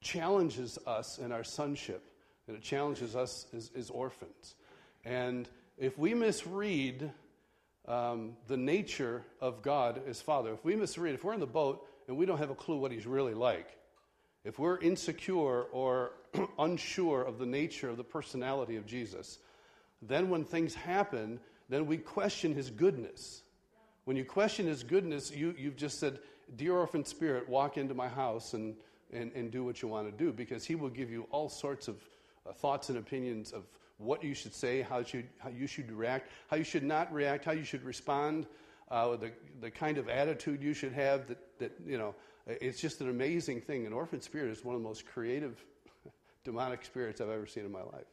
challenges 0.00 0.78
us 0.86 1.18
in 1.18 1.32
our 1.32 1.44
sonship, 1.44 2.04
and 2.46 2.56
it 2.56 2.62
challenges 2.62 3.16
us 3.16 3.46
as, 3.56 3.70
as 3.76 3.88
orphans. 3.90 4.54
And 5.04 5.48
if 5.78 5.96
we 5.98 6.12
misread 6.14 7.10
um, 7.88 8.36
the 8.46 8.56
nature 8.56 9.22
of 9.40 9.62
God 9.62 10.02
as 10.06 10.20
Father, 10.20 10.52
if 10.52 10.64
we 10.64 10.76
misread, 10.76 11.14
if 11.14 11.24
we're 11.24 11.34
in 11.34 11.40
the 11.40 11.46
boat 11.46 11.86
and 12.08 12.16
we 12.16 12.26
don't 12.26 12.38
have 12.38 12.50
a 12.50 12.54
clue 12.54 12.76
what 12.76 12.92
He's 12.92 13.06
really 13.06 13.34
like, 13.34 13.76
if 14.46 14.60
we're 14.60 14.78
insecure 14.78 15.62
or 15.64 16.12
unsure 16.60 17.22
of 17.22 17.38
the 17.38 17.46
nature 17.46 17.90
of 17.90 17.96
the 17.96 18.04
personality 18.04 18.76
of 18.76 18.86
Jesus, 18.86 19.38
then, 20.00 20.30
when 20.30 20.44
things 20.44 20.72
happen, 20.72 21.40
then 21.68 21.86
we 21.86 21.96
question 21.96 22.54
his 22.54 22.70
goodness. 22.70 23.42
When 24.04 24.16
you 24.16 24.24
question 24.24 24.66
his 24.66 24.84
goodness, 24.84 25.32
you, 25.32 25.54
you've 25.58 25.76
just 25.76 25.98
said, 25.98 26.20
Dear 26.56 26.74
orphan 26.74 27.04
spirit, 27.04 27.48
walk 27.48 27.76
into 27.76 27.92
my 27.92 28.06
house 28.06 28.54
and, 28.54 28.76
and, 29.12 29.32
and 29.32 29.50
do 29.50 29.64
what 29.64 29.82
you 29.82 29.88
want 29.88 30.08
to 30.08 30.24
do, 30.24 30.32
because 30.32 30.64
he 30.64 30.76
will 30.76 30.90
give 30.90 31.10
you 31.10 31.26
all 31.32 31.48
sorts 31.48 31.88
of 31.88 31.96
uh, 32.48 32.52
thoughts 32.52 32.88
and 32.88 32.98
opinions 32.98 33.50
of 33.50 33.64
what 33.98 34.22
you 34.22 34.32
should 34.32 34.54
say, 34.54 34.80
how, 34.80 35.02
should, 35.02 35.26
how 35.38 35.48
you 35.48 35.66
should 35.66 35.90
react, 35.90 36.30
how 36.48 36.56
you 36.56 36.62
should 36.62 36.84
not 36.84 37.12
react, 37.12 37.44
how 37.44 37.52
you 37.52 37.64
should 37.64 37.82
respond, 37.82 38.46
uh, 38.92 39.16
the, 39.16 39.32
the 39.60 39.72
kind 39.72 39.98
of 39.98 40.08
attitude 40.08 40.62
you 40.62 40.72
should 40.72 40.92
have. 40.92 41.26
That, 41.26 41.38
that, 41.58 41.72
you 41.84 41.98
know, 41.98 42.14
it's 42.46 42.80
just 42.80 43.00
an 43.00 43.08
amazing 43.08 43.60
thing. 43.60 43.86
An 43.86 43.92
orphan 43.92 44.20
spirit 44.20 44.50
is 44.50 44.64
one 44.64 44.74
of 44.74 44.82
the 44.82 44.86
most 44.86 45.06
creative 45.06 45.62
demonic 46.44 46.84
spirits 46.84 47.20
I've 47.20 47.28
ever 47.28 47.46
seen 47.46 47.64
in 47.64 47.72
my 47.72 47.82
life. 47.82 48.06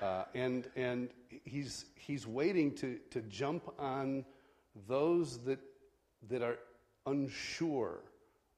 Uh, 0.00 0.24
and 0.34 0.66
and 0.76 1.10
he's, 1.44 1.84
he's 1.94 2.26
waiting 2.26 2.74
to, 2.76 2.98
to 3.10 3.20
jump 3.22 3.70
on 3.78 4.24
those 4.88 5.38
that, 5.44 5.58
that 6.28 6.42
are 6.42 6.56
unsure 7.06 7.98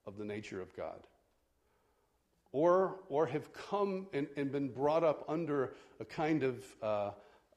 of 0.07 0.17
the 0.19 0.25
nature 0.25 0.61
of 0.61 0.75
God. 0.77 1.07
Or, 2.53 2.97
or 3.09 3.27
have 3.27 3.53
come 3.53 4.07
and, 4.13 4.29
and 4.37 4.53
been 4.53 4.69
brought 4.69 5.03
up 5.03 5.25
under 5.27 5.73
a 6.01 6.05
kind 6.05 6.43
of, 6.43 6.65
uh, 6.83 7.11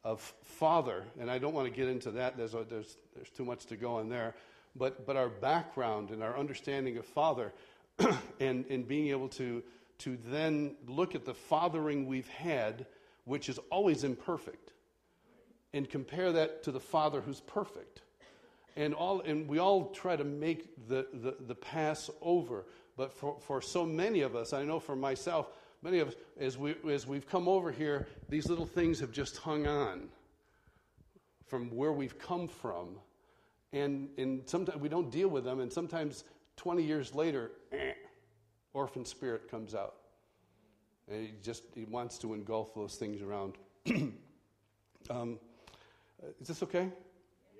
of 0.03 0.33
father. 0.43 1.03
And 1.19 1.29
I 1.29 1.37
don't 1.37 1.53
want 1.53 1.67
to 1.67 1.75
get 1.75 1.89
into 1.89 2.11
that, 2.11 2.37
there's, 2.37 2.53
a, 2.53 2.63
there's, 2.63 2.97
there's 3.13 3.29
too 3.29 3.45
much 3.45 3.65
to 3.67 3.75
go 3.75 3.97
on 3.97 4.09
there. 4.09 4.35
But, 4.75 5.05
but 5.05 5.15
our 5.15 5.29
background 5.29 6.09
and 6.11 6.21
our 6.21 6.37
understanding 6.37 6.97
of 6.97 7.05
father 7.05 7.53
and, 8.39 8.65
and 8.69 8.87
being 8.87 9.07
able 9.07 9.29
to, 9.29 9.63
to 9.99 10.17
then 10.27 10.75
look 10.87 11.15
at 11.15 11.25
the 11.25 11.33
fathering 11.33 12.07
we've 12.07 12.27
had 12.27 12.85
which 13.25 13.49
is 13.49 13.59
always 13.71 14.03
imperfect, 14.03 14.71
and 15.73 15.89
compare 15.89 16.31
that 16.31 16.63
to 16.63 16.71
the 16.71 16.79
Father 16.79 17.21
who's 17.21 17.41
perfect. 17.41 18.01
And, 18.77 18.93
all, 18.93 19.21
and 19.21 19.47
we 19.47 19.57
all 19.59 19.89
try 19.89 20.15
to 20.15 20.23
make 20.23 20.87
the, 20.87 21.07
the, 21.13 21.35
the 21.47 21.55
pass 21.55 22.09
over. 22.21 22.65
But 22.97 23.11
for, 23.11 23.37
for 23.39 23.61
so 23.61 23.85
many 23.85 24.21
of 24.21 24.35
us, 24.35 24.53
I 24.53 24.63
know 24.63 24.79
for 24.79 24.95
myself, 24.95 25.49
many 25.81 25.99
of 25.99 26.09
us, 26.09 26.13
as, 26.39 26.57
we, 26.57 26.75
as 26.89 27.07
we've 27.07 27.27
come 27.27 27.47
over 27.47 27.71
here, 27.71 28.07
these 28.29 28.47
little 28.47 28.65
things 28.65 28.99
have 28.99 29.11
just 29.11 29.37
hung 29.37 29.65
on 29.65 30.09
from 31.45 31.69
where 31.69 31.91
we've 31.91 32.17
come 32.19 32.47
from. 32.47 32.97
And, 33.75 34.07
and 34.17 34.41
sometimes 34.45 34.79
we 34.79 34.87
don't 34.87 35.11
deal 35.11 35.27
with 35.27 35.43
them, 35.43 35.59
and 35.59 35.71
sometimes 35.71 36.23
20 36.55 36.81
years 36.81 37.13
later, 37.13 37.51
eh, 37.73 37.91
orphan 38.73 39.03
spirit 39.03 39.51
comes 39.51 39.75
out. 39.75 39.95
And 41.09 41.27
he 41.27 41.33
just 41.43 41.63
he 41.75 41.83
wants 41.83 42.17
to 42.19 42.33
engulf 42.33 42.73
those 42.73 42.95
things 42.95 43.21
around. 43.21 43.55
um, 45.09 45.39
is 46.39 46.47
this 46.47 46.63
okay? 46.63 46.89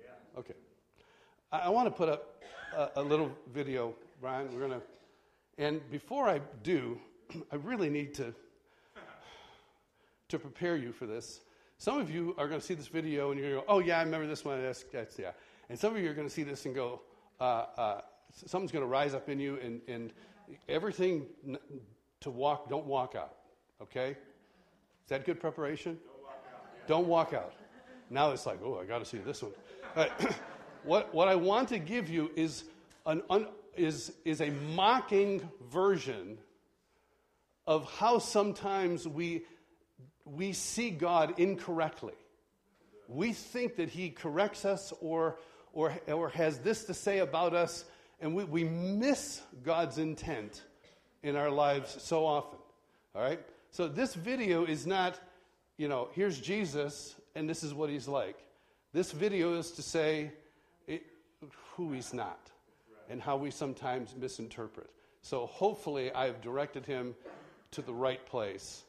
Yeah. 0.02 0.40
Okay. 0.40 0.54
I, 1.52 1.58
I 1.58 1.68
want 1.68 1.86
to 1.86 1.90
put 1.90 2.08
up 2.08 2.42
a, 2.74 2.88
a, 2.96 3.02
little 3.02 3.30
video, 3.52 3.94
Brian. 4.18 4.48
We're 4.54 4.62
gonna, 4.68 4.80
and 5.58 5.82
before 5.90 6.30
I 6.30 6.40
do, 6.62 6.98
I 7.52 7.56
really 7.56 7.90
need 7.90 8.14
to 8.14 8.34
to 10.28 10.38
prepare 10.38 10.76
you 10.76 10.92
for 10.92 11.06
this. 11.06 11.42
Some 11.78 12.00
of 12.00 12.10
you 12.10 12.34
are 12.38 12.48
going 12.48 12.58
to 12.58 12.66
see 12.66 12.74
this 12.74 12.88
video 12.88 13.30
and 13.30 13.38
you're 13.38 13.50
going 13.50 13.60
to 13.60 13.66
go, 13.66 13.72
"Oh 13.72 13.80
yeah, 13.80 13.98
I 13.98 14.02
remember 14.02 14.26
this 14.26 14.46
one." 14.46 14.62
That's, 14.62 14.82
that's 14.84 15.18
yeah. 15.18 15.32
And 15.68 15.78
some 15.78 15.94
of 15.94 16.02
you 16.02 16.10
are 16.10 16.14
going 16.14 16.28
to 16.28 16.32
see 16.32 16.42
this 16.42 16.64
and 16.66 16.74
go, 16.74 17.00
uh, 17.40 17.44
uh, 17.76 18.00
"Something's 18.32 18.72
going 18.72 18.84
to 18.84 18.88
rise 18.88 19.14
up 19.14 19.28
in 19.28 19.40
you," 19.40 19.58
and 19.62 19.80
and 19.88 20.12
everything 20.68 21.26
to 22.20 22.30
walk, 22.30 22.68
don't 22.68 22.86
walk 22.86 23.14
out. 23.14 23.34
Okay? 23.82 24.10
Is 24.10 25.08
that 25.08 25.24
good 25.24 25.40
preparation? 25.40 25.98
Don't 26.06 26.22
walk 26.22 26.44
out. 26.52 26.88
Don't 26.88 27.06
walk 27.06 27.32
out. 27.32 27.52
Now 28.10 28.30
it's 28.30 28.46
like, 28.46 28.60
oh, 28.64 28.78
I 28.80 28.84
got 28.84 28.98
to 28.98 29.04
see 29.04 29.18
this 29.18 29.42
one. 29.42 29.52
Right. 29.96 30.10
what, 30.84 31.14
what 31.14 31.28
I 31.28 31.34
want 31.34 31.68
to 31.70 31.78
give 31.78 32.08
you 32.08 32.30
is, 32.36 32.64
an 33.04 33.22
un, 33.30 33.46
is, 33.76 34.12
is 34.24 34.40
a 34.40 34.50
mocking 34.50 35.48
version 35.70 36.38
of 37.66 37.90
how 37.98 38.18
sometimes 38.18 39.06
we, 39.06 39.44
we 40.24 40.52
see 40.52 40.90
God 40.90 41.38
incorrectly. 41.38 42.14
We 43.08 43.32
think 43.32 43.76
that 43.76 43.88
He 43.88 44.10
corrects 44.10 44.64
us 44.64 44.92
or, 45.00 45.38
or, 45.76 45.94
or 46.08 46.30
has 46.30 46.58
this 46.60 46.84
to 46.84 46.94
say 46.94 47.18
about 47.18 47.52
us, 47.52 47.84
and 48.22 48.34
we, 48.34 48.44
we 48.44 48.64
miss 48.64 49.42
God's 49.62 49.98
intent 49.98 50.62
in 51.22 51.36
our 51.36 51.50
lives 51.50 51.98
so 52.00 52.24
often. 52.24 52.58
All 53.14 53.22
right? 53.22 53.38
So 53.70 53.86
this 53.86 54.14
video 54.14 54.64
is 54.64 54.86
not, 54.86 55.20
you 55.76 55.86
know, 55.86 56.08
here's 56.14 56.40
Jesus 56.40 57.14
and 57.34 57.46
this 57.48 57.62
is 57.62 57.74
what 57.74 57.90
he's 57.90 58.08
like. 58.08 58.38
This 58.94 59.12
video 59.12 59.58
is 59.58 59.70
to 59.72 59.82
say 59.82 60.32
it, 60.86 61.04
who 61.74 61.92
he's 61.92 62.14
not 62.14 62.50
and 63.10 63.20
how 63.20 63.36
we 63.36 63.50
sometimes 63.50 64.14
misinterpret. 64.18 64.88
So 65.20 65.44
hopefully 65.44 66.10
I've 66.10 66.40
directed 66.40 66.86
him 66.86 67.14
to 67.72 67.82
the 67.82 67.92
right 67.92 68.24
place 68.24 68.84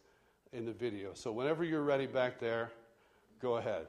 in 0.54 0.66
the 0.66 0.72
video. 0.72 1.10
So 1.16 1.34
whenever 1.34 1.66
you're 1.66 1.84
ready 1.84 2.06
back 2.06 2.40
there, 2.40 2.72
go 3.42 3.58
ahead. 3.58 3.88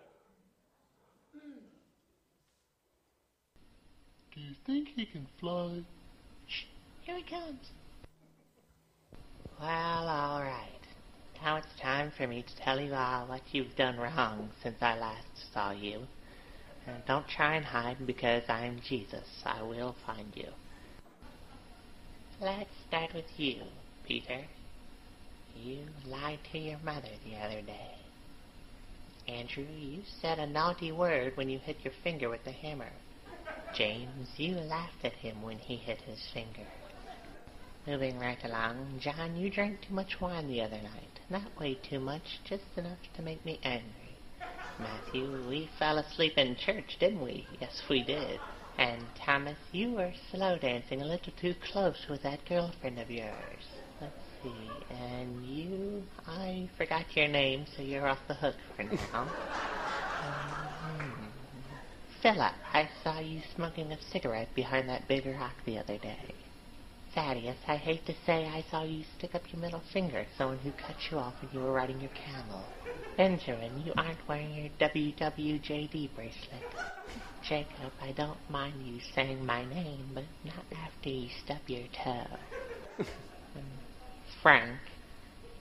Do 4.39 4.45
you 4.45 4.55
think 4.67 4.91
he 4.95 5.05
can 5.05 5.27
fly? 5.41 5.81
Shh, 6.47 6.67
here 7.01 7.17
he 7.17 7.25
comes. 7.25 7.59
Well, 9.59 10.09
all 10.09 10.43
right. 10.43 10.81
Now 11.43 11.57
it's 11.57 11.81
time 11.83 12.13
for 12.17 12.29
me 12.29 12.43
to 12.45 12.63
tell 12.63 12.79
you 12.79 12.95
all 12.95 13.27
what 13.27 13.41
you've 13.51 13.75
done 13.75 13.99
wrong 13.99 14.51
since 14.63 14.77
I 14.81 14.97
last 14.97 15.53
saw 15.53 15.73
you. 15.73 16.03
And 16.87 17.05
don't 17.05 17.27
try 17.27 17.57
and 17.57 17.65
hide 17.65 18.07
because 18.07 18.45
I'm 18.49 18.81
Jesus. 18.89 19.27
I 19.45 19.61
will 19.63 19.97
find 20.07 20.29
you. 20.37 20.51
Let's 22.41 22.71
start 22.87 23.15
with 23.15 23.39
you, 23.39 23.63
Peter. 24.07 24.45
You 25.57 25.81
lied 26.07 26.39
to 26.53 26.59
your 26.59 26.79
mother 26.85 27.11
the 27.25 27.37
other 27.45 27.61
day. 27.63 27.97
Andrew, 29.27 29.67
you 29.77 30.03
said 30.23 30.39
a 30.39 30.47
naughty 30.47 30.93
word 30.93 31.37
when 31.37 31.49
you 31.49 31.59
hit 31.59 31.79
your 31.83 31.95
finger 32.05 32.29
with 32.29 32.45
the 32.45 32.53
hammer. 32.53 32.93
James, 33.73 34.29
you 34.37 34.55
laughed 34.57 35.05
at 35.05 35.13
him 35.13 35.43
when 35.43 35.59
he 35.59 35.77
hit 35.77 36.01
his 36.01 36.27
finger. 36.33 36.67
Moving 37.87 38.19
right 38.19 38.43
along, 38.45 38.99
John, 39.01 39.37
you 39.37 39.51
drank 39.51 39.83
too 39.83 39.95
much 39.95 40.21
wine 40.21 40.49
the 40.49 40.61
other 40.61 40.81
night. 40.83 41.21
Not 41.31 41.59
way 41.59 41.75
too 41.75 42.01
much, 42.01 42.41
just 42.45 42.65
enough 42.77 42.99
to 43.15 43.23
make 43.23 43.45
me 43.45 43.59
angry. 43.63 44.17
Matthew, 44.79 45.27
we 45.49 45.69
fell 45.79 45.99
asleep 45.99 46.37
in 46.37 46.57
church, 46.57 46.99
didn't 47.01 47.23
we? 47.23 47.47
Yes, 47.61 47.83
we 47.89 48.03
did. 48.03 48.41
And 48.77 49.03
Thomas, 49.17 49.59
you 49.73 49.93
were 49.93 50.13
slow 50.31 50.59
dancing 50.59 51.03
a 51.03 51.07
little 51.07 51.33
too 51.33 51.55
close 51.73 52.07
with 52.09 52.23
that 52.23 52.45
girlfriend 52.47 52.99
of 52.99 53.11
yours. 53.11 53.65
Let's 54.01 54.13
see. 54.43 54.71
And 54.91 55.45
you, 55.45 56.05
I 56.27 56.69
forgot 56.77 57.17
your 57.17 57.29
name, 57.29 57.67
so 57.77 57.83
you're 57.83 58.07
off 58.07 58.21
the 58.29 58.35
hook 58.35 58.57
for 58.77 58.85
now. 58.85 59.29
Philip, 62.23 62.55
I 62.73 62.89
saw 63.05 63.21
you 63.21 63.41
smoking 63.55 63.93
a 63.93 63.99
cigarette 64.11 64.53
behind 64.55 64.89
that 64.89 65.07
big 65.07 65.25
rock 65.25 65.55
the 65.65 65.79
other 65.79 65.99
day. 65.99 66.35
Thaddeus, 67.15 67.59
I 67.69 67.77
hate 67.77 68.07
to 68.07 68.15
say 68.27 68.45
I 68.47 68.65
saw 68.71 68.83
you 68.83 69.05
stick 69.17 69.37
up 69.37 69.43
your 69.53 69.61
middle 69.61 69.83
finger 69.93 70.19
at 70.19 70.27
someone 70.37 70.59
who 70.59 70.73
cut 70.73 70.97
you 71.11 71.19
off 71.19 71.35
when 71.41 71.51
you 71.53 71.61
were 71.61 71.73
riding 71.73 72.01
your 72.01 72.11
camel. 72.11 72.65
Benjamin, 73.17 73.83
you 73.85 73.93
aren't 73.97 74.27
wearing 74.29 74.53
your 74.53 74.71
WWJD 74.81 76.15
bracelet. 76.17 76.65
Jacob, 77.49 77.93
I 78.03 78.13
don't 78.13 78.39
mind 78.51 78.75
you 78.85 79.01
saying 79.15 79.47
my 79.47 79.65
name, 79.65 80.11
but 80.13 80.25
not 80.45 80.65
after 80.85 81.09
you 81.09 81.29
stub 81.45 81.61
your 81.69 81.87
toe. 82.05 83.05
Frank, 84.43 84.79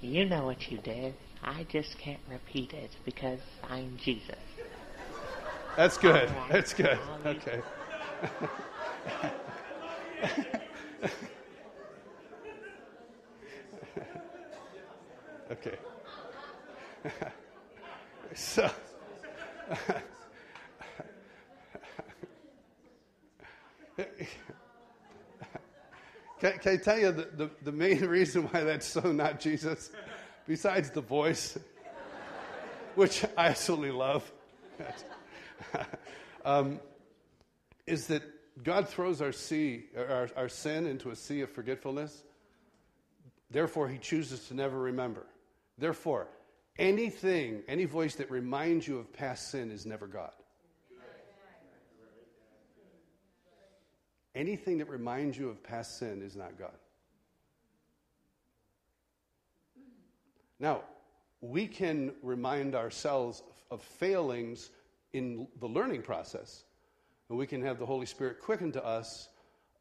you 0.02 0.26
know 0.26 0.46
what 0.46 0.72
you 0.72 0.80
did. 0.80 1.13
I 1.43 1.67
just 1.70 1.98
can't 2.00 2.20
repeat 2.28 2.74
it 2.74 2.91
because 3.06 3.39
I'm 3.63 3.98
Jesus. 4.04 4.57
That's 5.78 5.98
good. 6.00 6.30
That's 6.50 6.74
good. 6.74 6.98
Okay. 7.24 7.62
okay. 15.52 15.78
so, 18.34 18.68
can, 26.40 26.58
can 26.58 26.74
I 26.74 26.78
tell 26.78 26.98
you 26.98 27.12
the, 27.12 27.30
the, 27.36 27.52
the 27.62 27.72
main 27.72 28.04
reason 28.04 28.46
why 28.46 28.63
that's 28.63 28.88
so 28.88 29.12
not 29.12 29.40
Jesus, 29.40 29.92
besides 30.48 30.90
the 30.90 31.02
voice, 31.02 31.56
which 32.96 33.24
I 33.38 33.50
absolutely 33.50 33.92
love, 33.92 34.32
um, 36.45 36.80
is 37.86 38.08
that 38.08 38.23
God 38.63 38.88
throws 38.89 39.21
our 39.21 39.32
sea, 39.32 39.86
our, 39.95 40.30
our 40.36 40.49
sin 40.49 40.88
into 40.88 41.12
a 41.12 41.15
sea 41.15 41.41
of 41.41 41.49
forgetfulness. 41.49 42.23
Therefore, 43.49 43.88
He 43.88 43.97
chooses 43.97 44.47
to 44.47 44.53
never 44.53 44.77
remember. 44.77 45.25
Therefore, 45.77 46.27
anything, 46.77 47.63
any 47.67 47.86
voice 47.86 48.15
that 48.15 48.32
reminds 48.32 48.88
you 48.88 48.97
of 48.97 49.13
past 49.13 49.51
sin 49.51 49.71
is 49.71 49.86
never 49.86 50.08
God. 50.08 50.32
Anything 54.36 54.77
that 54.77 54.89
reminds 54.89 55.36
you 55.36 55.49
of 55.49 55.63
past 55.63 55.97
sin 55.97 56.21
is 56.21 56.36
not 56.36 56.60
God. 56.60 56.77
Now, 60.60 60.82
we 61.41 61.67
can 61.67 62.13
remind 62.21 62.75
ourselves 62.75 63.41
of 63.71 63.82
failings 63.82 64.69
in 65.13 65.48
the 65.60 65.67
learning 65.67 66.02
process. 66.02 66.63
And 67.30 67.38
we 67.38 67.48
can 67.48 67.62
have 67.63 67.80
the 67.80 67.86
Holy 67.86 68.06
Spirit 68.06 68.39
quicken 68.39 68.72
to 68.74 68.86
us 68.86 69.30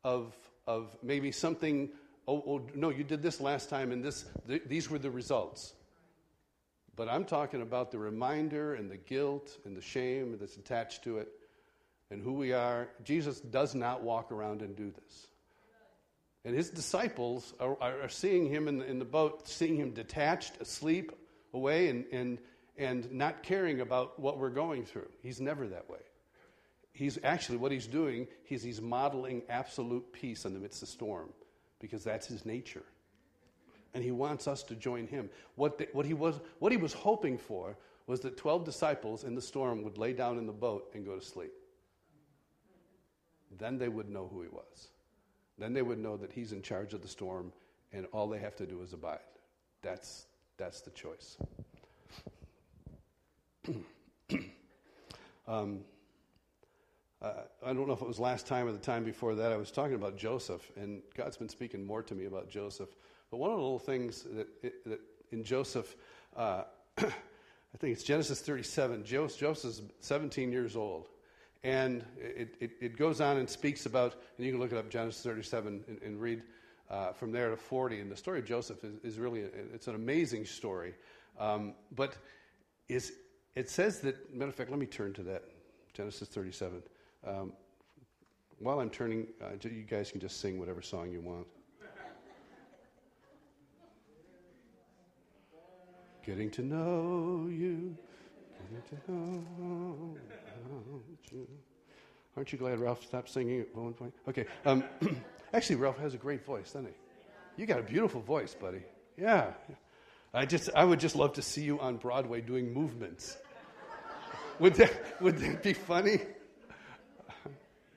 of, 0.04 0.34
of 0.66 0.96
maybe 1.02 1.32
something, 1.32 1.90
oh, 2.26 2.42
oh, 2.46 2.66
no, 2.74 2.90
you 2.90 3.04
did 3.04 3.22
this 3.22 3.40
last 3.40 3.68
time 3.68 3.92
and 3.92 4.04
this, 4.04 4.24
th- 4.48 4.62
these 4.66 4.90
were 4.90 4.98
the 4.98 5.10
results. 5.10 5.74
But 6.96 7.08
I'm 7.08 7.24
talking 7.24 7.60
about 7.60 7.90
the 7.90 7.98
reminder 7.98 8.74
and 8.74 8.90
the 8.90 8.96
guilt 8.96 9.58
and 9.64 9.76
the 9.76 9.82
shame 9.82 10.36
that's 10.40 10.56
attached 10.56 11.04
to 11.04 11.18
it 11.18 11.28
and 12.10 12.22
who 12.22 12.32
we 12.32 12.52
are. 12.52 12.88
Jesus 13.04 13.40
does 13.40 13.74
not 13.74 14.02
walk 14.02 14.32
around 14.32 14.62
and 14.62 14.74
do 14.74 14.90
this. 14.90 15.26
And 16.44 16.54
his 16.54 16.70
disciples 16.70 17.52
are, 17.58 17.76
are, 17.80 18.08
seeing 18.08 18.48
him 18.48 18.68
in 18.68 18.78
the, 18.78 18.86
in 18.86 19.00
the 19.00 19.04
boat, 19.04 19.48
seeing 19.48 19.76
him 19.76 19.90
detached, 19.90 20.60
asleep, 20.60 21.10
away, 21.52 21.88
and, 21.88 22.04
and, 22.12 22.38
and 22.78 23.10
not 23.12 23.42
caring 23.42 23.80
about 23.80 24.18
what 24.18 24.38
we're 24.38 24.50
going 24.50 24.84
through. 24.84 25.08
He's 25.22 25.40
never 25.40 25.66
that 25.68 25.88
way. 25.88 26.00
He's 26.92 27.18
actually, 27.22 27.58
what 27.58 27.72
he's 27.72 27.86
doing, 27.86 28.26
he's, 28.44 28.62
he's 28.62 28.80
modeling 28.80 29.42
absolute 29.48 30.12
peace 30.12 30.44
in 30.44 30.54
the 30.54 30.60
midst 30.60 30.82
of 30.82 30.88
storm 30.88 31.28
because 31.78 32.02
that's 32.02 32.26
his 32.26 32.46
nature. 32.46 32.84
And 33.92 34.02
he 34.02 34.10
wants 34.10 34.48
us 34.48 34.62
to 34.64 34.74
join 34.74 35.06
him. 35.06 35.30
What, 35.56 35.78
the, 35.78 35.88
what, 35.92 36.06
he 36.06 36.14
was, 36.14 36.40
what 36.58 36.72
he 36.72 36.78
was 36.78 36.92
hoping 36.92 37.38
for 37.38 37.76
was 38.06 38.20
that 38.20 38.36
12 38.36 38.64
disciples 38.64 39.24
in 39.24 39.34
the 39.34 39.42
storm 39.42 39.82
would 39.82 39.98
lay 39.98 40.12
down 40.12 40.38
in 40.38 40.46
the 40.46 40.52
boat 40.52 40.90
and 40.94 41.04
go 41.04 41.18
to 41.18 41.24
sleep. 41.24 41.52
Then 43.58 43.78
they 43.78 43.88
would 43.88 44.08
know 44.08 44.28
who 44.32 44.42
he 44.42 44.48
was. 44.48 44.88
Then 45.58 45.72
they 45.72 45.82
would 45.82 45.98
know 45.98 46.16
that 46.16 46.32
he's 46.32 46.52
in 46.52 46.62
charge 46.62 46.94
of 46.94 47.02
the 47.02 47.08
storm 47.08 47.52
and 47.92 48.06
all 48.12 48.28
they 48.28 48.38
have 48.38 48.56
to 48.56 48.66
do 48.66 48.82
is 48.82 48.92
abide. 48.92 49.18
That's, 49.82 50.26
that's 50.56 50.80
the 50.80 50.90
choice. 50.90 51.36
um, 55.48 55.80
uh, 57.22 57.32
I 57.64 57.72
don't 57.72 57.86
know 57.86 57.94
if 57.94 58.02
it 58.02 58.08
was 58.08 58.20
last 58.20 58.46
time 58.46 58.68
or 58.68 58.72
the 58.72 58.78
time 58.78 59.04
before 59.04 59.34
that, 59.34 59.52
I 59.52 59.56
was 59.56 59.70
talking 59.70 59.94
about 59.94 60.16
Joseph, 60.16 60.70
and 60.76 61.02
God's 61.16 61.36
been 61.36 61.48
speaking 61.48 61.84
more 61.84 62.02
to 62.02 62.14
me 62.14 62.26
about 62.26 62.48
Joseph. 62.48 62.90
But 63.30 63.38
one 63.38 63.50
of 63.50 63.56
the 63.56 63.62
little 63.62 63.78
things 63.78 64.24
that, 64.34 64.46
that 64.84 65.00
in 65.32 65.42
Joseph, 65.42 65.96
uh, 66.36 66.64
I 66.98 67.78
think 67.78 67.92
it's 67.92 68.02
Genesis 68.02 68.40
37, 68.40 69.04
Joseph, 69.04 69.40
Joseph's 69.40 69.82
17 70.00 70.52
years 70.52 70.76
old. 70.76 71.08
And 71.64 72.04
it, 72.18 72.54
it, 72.60 72.70
it, 72.80 72.96
goes 72.96 73.20
on 73.20 73.38
and 73.38 73.50
speaks 73.50 73.86
about, 73.86 74.14
and 74.36 74.46
you 74.46 74.52
can 74.52 74.60
look 74.60 74.70
it 74.70 74.78
up, 74.78 74.88
Genesis 74.88 75.22
37, 75.22 75.84
and, 75.88 76.02
and 76.02 76.20
read 76.20 76.42
uh, 76.90 77.12
from 77.12 77.32
there 77.32 77.50
to 77.50 77.56
40. 77.56 78.00
And 78.00 78.12
the 78.12 78.16
story 78.16 78.38
of 78.38 78.44
Joseph 78.44 78.84
is, 78.84 78.94
is 79.02 79.18
really, 79.18 79.40
it's 79.74 79.88
an 79.88 79.96
amazing 79.96 80.44
story. 80.44 80.94
Um, 81.40 81.74
but 81.96 82.16
is, 82.88 83.14
it 83.56 83.70
says 83.70 84.00
that, 84.00 84.32
matter 84.34 84.50
of 84.50 84.54
fact, 84.54 84.70
let 84.70 84.78
me 84.78 84.86
turn 84.86 85.14
to 85.14 85.22
that, 85.24 85.42
Genesis 85.94 86.28
37. 86.28 86.82
Um, 87.26 87.52
while 88.58 88.80
I'm 88.80 88.90
turning, 88.90 89.26
uh, 89.42 89.52
you 89.62 89.82
guys 89.82 90.10
can 90.10 90.20
just 90.20 90.40
sing 90.40 90.58
whatever 90.58 90.82
song 90.82 91.10
you 91.10 91.20
want. 91.20 91.46
Getting 96.24 96.50
to 96.50 96.62
know 96.62 97.46
you, 97.48 97.96
getting 98.58 99.00
to 99.06 99.12
know 99.12 100.14
you. 101.32 101.46
Aren't 102.36 102.52
you 102.52 102.58
glad 102.58 102.80
Ralph 102.80 103.04
stopped 103.04 103.30
singing 103.30 103.60
at 103.60 103.74
one 103.74 103.94
point? 103.94 104.12
Okay. 104.28 104.44
Um, 104.66 104.84
actually, 105.54 105.76
Ralph 105.76 105.98
has 105.98 106.14
a 106.14 106.18
great 106.18 106.44
voice, 106.44 106.72
doesn't 106.72 106.86
he? 106.86 106.92
You 107.56 107.66
got 107.66 107.78
a 107.78 107.84
beautiful 107.84 108.20
voice, 108.20 108.54
buddy. 108.54 108.82
Yeah. 109.16 109.52
I 110.34 110.44
just, 110.44 110.68
I 110.74 110.84
would 110.84 111.00
just 111.00 111.16
love 111.16 111.32
to 111.34 111.42
see 111.42 111.62
you 111.62 111.80
on 111.80 111.96
Broadway 111.96 112.40
doing 112.42 112.74
movements. 112.74 113.38
Would 114.58 114.74
that, 114.74 115.20
would 115.20 115.38
that 115.38 115.62
be 115.62 115.72
funny? 115.72 116.20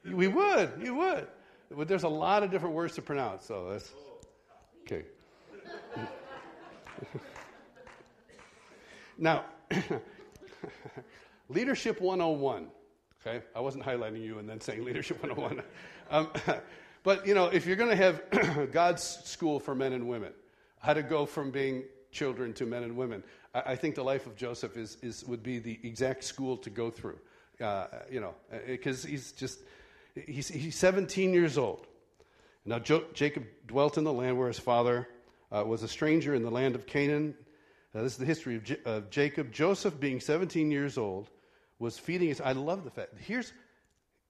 We 0.06 0.28
would. 0.28 0.72
You 0.82 0.95
would. 0.95 1.28
But 1.72 1.88
there's 1.88 2.04
a 2.04 2.10
lot 2.10 2.43
of 2.43 2.52
different 2.52 2.76
words 2.76 2.95
to 2.95 3.02
pronounce, 3.02 3.45
so 3.45 3.69
that's 3.69 3.91
okay. 4.84 5.06
now, 9.17 9.45
Leadership 11.50 12.02
101. 12.02 12.67
Okay, 13.22 13.45
I 13.56 13.60
wasn't 13.60 13.84
highlighting 13.84 14.24
you 14.24 14.39
and 14.39 14.50
then 14.50 14.62
saying 14.62 14.84
Leadership 14.84 15.22
101. 15.22 15.63
um, 16.10 16.30
but 17.04 17.28
you 17.28 17.36
know, 17.36 17.45
if 17.45 17.67
you're 17.67 17.76
going 17.76 17.89
to 17.89 17.95
have 17.95 18.72
God's 18.72 19.04
school 19.04 19.60
for 19.60 19.76
men 19.76 19.93
and 19.93 20.08
women, 20.08 20.32
how 20.80 20.93
to 20.93 21.04
go 21.04 21.26
from 21.26 21.52
being 21.52 21.84
children 22.12 22.54
to 22.54 22.65
men 22.65 22.84
and 22.84 22.95
women, 22.95 23.24
I, 23.54 23.76
think 23.76 23.96
the 23.96 24.04
life 24.04 24.28
of 24.28 24.36
Joseph 24.36 24.78
is, 24.78 24.98
is 25.02 25.24
would 25.26 25.44
be 25.44 25.60
the 25.60 25.80
exact 25.84 26.24
school 26.24 26.58
to 26.58 26.70
go 26.70 26.90
through. 26.92 27.18
Uh, 27.60 27.88
you 28.10 28.22
know, 28.22 28.36
because 28.68 29.04
he's 29.04 29.32
just 29.32 29.60
he's, 30.16 30.48
he's 30.48 30.76
17 30.76 31.34
years 31.34 31.58
old. 31.58 31.88
Now 32.66 32.80
jo- 32.80 33.06
Jacob 33.14 33.46
dwelt 33.68 33.98
in 33.98 34.04
the 34.04 34.14
land 34.14 34.38
where 34.38 34.48
his 34.48 34.60
father 34.60 35.08
uh, 35.52 35.64
was 35.66 35.84
a 35.84 35.88
stranger 35.88 36.36
in 36.36 36.44
the 36.44 36.52
land 36.52 36.76
of 36.76 36.86
Canaan. 36.86 37.36
Uh, 37.94 38.04
this 38.04 38.14
is 38.14 38.18
the 38.20 38.26
history 38.26 38.56
of, 38.56 38.64
J- 38.64 38.80
of 38.86 39.10
Jacob. 39.10 39.52
Joseph, 39.52 40.00
being 40.00 40.20
17 40.20 40.70
years 40.72 40.98
old, 40.98 41.30
was 41.80 41.98
feeding 41.98 42.28
his. 42.28 42.40
I 42.40 42.52
love 42.52 42.84
the 42.84 42.92
fact. 42.92 43.14
Here's, 43.18 43.52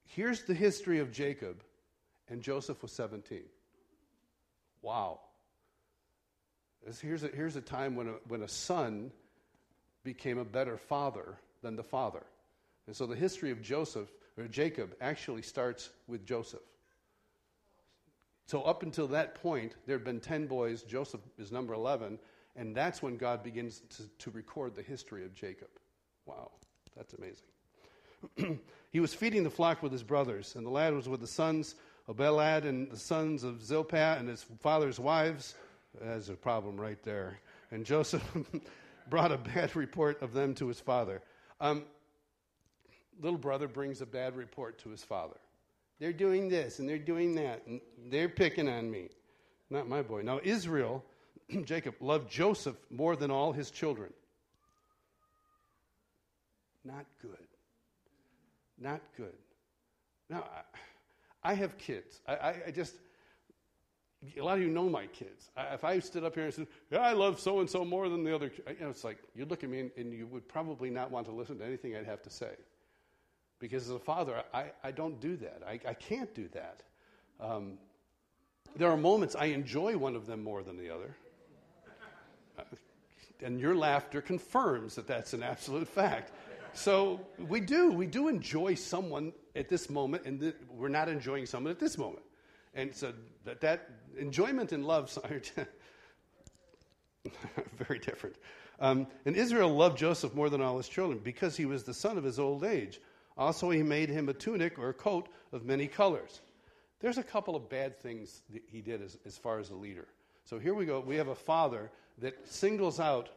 here's 0.05 0.43
the 0.43 0.53
history 0.53 0.99
of 0.99 1.12
Jacob, 1.12 1.62
and 2.29 2.41
Joseph 2.41 2.82
was 2.82 2.91
17. 2.93 3.41
Wow. 4.82 5.19
Here's, 7.01 7.23
a, 7.23 7.27
here's 7.27 7.55
a 7.55 7.61
time 7.61 7.95
when 7.95 8.07
a, 8.07 8.13
when 8.27 8.41
a 8.41 8.47
son 8.47 9.11
became 10.03 10.37
a 10.37 10.45
better 10.45 10.77
father 10.77 11.37
than 11.61 11.75
the 11.75 11.83
father. 11.83 12.23
And 12.87 12.95
so 12.95 13.05
the 13.05 13.15
history 13.15 13.51
of 13.51 13.61
Joseph, 13.61 14.09
or 14.37 14.47
Jacob, 14.47 14.95
actually 15.01 15.41
starts 15.41 15.89
with 16.07 16.25
Joseph. 16.25 16.61
So 18.47 18.63
up 18.63 18.81
until 18.81 19.07
that 19.09 19.35
point, 19.35 19.75
there 19.85 19.95
had 19.95 20.05
been 20.05 20.19
10 20.19 20.47
boys. 20.47 20.81
Joseph 20.81 21.21
is 21.37 21.51
number 21.51 21.73
11. 21.73 22.17
And 22.55 22.75
that's 22.75 23.01
when 23.01 23.17
God 23.17 23.43
begins 23.43 23.81
to, 23.97 24.03
to 24.17 24.31
record 24.31 24.75
the 24.75 24.81
history 24.81 25.23
of 25.23 25.35
Jacob. 25.35 25.69
Wow, 26.25 26.51
that's 26.95 27.13
amazing. 27.13 28.59
he 28.91 28.99
was 28.99 29.13
feeding 29.13 29.43
the 29.43 29.49
flock 29.49 29.83
with 29.83 29.91
his 29.91 30.03
brothers, 30.03 30.55
and 30.55 30.65
the 30.65 30.71
lad 30.71 30.93
was 30.93 31.07
with 31.07 31.21
the 31.21 31.27
sons 31.27 31.75
of 32.07 32.17
Bilhah 32.17 32.65
and 32.65 32.89
the 32.89 32.97
sons 32.97 33.43
of 33.43 33.63
Zilpah 33.63 34.17
and 34.19 34.27
his 34.27 34.43
father's 34.61 34.99
wives. 34.99 35.55
There's 36.01 36.29
a 36.29 36.33
problem 36.33 36.79
right 36.79 37.01
there. 37.03 37.39
And 37.71 37.85
Joseph 37.85 38.23
brought 39.09 39.31
a 39.31 39.38
bad 39.38 39.75
report 39.75 40.21
of 40.21 40.33
them 40.33 40.55
to 40.55 40.67
his 40.67 40.79
father. 40.79 41.21
Um, 41.59 41.83
little 43.21 43.39
brother 43.39 43.67
brings 43.67 44.01
a 44.01 44.05
bad 44.05 44.35
report 44.35 44.79
to 44.79 44.89
his 44.89 45.03
father. 45.03 45.38
They're 45.99 46.13
doing 46.13 46.47
this 46.47 46.79
and 46.79 46.88
they're 46.88 46.97
doing 46.97 47.35
that, 47.35 47.65
and 47.67 47.81
they're 48.07 48.29
picking 48.29 48.69
on 48.69 48.89
me. 48.89 49.09
Not 49.69 49.88
my 49.88 50.01
boy. 50.01 50.21
Now, 50.21 50.39
Israel, 50.43 51.03
Jacob, 51.65 51.95
loved 51.99 52.31
Joseph 52.31 52.77
more 52.89 53.15
than 53.15 53.29
all 53.29 53.51
his 53.51 53.69
children. 53.69 54.12
Not 56.85 57.05
good. 57.21 57.47
Not 58.79 59.01
good. 59.17 59.35
Now, 60.29 60.45
I, 61.43 61.51
I 61.51 61.53
have 61.53 61.77
kids. 61.77 62.21
I, 62.27 62.35
I, 62.35 62.55
I, 62.67 62.71
just, 62.71 62.95
a 64.38 64.41
lot 64.41 64.58
of 64.58 64.63
you 64.63 64.69
know 64.69 64.89
my 64.89 65.08
kids. 65.08 65.49
if 65.71 65.84
I 65.84 65.99
stood 65.99 66.23
up 66.23 66.36
here 66.36 66.45
and 66.45 66.53
said, 66.53 66.67
yeah, 66.91 66.99
I 66.99 67.13
love 67.13 67.39
so 67.39 67.60
and 67.60 67.69
so 67.69 67.86
more 67.86 68.10
than 68.10 68.23
the 68.23 68.36
other, 68.36 68.51
you 68.67 68.75
know, 68.82 68.89
it's 68.89 69.03
like, 69.03 69.17
you'd 69.34 69.49
look 69.49 69.63
at 69.63 69.69
me 69.69 69.79
and, 69.79 69.91
and 69.97 70.13
you 70.13 70.27
would 70.27 70.47
probably 70.47 70.89
not 70.89 71.10
want 71.10 71.25
to 71.27 71.32
listen 71.32 71.58
to 71.60 71.65
anything 71.65 71.95
I'd 71.95 72.05
have 72.05 72.21
to 72.23 72.29
say. 72.29 72.51
Because 73.60 73.84
as 73.89 73.95
a 73.95 73.99
father, 73.99 74.43
I, 74.53 74.71
I 74.84 74.91
don't 74.91 75.19
do 75.19 75.38
that. 75.38 75.62
I, 75.67 75.79
I 75.88 75.93
can't 75.93 76.34
do 76.34 76.49
that. 76.49 76.84
Um, 77.39 77.77
there 78.75 78.89
are 78.89 78.97
moments 78.97 79.36
I 79.36 79.45
enjoy 79.45 79.97
one 79.97 80.15
of 80.15 80.25
them 80.25 80.43
more 80.43 80.63
than 80.63 80.77
the 80.77 80.89
other. 80.89 81.15
Uh, 82.58 82.63
and 83.41 83.60
your 83.60 83.75
laughter 83.75 84.21
confirms 84.21 84.95
that 84.95 85.08
that's 85.08 85.34
an 85.34 85.43
absolute 85.43 85.88
fact. 85.88 86.32
So 86.73 87.21
we 87.38 87.62
do. 87.62 87.91
We 87.91 88.05
do 88.05 88.27
enjoy 88.27 88.75
someone 88.75 89.34
at 89.55 89.69
this 89.69 89.89
moment, 89.89 90.25
and 90.25 90.39
th- 90.39 90.55
we're 90.69 90.89
not 90.89 91.10
enjoying 91.10 91.45
someone 91.45 91.71
at 91.71 91.79
this 91.79 91.97
moment. 91.97 92.23
And 92.73 92.93
so 92.95 93.13
that, 93.45 93.62
that 93.62 93.89
enjoyment 94.17 94.71
and 94.71 94.86
love 94.86 95.17
are 95.29 95.41
very 97.77 97.99
different. 97.99 98.36
Um, 98.79 99.08
and 99.25 99.36
Israel 99.36 99.75
loved 99.75 99.97
Joseph 99.97 100.34
more 100.34 100.49
than 100.49 100.62
all 100.62 100.77
his 100.77 100.88
children 100.88 101.19
because 101.23 101.58
he 101.58 101.65
was 101.65 101.84
the 101.84 101.93
son 101.93 102.17
of 102.17 102.23
his 102.23 102.39
old 102.39 102.63
age. 102.63 103.01
Also, 103.38 103.69
he 103.69 103.84
made 103.84 104.10
him 104.10 104.29
a 104.29 104.34
tunic 104.34 104.77
or 104.77 104.89
a 104.89 104.93
coat 104.93 105.27
of 105.51 105.65
many 105.65 105.88
colors. 105.88 106.41
There's 106.99 107.17
a 107.17 107.23
couple 107.23 107.55
of 107.55 107.69
bad 107.69 107.97
things 107.97 108.41
that 108.51 108.63
he 108.67 108.82
did 108.82 109.01
as, 109.01 109.17
as 109.25 109.38
far 109.38 109.60
as 109.60 109.69
a 109.69 109.75
leader. 109.75 110.08
So 110.43 110.60
here 110.60 110.73
we 110.73 110.86
go. 110.86 110.99
We 110.99 111.15
have 111.15 111.29
a 111.29 111.36
father 111.36 111.89
that 112.17 112.47
singles 112.47 112.99
out 112.99 113.29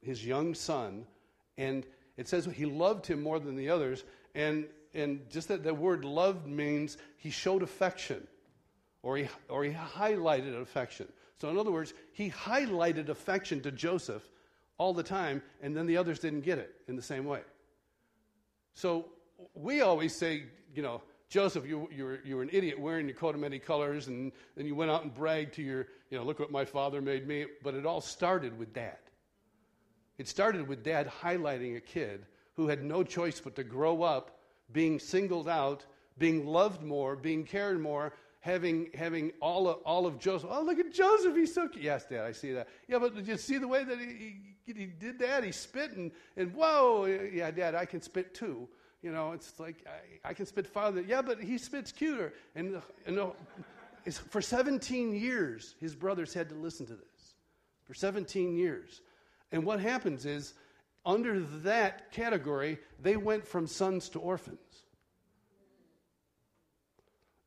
his 0.00 0.24
young 0.24 0.54
son, 0.54 1.06
and 1.58 1.84
it 2.16 2.28
says 2.28 2.46
he 2.46 2.64
loved 2.64 3.06
him 3.06 3.22
more 3.22 3.38
than 3.38 3.56
the 3.56 3.68
others. 3.68 4.04
And, 4.34 4.66
and 4.96 5.28
just 5.30 5.48
that 5.48 5.62
the 5.62 5.74
word 5.74 6.04
loved 6.04 6.46
means 6.46 6.98
he 7.18 7.30
showed 7.30 7.62
affection, 7.62 8.26
or 9.02 9.18
he, 9.18 9.28
or 9.48 9.62
he 9.62 9.72
highlighted 9.72 10.60
affection. 10.60 11.06
So, 11.40 11.50
in 11.50 11.58
other 11.58 11.70
words, 11.70 11.92
he 12.12 12.30
highlighted 12.30 13.08
affection 13.10 13.60
to 13.60 13.70
Joseph 13.70 14.22
all 14.78 14.92
the 14.92 15.02
time, 15.02 15.42
and 15.62 15.76
then 15.76 15.86
the 15.86 15.96
others 15.96 16.18
didn't 16.18 16.40
get 16.40 16.58
it 16.58 16.74
in 16.88 16.96
the 16.96 17.02
same 17.02 17.24
way. 17.24 17.40
So 18.74 19.06
we 19.54 19.80
always 19.80 20.14
say, 20.14 20.44
you 20.74 20.82
know, 20.82 21.02
Joseph, 21.28 21.66
you, 21.66 21.88
you're, 21.90 22.20
you're 22.24 22.42
an 22.42 22.50
idiot 22.52 22.78
wearing 22.78 23.08
your 23.08 23.16
coat 23.16 23.34
of 23.34 23.40
many 23.40 23.58
colors, 23.58 24.06
and, 24.06 24.32
and 24.56 24.66
you 24.66 24.74
went 24.74 24.90
out 24.90 25.02
and 25.02 25.12
bragged 25.12 25.54
to 25.54 25.62
your, 25.62 25.88
you 26.10 26.18
know, 26.18 26.24
look 26.24 26.38
what 26.38 26.50
my 26.50 26.64
father 26.64 27.00
made 27.00 27.26
me. 27.26 27.46
But 27.62 27.74
it 27.74 27.86
all 27.86 28.00
started 28.00 28.58
with 28.58 28.72
dad. 28.72 28.98
It 30.18 30.28
started 30.28 30.68
with 30.68 30.84
dad 30.84 31.10
highlighting 31.22 31.76
a 31.76 31.80
kid 31.80 32.26
who 32.54 32.68
had 32.68 32.84
no 32.84 33.02
choice 33.02 33.40
but 33.40 33.56
to 33.56 33.64
grow 33.64 34.02
up 34.02 34.35
being 34.72 34.98
singled 34.98 35.48
out, 35.48 35.84
being 36.18 36.46
loved 36.46 36.82
more, 36.82 37.16
being 37.16 37.44
cared 37.44 37.80
more, 37.80 38.12
having, 38.40 38.88
having 38.94 39.32
all, 39.40 39.68
of, 39.68 39.78
all 39.84 40.06
of 40.06 40.18
Joseph. 40.18 40.48
Oh, 40.52 40.62
look 40.62 40.78
at 40.78 40.92
Joseph. 40.92 41.34
He's 41.34 41.52
so 41.54 41.68
cute. 41.68 41.84
Yes, 41.84 42.06
Dad, 42.08 42.24
I 42.24 42.32
see 42.32 42.52
that. 42.52 42.68
Yeah, 42.88 42.98
but 42.98 43.14
did 43.14 43.26
you 43.26 43.36
see 43.36 43.58
the 43.58 43.68
way 43.68 43.84
that 43.84 43.98
he, 43.98 44.36
he, 44.64 44.72
he 44.72 44.86
did 44.86 45.18
that? 45.18 45.44
He 45.44 45.52
spit 45.52 45.92
and, 45.92 46.12
and 46.36 46.54
whoa. 46.54 47.04
Yeah, 47.04 47.50
Dad, 47.50 47.74
I 47.74 47.84
can 47.84 48.00
spit 48.00 48.34
too. 48.34 48.68
You 49.02 49.12
know, 49.12 49.32
it's 49.32 49.58
like 49.60 49.84
I, 49.86 50.30
I 50.30 50.34
can 50.34 50.46
spit 50.46 50.66
farther. 50.66 51.00
Yeah, 51.00 51.22
but 51.22 51.40
he 51.40 51.58
spits 51.58 51.92
cuter. 51.92 52.32
And, 52.54 52.80
and 53.06 53.32
for 54.12 54.40
17 54.40 55.14
years, 55.14 55.74
his 55.80 55.94
brothers 55.94 56.32
had 56.32 56.48
to 56.48 56.54
listen 56.54 56.86
to 56.86 56.94
this. 56.94 57.34
For 57.84 57.94
17 57.94 58.56
years. 58.56 59.00
And 59.52 59.64
what 59.64 59.80
happens 59.80 60.26
is, 60.26 60.54
under 61.06 61.40
that 61.40 62.10
category, 62.10 62.78
they 63.00 63.16
went 63.16 63.46
from 63.46 63.66
sons 63.66 64.08
to 64.10 64.18
orphans. 64.18 64.58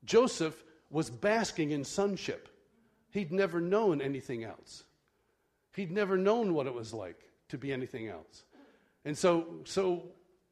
Joseph 0.04 0.64
was 0.90 1.10
basking 1.10 1.70
in 1.70 1.84
sonship. 1.84 2.48
He'd 3.10 3.30
never 3.30 3.60
known 3.60 4.00
anything 4.00 4.44
else. 4.44 4.84
He'd 5.76 5.92
never 5.92 6.16
known 6.16 6.54
what 6.54 6.66
it 6.66 6.74
was 6.74 6.92
like 6.92 7.20
to 7.50 7.58
be 7.58 7.72
anything 7.72 8.08
else. 8.08 8.44
And 9.04 9.16
so, 9.16 9.46
so 9.64 10.04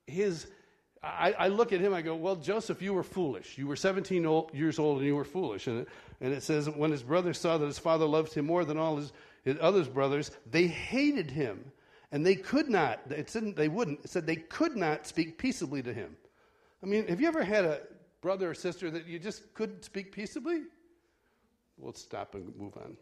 his, 0.06 0.46
I, 1.02 1.34
I 1.38 1.48
look 1.48 1.72
at 1.72 1.80
him, 1.80 1.92
I 1.92 2.02
go, 2.02 2.14
Well, 2.14 2.36
Joseph, 2.36 2.82
you 2.82 2.94
were 2.94 3.02
foolish. 3.02 3.58
You 3.58 3.66
were 3.66 3.76
17 3.76 4.24
old, 4.26 4.54
years 4.54 4.78
old 4.78 4.98
and 4.98 5.06
you 5.06 5.16
were 5.16 5.24
foolish. 5.24 5.66
And 5.66 5.80
it, 5.80 5.88
and 6.20 6.32
it 6.32 6.42
says, 6.42 6.68
When 6.68 6.90
his 6.90 7.02
brothers 7.02 7.38
saw 7.38 7.58
that 7.58 7.66
his 7.66 7.78
father 7.78 8.06
loved 8.06 8.32
him 8.32 8.46
more 8.46 8.64
than 8.64 8.76
all 8.78 8.96
his, 8.96 9.12
his 9.44 9.56
other 9.60 9.84
brothers, 9.84 10.30
they 10.50 10.66
hated 10.66 11.30
him. 11.30 11.72
And 12.10 12.24
they 12.24 12.36
could 12.36 12.68
not, 12.68 13.00
it 13.10 13.28
said 13.28 13.54
they 13.54 13.68
wouldn't, 13.68 14.00
it 14.04 14.10
said 14.10 14.26
they 14.26 14.36
could 14.36 14.76
not 14.76 15.06
speak 15.06 15.36
peaceably 15.36 15.82
to 15.82 15.92
him. 15.92 16.16
I 16.82 16.86
mean, 16.86 17.06
have 17.08 17.20
you 17.20 17.28
ever 17.28 17.42
had 17.42 17.64
a, 17.64 17.80
brother 18.20 18.50
or 18.50 18.54
sister 18.54 18.90
that 18.90 19.06
you 19.06 19.18
just 19.18 19.54
couldn't 19.54 19.84
speak 19.84 20.12
peaceably? 20.12 20.62
We'll 21.76 21.92
stop 21.92 22.34
and 22.34 22.54
move 22.56 22.76
on. 22.76 22.96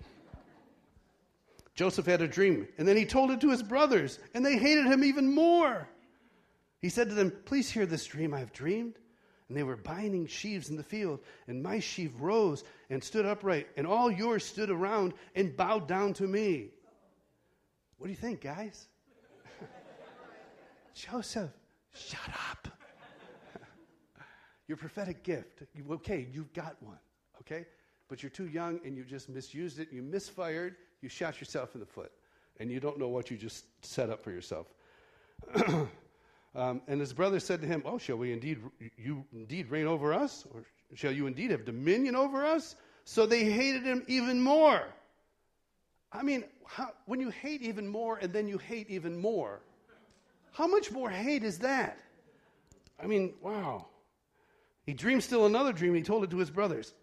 Joseph 1.74 2.06
had 2.06 2.22
a 2.22 2.28
dream, 2.28 2.68
and 2.78 2.86
then 2.86 2.96
he 2.96 3.06
told 3.06 3.30
it 3.30 3.40
to 3.40 3.50
his 3.50 3.62
brothers, 3.62 4.18
and 4.34 4.44
they 4.44 4.56
hated 4.56 4.86
him 4.86 5.04
even 5.04 5.34
more. 5.34 5.88
He 6.80 6.88
said 6.88 7.08
to 7.08 7.14
them, 7.14 7.32
Please 7.46 7.70
hear 7.70 7.86
this 7.86 8.04
dream 8.04 8.34
I 8.34 8.40
have 8.40 8.52
dreamed. 8.52 8.98
And 9.48 9.58
they 9.58 9.62
were 9.62 9.76
binding 9.76 10.26
sheaves 10.26 10.70
in 10.70 10.76
the 10.76 10.82
field, 10.82 11.20
and 11.48 11.62
my 11.62 11.78
sheaf 11.78 12.12
rose 12.18 12.64
and 12.88 13.04
stood 13.04 13.26
upright, 13.26 13.68
and 13.76 13.86
all 13.86 14.10
yours 14.10 14.42
stood 14.42 14.70
around 14.70 15.12
and 15.34 15.54
bowed 15.54 15.86
down 15.86 16.14
to 16.14 16.26
me. 16.26 16.70
What 18.04 18.08
do 18.08 18.12
you 18.12 18.18
think, 18.18 18.42
guys? 18.42 18.86
Joseph, 20.94 21.48
shut 21.94 22.20
up 22.50 22.68
your 24.68 24.76
prophetic 24.76 25.22
gift. 25.22 25.62
You, 25.74 25.86
okay, 25.92 26.28
you've 26.30 26.52
got 26.52 26.76
one, 26.82 26.98
okay? 27.40 27.64
But 28.10 28.22
you're 28.22 28.28
too 28.28 28.46
young 28.48 28.78
and 28.84 28.94
you 28.94 29.04
just 29.04 29.30
misused 29.30 29.78
it, 29.78 29.88
you 29.90 30.02
misfired, 30.02 30.76
you 31.00 31.08
shot 31.08 31.40
yourself 31.40 31.72
in 31.72 31.80
the 31.80 31.86
foot, 31.86 32.12
and 32.60 32.70
you 32.70 32.78
don't 32.78 32.98
know 32.98 33.08
what 33.08 33.30
you 33.30 33.38
just 33.38 33.64
set 33.82 34.10
up 34.10 34.22
for 34.22 34.32
yourself. 34.32 34.66
um, 36.54 36.82
and 36.86 37.00
his 37.00 37.14
brother 37.14 37.40
said 37.40 37.62
to 37.62 37.66
him, 37.66 37.84
Oh, 37.86 37.96
shall 37.96 38.16
we 38.16 38.34
indeed, 38.34 38.58
you 38.98 39.24
indeed 39.32 39.70
reign 39.70 39.86
over 39.86 40.12
us? 40.12 40.44
Or 40.52 40.62
shall 40.92 41.12
you 41.12 41.26
indeed 41.26 41.52
have 41.52 41.64
dominion 41.64 42.16
over 42.16 42.44
us? 42.44 42.76
So 43.06 43.24
they 43.24 43.44
hated 43.44 43.84
him 43.84 44.04
even 44.08 44.42
more. 44.42 44.82
I 46.14 46.22
mean, 46.22 46.44
how, 46.66 46.90
when 47.06 47.20
you 47.20 47.30
hate 47.30 47.62
even 47.62 47.86
more 47.88 48.18
and 48.18 48.32
then 48.32 48.48
you 48.48 48.58
hate 48.58 48.90
even 48.90 49.20
more, 49.20 49.60
how 50.52 50.66
much 50.66 50.90
more 50.90 51.10
hate 51.10 51.44
is 51.44 51.58
that? 51.58 51.98
I 53.02 53.06
mean, 53.06 53.34
wow. 53.42 53.86
He 54.86 54.92
dreamed 54.92 55.24
still 55.24 55.46
another 55.46 55.72
dream. 55.72 55.94
He 55.94 56.02
told 56.02 56.24
it 56.24 56.30
to 56.30 56.38
his 56.38 56.50
brothers. 56.50 56.94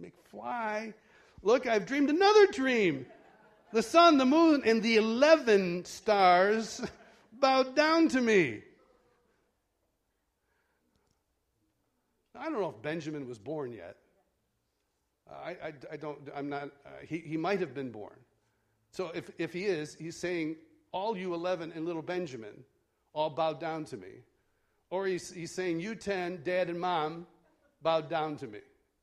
McFly, 0.00 0.94
look, 1.42 1.66
I've 1.66 1.86
dreamed 1.86 2.10
another 2.10 2.46
dream. 2.48 3.06
The 3.72 3.82
sun, 3.82 4.18
the 4.18 4.26
moon, 4.26 4.62
and 4.64 4.82
the 4.82 4.96
11 4.96 5.84
stars 5.84 6.80
bowed 7.32 7.74
down 7.74 8.08
to 8.08 8.20
me. 8.20 8.62
I 12.34 12.44
don't 12.44 12.60
know 12.60 12.70
if 12.70 12.82
Benjamin 12.82 13.28
was 13.28 13.38
born 13.38 13.72
yet. 13.72 13.96
I, 15.30 15.50
I, 15.50 15.72
I 15.92 15.96
don't, 15.96 16.18
I'm 16.34 16.48
not, 16.48 16.64
uh, 16.64 16.88
he, 17.06 17.18
he 17.18 17.36
might 17.36 17.60
have 17.60 17.74
been 17.74 17.90
born. 17.90 18.14
So 18.90 19.10
if, 19.14 19.30
if 19.38 19.52
he 19.52 19.64
is, 19.64 19.94
he's 19.94 20.16
saying, 20.16 20.56
all 20.92 21.16
you 21.16 21.34
11 21.34 21.72
and 21.74 21.86
little 21.86 22.02
Benjamin, 22.02 22.64
all 23.12 23.30
bowed 23.30 23.60
down 23.60 23.84
to 23.86 23.96
me. 23.96 24.24
Or 24.90 25.06
he's, 25.06 25.32
he's 25.32 25.52
saying, 25.52 25.80
You 25.80 25.94
10, 25.94 26.40
dad 26.44 26.68
and 26.68 26.80
mom, 26.80 27.26
bowed 27.82 28.08
down 28.08 28.36
to 28.38 28.46
me. 28.46 28.58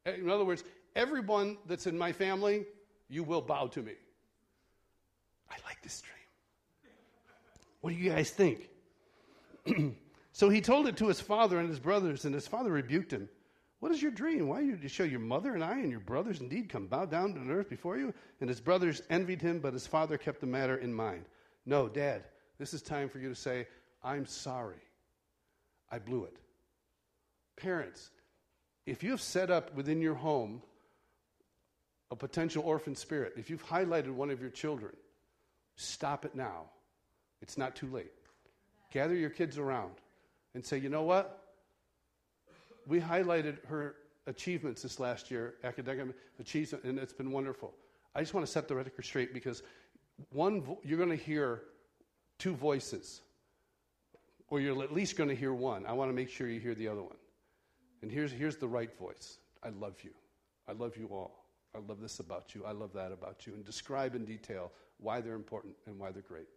Eh, 0.06 0.15
in 0.15 0.30
other 0.30 0.45
words, 0.45 0.63
everyone 0.95 1.58
that's 1.65 1.88
in 1.88 1.97
my 1.97 2.12
family, 2.12 2.65
you 3.10 3.23
will 3.23 3.41
bow 3.41 3.67
to 3.67 3.82
me. 3.82 3.93
I 5.50 5.56
like 5.65 5.82
this 5.82 6.02
dream. 6.02 6.13
What 7.82 7.91
do 7.91 7.95
you 7.95 8.10
guys 8.10 8.32
think? 8.32 8.69
so 10.34 10.50
he 10.50 10.60
told 10.60 10.88
it 10.88 10.97
to 10.97 11.08
his 11.08 11.21
father 11.21 11.60
and 11.60 11.69
his 11.69 11.80
brothers, 11.80 12.26
and 12.26 12.34
his 12.34 12.47
father 12.47 12.71
rebuked 12.71 13.12
him. 13.12 13.30
What 13.80 13.92
is 13.92 14.02
your 14.02 14.12
dream? 14.12 14.48
Why 14.48 14.62
you 14.62 14.76
to 14.76 14.90
show 14.90 15.04
your 15.04 15.20
mother 15.20 15.54
and 15.54 15.63
I 15.63 15.80
and 15.80 15.92
your 15.92 16.00
brothers 16.00 16.40
indeed 16.42 16.70
come 16.70 16.88
bow 16.88 17.06
down 17.06 17.34
to 17.34 17.40
the 17.40 17.52
earth 17.52 17.70
before 17.70 17.98
you? 17.98 18.13
And 18.42 18.50
his 18.50 18.60
brothers 18.60 19.02
envied 19.10 19.42
him, 19.42 19.60
but 19.60 19.74
his 19.74 19.86
father 19.86 20.18
kept 20.18 20.42
the 20.42 20.48
matter 20.48 20.78
in 20.78 20.94
mind. 20.94 21.26
No, 21.66 21.88
Dad, 21.88 22.24
this 22.58 22.74
is 22.74 22.82
time 22.82 23.08
for 23.08 23.20
you 23.20 23.30
to 23.30 23.36
say, 23.36 23.68
I'm 24.04 24.26
sorry. 24.26 24.82
I 25.92 26.00
blew 26.00 26.24
it. 26.26 26.38
Parents, 27.56 28.10
if 28.86 29.04
you 29.04 29.12
have 29.12 29.22
set 29.22 29.52
up 29.52 29.74
within 29.76 30.02
your 30.02 30.16
home 30.16 30.62
a 32.10 32.16
potential 32.16 32.63
orphan 32.66 32.96
spirit, 32.96 33.34
if 33.38 33.50
you've 33.50 33.66
highlighted 33.66 34.12
one 34.12 34.32
of 34.32 34.42
your 34.42 34.50
children, 34.50 34.94
stop 35.76 36.26
it 36.26 36.36
now. 36.36 36.63
It's 37.42 37.58
not 37.58 37.76
too 37.76 37.88
late. 37.88 38.12
Gather 38.92 39.13
your 39.13 39.30
kids 39.30 39.58
around 39.58 39.94
and 40.56 40.66
say, 40.66 40.78
you 40.78 40.90
know 40.90 41.04
what? 41.04 41.47
We 42.88 43.00
highlighted 43.00 43.65
her 43.67 43.95
achievements 44.28 44.82
this 44.82 45.00
last 45.00 45.30
year, 45.30 45.56
academic 45.63 46.15
achievement, 46.39 46.84
and 46.84 46.97
it's 46.97 47.13
been 47.13 47.32
wonderful. 47.32 47.73
I 48.15 48.21
just 48.21 48.34
want 48.34 48.45
to 48.45 48.52
set 48.52 48.67
the 48.67 48.76
record 48.76 49.06
straight 49.06 49.34
because 49.34 49.62
one, 50.32 50.63
you're 50.84 50.97
going 50.97 51.10
to 51.10 51.15
hear 51.15 51.63
two 52.39 52.56
voices, 52.56 53.21
or 54.50 54.60
you're 54.60 54.82
at 54.84 54.93
least 54.93 55.17
going 55.17 55.30
to 55.30 55.36
hear 55.36 55.54
one. 55.54 55.86
I 55.86 55.93
want 55.93 56.10
to 56.10 56.15
make 56.15 56.30
sure 56.30 56.47
you 56.47 56.60
hear 56.60 56.76
the 56.76 56.88
other 56.88 57.04
one. 57.04 57.17
And 58.02 58.12
here's, 58.12 58.32
here's 58.32 58.58
the 58.58 58.67
right 58.67 58.95
voice 58.97 59.38
I 59.63 59.69
love 59.69 59.95
you. 60.04 60.12
I 60.67 60.73
love 60.73 60.97
you 60.97 61.08
all. 61.12 61.45
I 61.76 61.80
love 61.88 62.00
this 62.02 62.19
about 62.19 62.56
you. 62.56 62.63
I 62.65 62.71
love 62.71 62.93
that 62.93 63.12
about 63.12 63.45
you. 63.45 63.54
And 63.54 63.65
describe 63.65 64.15
in 64.15 64.26
detail 64.26 64.71
why 65.00 65.21
they're 65.21 65.36
important 65.36 65.76
and 65.86 66.00
why 66.00 66.12
they're 66.12 66.21
great. 66.21 66.47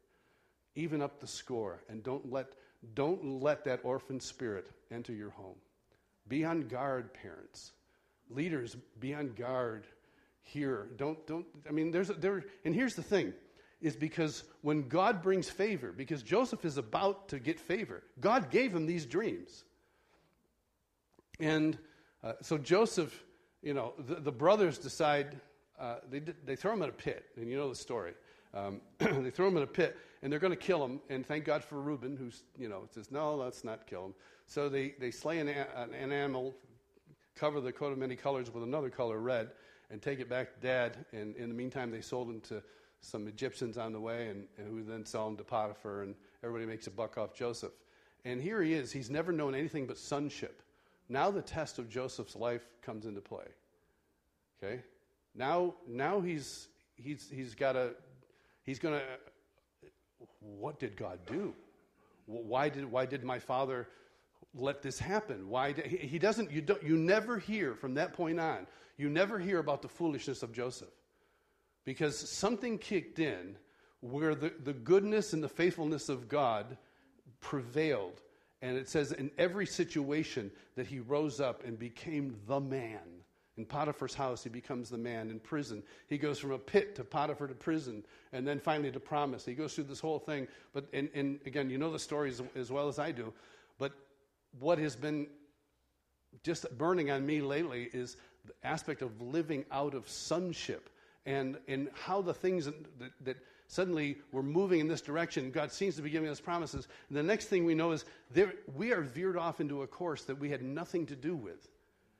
Even 0.76 1.02
up 1.02 1.20
the 1.20 1.26
score, 1.26 1.82
and 1.88 2.02
don't 2.02 2.30
let, 2.30 2.54
don't 2.94 3.42
let 3.42 3.64
that 3.64 3.80
orphan 3.82 4.20
spirit 4.20 4.70
enter 4.90 5.12
your 5.12 5.30
home. 5.30 5.56
Be 6.30 6.44
on 6.44 6.68
guard, 6.68 7.12
parents. 7.12 7.72
Leaders, 8.30 8.76
be 9.00 9.12
on 9.12 9.34
guard 9.34 9.84
here. 10.42 10.88
Don't, 10.96 11.26
don't, 11.26 11.44
I 11.68 11.72
mean, 11.72 11.90
there's, 11.90 12.08
a, 12.08 12.14
there, 12.14 12.44
and 12.64 12.74
here's 12.74 12.94
the 12.94 13.02
thing 13.02 13.34
is 13.82 13.96
because 13.96 14.44
when 14.62 14.88
God 14.88 15.22
brings 15.22 15.50
favor, 15.50 15.90
because 15.90 16.22
Joseph 16.22 16.64
is 16.64 16.76
about 16.76 17.28
to 17.30 17.38
get 17.40 17.58
favor, 17.58 18.04
God 18.20 18.50
gave 18.50 18.74
him 18.74 18.86
these 18.86 19.06
dreams. 19.06 19.64
And 21.40 21.76
uh, 22.22 22.34
so 22.42 22.58
Joseph, 22.58 23.24
you 23.62 23.74
know, 23.74 23.94
the, 23.98 24.16
the 24.16 24.32
brothers 24.32 24.78
decide, 24.78 25.40
uh, 25.80 25.96
they, 26.10 26.20
they 26.20 26.54
throw 26.54 26.74
him 26.74 26.82
in 26.82 26.90
a 26.90 26.92
pit, 26.92 27.24
and 27.36 27.48
you 27.48 27.56
know 27.56 27.70
the 27.70 27.74
story. 27.74 28.12
Um, 28.54 28.82
they 28.98 29.30
throw 29.30 29.48
him 29.48 29.56
in 29.56 29.64
a 29.64 29.66
pit, 29.66 29.96
and 30.22 30.30
they're 30.30 30.38
going 30.38 30.52
to 30.52 30.56
kill 30.56 30.84
him. 30.84 31.00
And 31.08 31.26
thank 31.26 31.44
God 31.44 31.64
for 31.64 31.80
Reuben, 31.80 32.16
who's, 32.16 32.44
you 32.56 32.68
know, 32.68 32.82
says, 32.90 33.10
no, 33.10 33.34
let's 33.34 33.64
not 33.64 33.86
kill 33.86 34.06
him. 34.06 34.14
So 34.50 34.68
they, 34.68 34.94
they 34.98 35.12
slay 35.12 35.38
an, 35.38 35.46
an 35.48 36.10
animal, 36.10 36.52
cover 37.36 37.60
the 37.60 37.70
coat 37.70 37.92
of 37.92 37.98
many 37.98 38.16
colors 38.16 38.52
with 38.52 38.64
another 38.64 38.90
color, 38.90 39.20
red, 39.20 39.50
and 39.92 40.02
take 40.02 40.18
it 40.18 40.28
back 40.28 40.52
to 40.54 40.60
dad. 40.60 41.04
And 41.12 41.36
in 41.36 41.48
the 41.48 41.54
meantime, 41.54 41.92
they 41.92 42.00
sold 42.00 42.28
him 42.28 42.40
to 42.48 42.60
some 43.00 43.28
Egyptians 43.28 43.78
on 43.78 43.92
the 43.92 44.00
way, 44.00 44.26
and, 44.26 44.48
and 44.58 44.66
who 44.66 44.82
then 44.82 45.06
sell 45.06 45.28
him 45.28 45.36
to 45.36 45.44
Potiphar, 45.44 46.02
and 46.02 46.16
everybody 46.42 46.66
makes 46.66 46.88
a 46.88 46.90
buck 46.90 47.16
off 47.16 47.32
Joseph. 47.32 47.70
And 48.24 48.42
here 48.42 48.60
he 48.60 48.74
is. 48.74 48.90
He's 48.90 49.08
never 49.08 49.30
known 49.30 49.54
anything 49.54 49.86
but 49.86 49.96
sonship. 49.96 50.62
Now 51.08 51.30
the 51.30 51.42
test 51.42 51.78
of 51.78 51.88
Joseph's 51.88 52.34
life 52.34 52.66
comes 52.82 53.06
into 53.06 53.20
play. 53.20 53.46
Okay? 54.60 54.82
Now, 55.36 55.74
now 55.86 56.20
he's, 56.20 56.66
he's, 56.96 57.30
he's 57.32 57.54
got 57.54 57.76
a, 57.76 57.92
he's 58.64 58.80
going 58.80 58.98
to, 58.98 59.86
what 60.40 60.80
did 60.80 60.96
God 60.96 61.20
do? 61.24 61.54
Why 62.26 62.68
did, 62.68 62.90
why 62.90 63.06
did 63.06 63.22
my 63.22 63.38
father 63.38 63.86
let 64.54 64.82
this 64.82 64.98
happen? 64.98 65.48
Why 65.48 65.72
he 65.72 66.18
doesn't, 66.18 66.50
you, 66.50 66.60
don't, 66.60 66.82
you 66.82 66.96
never 66.96 67.38
hear 67.38 67.74
from 67.74 67.94
that 67.94 68.12
point 68.12 68.40
on, 68.40 68.66
you 68.96 69.08
never 69.08 69.38
hear 69.38 69.58
about 69.58 69.82
the 69.82 69.88
foolishness 69.88 70.42
of 70.42 70.52
Joseph 70.52 70.90
because 71.84 72.18
something 72.18 72.78
kicked 72.78 73.18
in 73.18 73.56
where 74.00 74.34
the, 74.34 74.52
the 74.62 74.72
goodness 74.72 75.32
and 75.32 75.42
the 75.42 75.48
faithfulness 75.48 76.08
of 76.08 76.28
God 76.28 76.76
prevailed. 77.40 78.20
And 78.62 78.76
it 78.76 78.88
says 78.88 79.12
in 79.12 79.30
every 79.38 79.66
situation 79.66 80.50
that 80.76 80.86
he 80.86 81.00
rose 81.00 81.40
up 81.40 81.64
and 81.64 81.78
became 81.78 82.36
the 82.46 82.60
man. 82.60 83.00
In 83.56 83.66
Potiphar's 83.66 84.14
house, 84.14 84.42
he 84.42 84.48
becomes 84.48 84.88
the 84.88 84.98
man. 84.98 85.30
In 85.30 85.38
prison, 85.38 85.82
he 86.08 86.16
goes 86.16 86.38
from 86.38 86.52
a 86.52 86.58
pit 86.58 86.94
to 86.96 87.04
Potiphar 87.04 87.48
to 87.48 87.54
prison, 87.54 88.04
and 88.32 88.46
then 88.46 88.58
finally 88.58 88.90
to 88.90 89.00
promise. 89.00 89.44
He 89.44 89.54
goes 89.54 89.74
through 89.74 89.84
this 89.84 90.00
whole 90.00 90.18
thing. 90.18 90.48
But 90.72 90.86
and, 90.94 91.10
and 91.14 91.40
again, 91.44 91.68
you 91.68 91.76
know 91.76 91.92
the 91.92 91.98
story 91.98 92.30
as, 92.30 92.42
as 92.54 92.70
well 92.70 92.88
as 92.88 92.98
I 92.98 93.12
do. 93.12 93.32
What 94.58 94.78
has 94.78 94.96
been 94.96 95.28
just 96.42 96.66
burning 96.76 97.10
on 97.10 97.24
me 97.24 97.40
lately 97.40 97.90
is 97.92 98.16
the 98.46 98.54
aspect 98.66 99.02
of 99.02 99.20
living 99.20 99.64
out 99.70 99.94
of 99.94 100.08
sonship 100.08 100.90
and, 101.26 101.58
and 101.68 101.88
how 101.94 102.22
the 102.22 102.34
things 102.34 102.64
that, 102.64 102.74
that 103.24 103.36
suddenly 103.68 104.18
we're 104.32 104.42
moving 104.42 104.80
in 104.80 104.88
this 104.88 105.00
direction. 105.00 105.50
God 105.50 105.70
seems 105.70 105.96
to 105.96 106.02
be 106.02 106.10
giving 106.10 106.28
us 106.28 106.40
promises. 106.40 106.88
And 107.08 107.16
the 107.16 107.22
next 107.22 107.46
thing 107.46 107.64
we 107.64 107.74
know 107.74 107.92
is 107.92 108.04
there, 108.32 108.54
we 108.74 108.92
are 108.92 109.02
veered 109.02 109.36
off 109.36 109.60
into 109.60 109.82
a 109.82 109.86
course 109.86 110.24
that 110.24 110.38
we 110.38 110.50
had 110.50 110.62
nothing 110.62 111.06
to 111.06 111.16
do 111.16 111.36
with. 111.36 111.68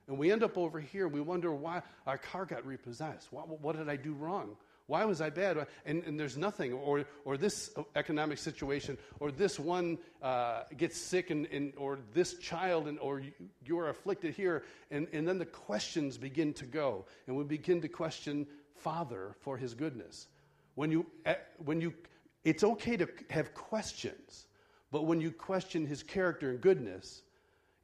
And 0.06 0.18
we 0.18 0.30
end 0.32 0.42
up 0.42 0.58
over 0.58 0.80
here. 0.80 1.08
We 1.08 1.20
wonder 1.20 1.52
why 1.52 1.82
our 2.06 2.18
car 2.18 2.44
got 2.44 2.66
repossessed. 2.66 3.32
What, 3.32 3.60
what 3.60 3.76
did 3.76 3.88
I 3.88 3.96
do 3.96 4.12
wrong? 4.12 4.56
Why 4.90 5.04
was 5.04 5.20
I 5.20 5.30
bad? 5.30 5.68
And, 5.86 6.02
and 6.02 6.18
there's 6.18 6.36
nothing, 6.36 6.72
or, 6.72 7.04
or 7.24 7.36
this 7.36 7.72
economic 7.94 8.38
situation, 8.38 8.98
or 9.20 9.30
this 9.30 9.56
one 9.56 9.98
uh, 10.20 10.64
gets 10.76 11.00
sick, 11.00 11.30
and, 11.30 11.46
and, 11.46 11.72
or 11.76 12.00
this 12.12 12.34
child, 12.38 12.88
and, 12.88 12.98
or 12.98 13.20
you, 13.20 13.30
you 13.64 13.78
are 13.78 13.90
afflicted 13.90 14.34
here. 14.34 14.64
And, 14.90 15.06
and 15.12 15.28
then 15.28 15.38
the 15.38 15.46
questions 15.46 16.18
begin 16.18 16.52
to 16.54 16.66
go. 16.66 17.04
And 17.28 17.36
we 17.36 17.44
begin 17.44 17.80
to 17.82 17.88
question 17.88 18.48
Father 18.74 19.36
for 19.38 19.56
his 19.56 19.74
goodness. 19.74 20.26
When 20.74 20.90
you, 20.90 21.06
eh, 21.24 21.36
when 21.64 21.80
you, 21.80 21.94
it's 22.42 22.64
okay 22.64 22.96
to 22.96 23.08
have 23.30 23.54
questions, 23.54 24.46
but 24.90 25.06
when 25.06 25.20
you 25.20 25.30
question 25.30 25.86
his 25.86 26.02
character 26.02 26.50
and 26.50 26.60
goodness, 26.60 27.22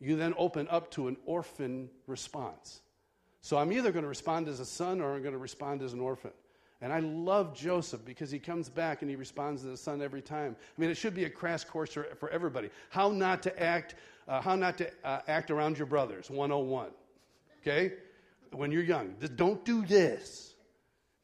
you 0.00 0.16
then 0.16 0.34
open 0.36 0.66
up 0.72 0.90
to 0.90 1.06
an 1.06 1.18
orphan 1.24 1.88
response. 2.08 2.80
So 3.42 3.58
I'm 3.58 3.70
either 3.70 3.92
going 3.92 4.02
to 4.02 4.08
respond 4.08 4.48
as 4.48 4.58
a 4.58 4.66
son 4.66 5.00
or 5.00 5.14
I'm 5.14 5.22
going 5.22 5.34
to 5.34 5.38
respond 5.38 5.82
as 5.82 5.92
an 5.92 6.00
orphan. 6.00 6.32
And 6.82 6.92
I 6.92 7.00
love 7.00 7.54
Joseph 7.54 8.04
because 8.04 8.30
he 8.30 8.38
comes 8.38 8.68
back 8.68 9.00
and 9.00 9.10
he 9.10 9.16
responds 9.16 9.62
to 9.62 9.68
the 9.68 9.76
son 9.76 10.02
every 10.02 10.20
time. 10.20 10.54
I 10.76 10.80
mean, 10.80 10.90
it 10.90 10.96
should 10.96 11.14
be 11.14 11.24
a 11.24 11.30
crash 11.30 11.64
course 11.64 11.92
for, 11.92 12.04
for 12.18 12.28
everybody. 12.28 12.68
How 12.90 13.10
not 13.10 13.42
to 13.44 13.62
act, 13.62 13.94
uh, 14.28 14.42
how 14.42 14.56
not 14.56 14.76
to 14.78 14.90
uh, 15.02 15.20
act 15.26 15.50
around 15.50 15.78
your 15.78 15.86
brothers, 15.86 16.28
101. 16.28 16.88
Okay? 17.62 17.94
When 18.52 18.70
you're 18.70 18.82
young. 18.82 19.14
Don't 19.36 19.64
do 19.64 19.86
this. 19.86 20.54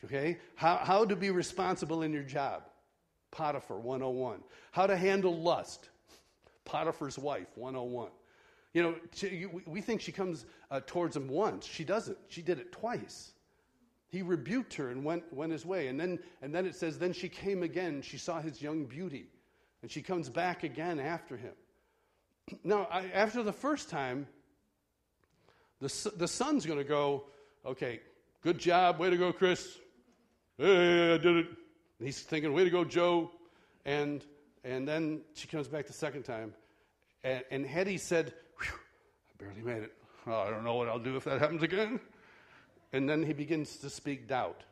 Okay? 0.04 0.38
How, 0.54 0.76
how 0.76 1.04
to 1.04 1.16
be 1.16 1.30
responsible 1.30 2.02
in 2.02 2.12
your 2.12 2.24
job. 2.24 2.62
Potiphar 3.30 3.78
101. 3.78 4.40
How 4.70 4.86
to 4.86 4.96
handle 4.96 5.38
lust. 5.38 5.90
Potiphar's 6.64 7.18
wife 7.18 7.48
101. 7.56 8.08
You 8.72 8.82
know, 8.82 8.94
we 9.66 9.82
think 9.82 10.00
she 10.00 10.12
comes 10.12 10.46
uh, 10.70 10.80
towards 10.86 11.14
him 11.14 11.28
once. 11.28 11.66
She 11.66 11.84
doesn't. 11.84 12.16
She 12.28 12.40
did 12.40 12.58
it 12.58 12.72
twice. 12.72 13.32
He 14.12 14.20
rebuked 14.20 14.74
her 14.74 14.90
and 14.90 15.04
went, 15.04 15.24
went 15.32 15.52
his 15.52 15.64
way. 15.64 15.88
And 15.88 15.98
then, 15.98 16.18
and 16.42 16.54
then 16.54 16.66
it 16.66 16.76
says, 16.76 16.98
then 16.98 17.14
she 17.14 17.30
came 17.30 17.62
again. 17.62 18.02
She 18.02 18.18
saw 18.18 18.42
his 18.42 18.60
young 18.60 18.84
beauty. 18.84 19.30
And 19.80 19.90
she 19.90 20.02
comes 20.02 20.28
back 20.28 20.64
again 20.64 21.00
after 21.00 21.34
him. 21.34 21.54
Now, 22.62 22.86
I, 22.90 23.06
after 23.14 23.42
the 23.42 23.54
first 23.54 23.88
time, 23.88 24.26
the, 25.80 26.12
the 26.16 26.28
son's 26.28 26.66
going 26.66 26.78
to 26.78 26.84
go, 26.84 27.24
okay, 27.64 28.00
good 28.42 28.58
job. 28.58 28.98
Way 28.98 29.08
to 29.08 29.16
go, 29.16 29.32
Chris. 29.32 29.78
Hey, 30.58 31.14
I 31.14 31.16
did 31.16 31.36
it. 31.38 31.46
And 31.46 32.06
he's 32.06 32.20
thinking, 32.20 32.52
way 32.52 32.64
to 32.64 32.70
go, 32.70 32.84
Joe. 32.84 33.30
And, 33.86 34.22
and 34.62 34.86
then 34.86 35.22
she 35.32 35.48
comes 35.48 35.68
back 35.68 35.86
the 35.86 35.94
second 35.94 36.24
time. 36.24 36.52
And, 37.24 37.42
and 37.50 37.66
Hetty 37.66 37.96
said, 37.96 38.34
I 38.60 39.42
barely 39.42 39.62
made 39.62 39.84
it. 39.84 39.94
Oh, 40.26 40.32
I 40.32 40.50
don't 40.50 40.64
know 40.64 40.74
what 40.74 40.88
I'll 40.88 40.98
do 40.98 41.16
if 41.16 41.24
that 41.24 41.40
happens 41.40 41.62
again. 41.62 41.98
And 42.92 43.08
then 43.08 43.22
he 43.22 43.32
begins 43.32 43.76
to 43.78 43.90
speak 43.90 44.28
doubt 44.28 44.64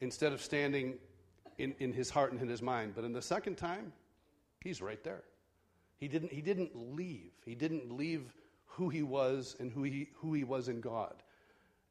instead 0.00 0.32
of 0.32 0.40
standing 0.40 0.94
in, 1.58 1.74
in 1.78 1.92
his 1.92 2.10
heart 2.10 2.32
and 2.32 2.40
in 2.40 2.48
his 2.48 2.62
mind. 2.62 2.94
But 2.94 3.04
in 3.04 3.12
the 3.12 3.22
second 3.22 3.56
time, 3.56 3.92
he's 4.60 4.80
right 4.80 5.02
there. 5.04 5.22
He 5.98 6.08
didn't, 6.08 6.32
he 6.32 6.40
didn't 6.40 6.74
leave. 6.74 7.32
He 7.44 7.54
didn't 7.54 7.94
leave 7.94 8.32
who 8.64 8.88
he 8.88 9.02
was 9.02 9.56
and 9.60 9.70
who 9.70 9.82
he, 9.82 10.08
who 10.14 10.32
he 10.32 10.44
was 10.44 10.68
in 10.68 10.80
God. 10.80 11.14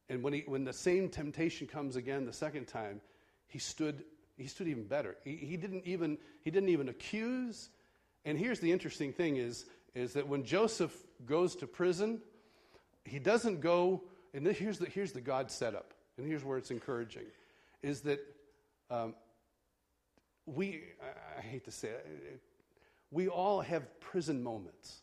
And 0.08 0.24
when, 0.24 0.32
he, 0.32 0.42
when 0.46 0.64
the 0.64 0.72
same 0.72 1.08
temptation 1.08 1.68
comes 1.68 1.94
again 1.94 2.26
the 2.26 2.32
second 2.32 2.66
time, 2.66 3.00
he 3.46 3.60
stood, 3.60 4.02
he 4.36 4.48
stood 4.48 4.66
even 4.66 4.84
better. 4.84 5.16
He, 5.22 5.36
he, 5.36 5.56
didn't 5.56 5.86
even, 5.86 6.18
he 6.42 6.50
didn't 6.50 6.70
even 6.70 6.88
accuse 6.88 7.70
And 8.24 8.38
here's 8.38 8.60
the 8.60 8.70
interesting 8.70 9.12
thing 9.12 9.36
is, 9.36 9.66
is 9.94 10.12
that 10.12 10.26
when 10.26 10.44
Joseph 10.44 10.94
goes 11.26 11.56
to 11.56 11.66
prison, 11.66 12.20
he 13.04 13.18
doesn't 13.18 13.60
go, 13.60 14.02
and 14.34 14.46
here's, 14.46 14.78
the, 14.78 14.86
here's 14.86 15.12
the 15.12 15.20
God 15.20 15.50
setup, 15.50 15.92
and 16.16 16.26
here's 16.26 16.44
where 16.44 16.58
it's 16.58 16.70
encouraging, 16.70 17.26
is 17.82 18.00
that 18.02 18.20
um, 18.90 19.14
we, 20.46 20.82
I, 21.02 21.38
I 21.38 21.42
hate 21.42 21.64
to 21.64 21.72
say 21.72 21.88
it, 21.88 22.40
we 23.10 23.28
all 23.28 23.60
have 23.60 24.00
prison 24.00 24.42
moments. 24.42 25.00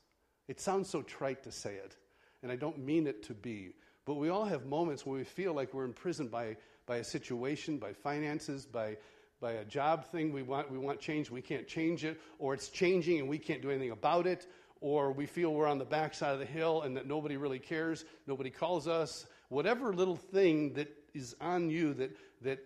It 0.48 0.60
sounds 0.62 0.90
so 0.90 1.02
trite 1.02 1.44
to 1.44 1.52
say 1.52 1.76
it, 1.76 1.96
and 2.42 2.52
I 2.52 2.56
don't 2.56 2.78
mean 2.80 3.08
it 3.08 3.24
to 3.24 3.34
be, 3.34 3.74
but 4.06 4.16
we 4.16 4.30
all 4.30 4.46
have 4.46 4.66
moments 4.66 5.06
where 5.06 5.18
we 5.18 5.26
feel 5.26 5.54
like 5.54 5.74
we're 5.74 5.84
imprisoned 5.84 6.32
by, 6.32 6.56
by 6.86 6.98
a 6.98 7.04
situation, 7.04 7.78
by 7.78 7.92
finances, 7.92 8.66
by, 8.66 8.98
by 9.42 9.54
a 9.54 9.66
job 9.66 10.06
thing 10.06 10.32
we 10.32 10.42
want, 10.42 10.72
we 10.72 10.78
want 10.78 11.00
change, 11.00 11.30
we 11.30 11.42
can't 11.42 11.68
change 11.68 12.06
it, 12.06 12.20
or 12.40 12.54
it's 12.54 12.70
changing 12.70 13.20
and 13.20 13.28
we 13.28 13.38
can't 13.38 13.62
do 13.62 13.70
anything 13.70 13.92
about 13.92 14.26
it, 14.26 14.48
or 14.82 15.12
we 15.12 15.26
feel 15.26 15.54
we're 15.54 15.68
on 15.68 15.78
the 15.78 15.86
backside 15.86 16.34
of 16.34 16.40
the 16.40 16.46
hill 16.46 16.82
and 16.84 16.96
that 16.98 17.08
nobody 17.08 17.38
really 17.38 17.60
cares, 17.60 18.06
nobody 18.26 18.50
calls 18.50 18.88
us, 18.88 19.26
whatever 19.50 19.94
little 19.94 20.16
thing 20.16 20.74
that 20.74 20.88
is 21.14 21.36
on 21.42 21.70
you 21.70 21.94
that, 21.96 22.16
that 22.42 22.60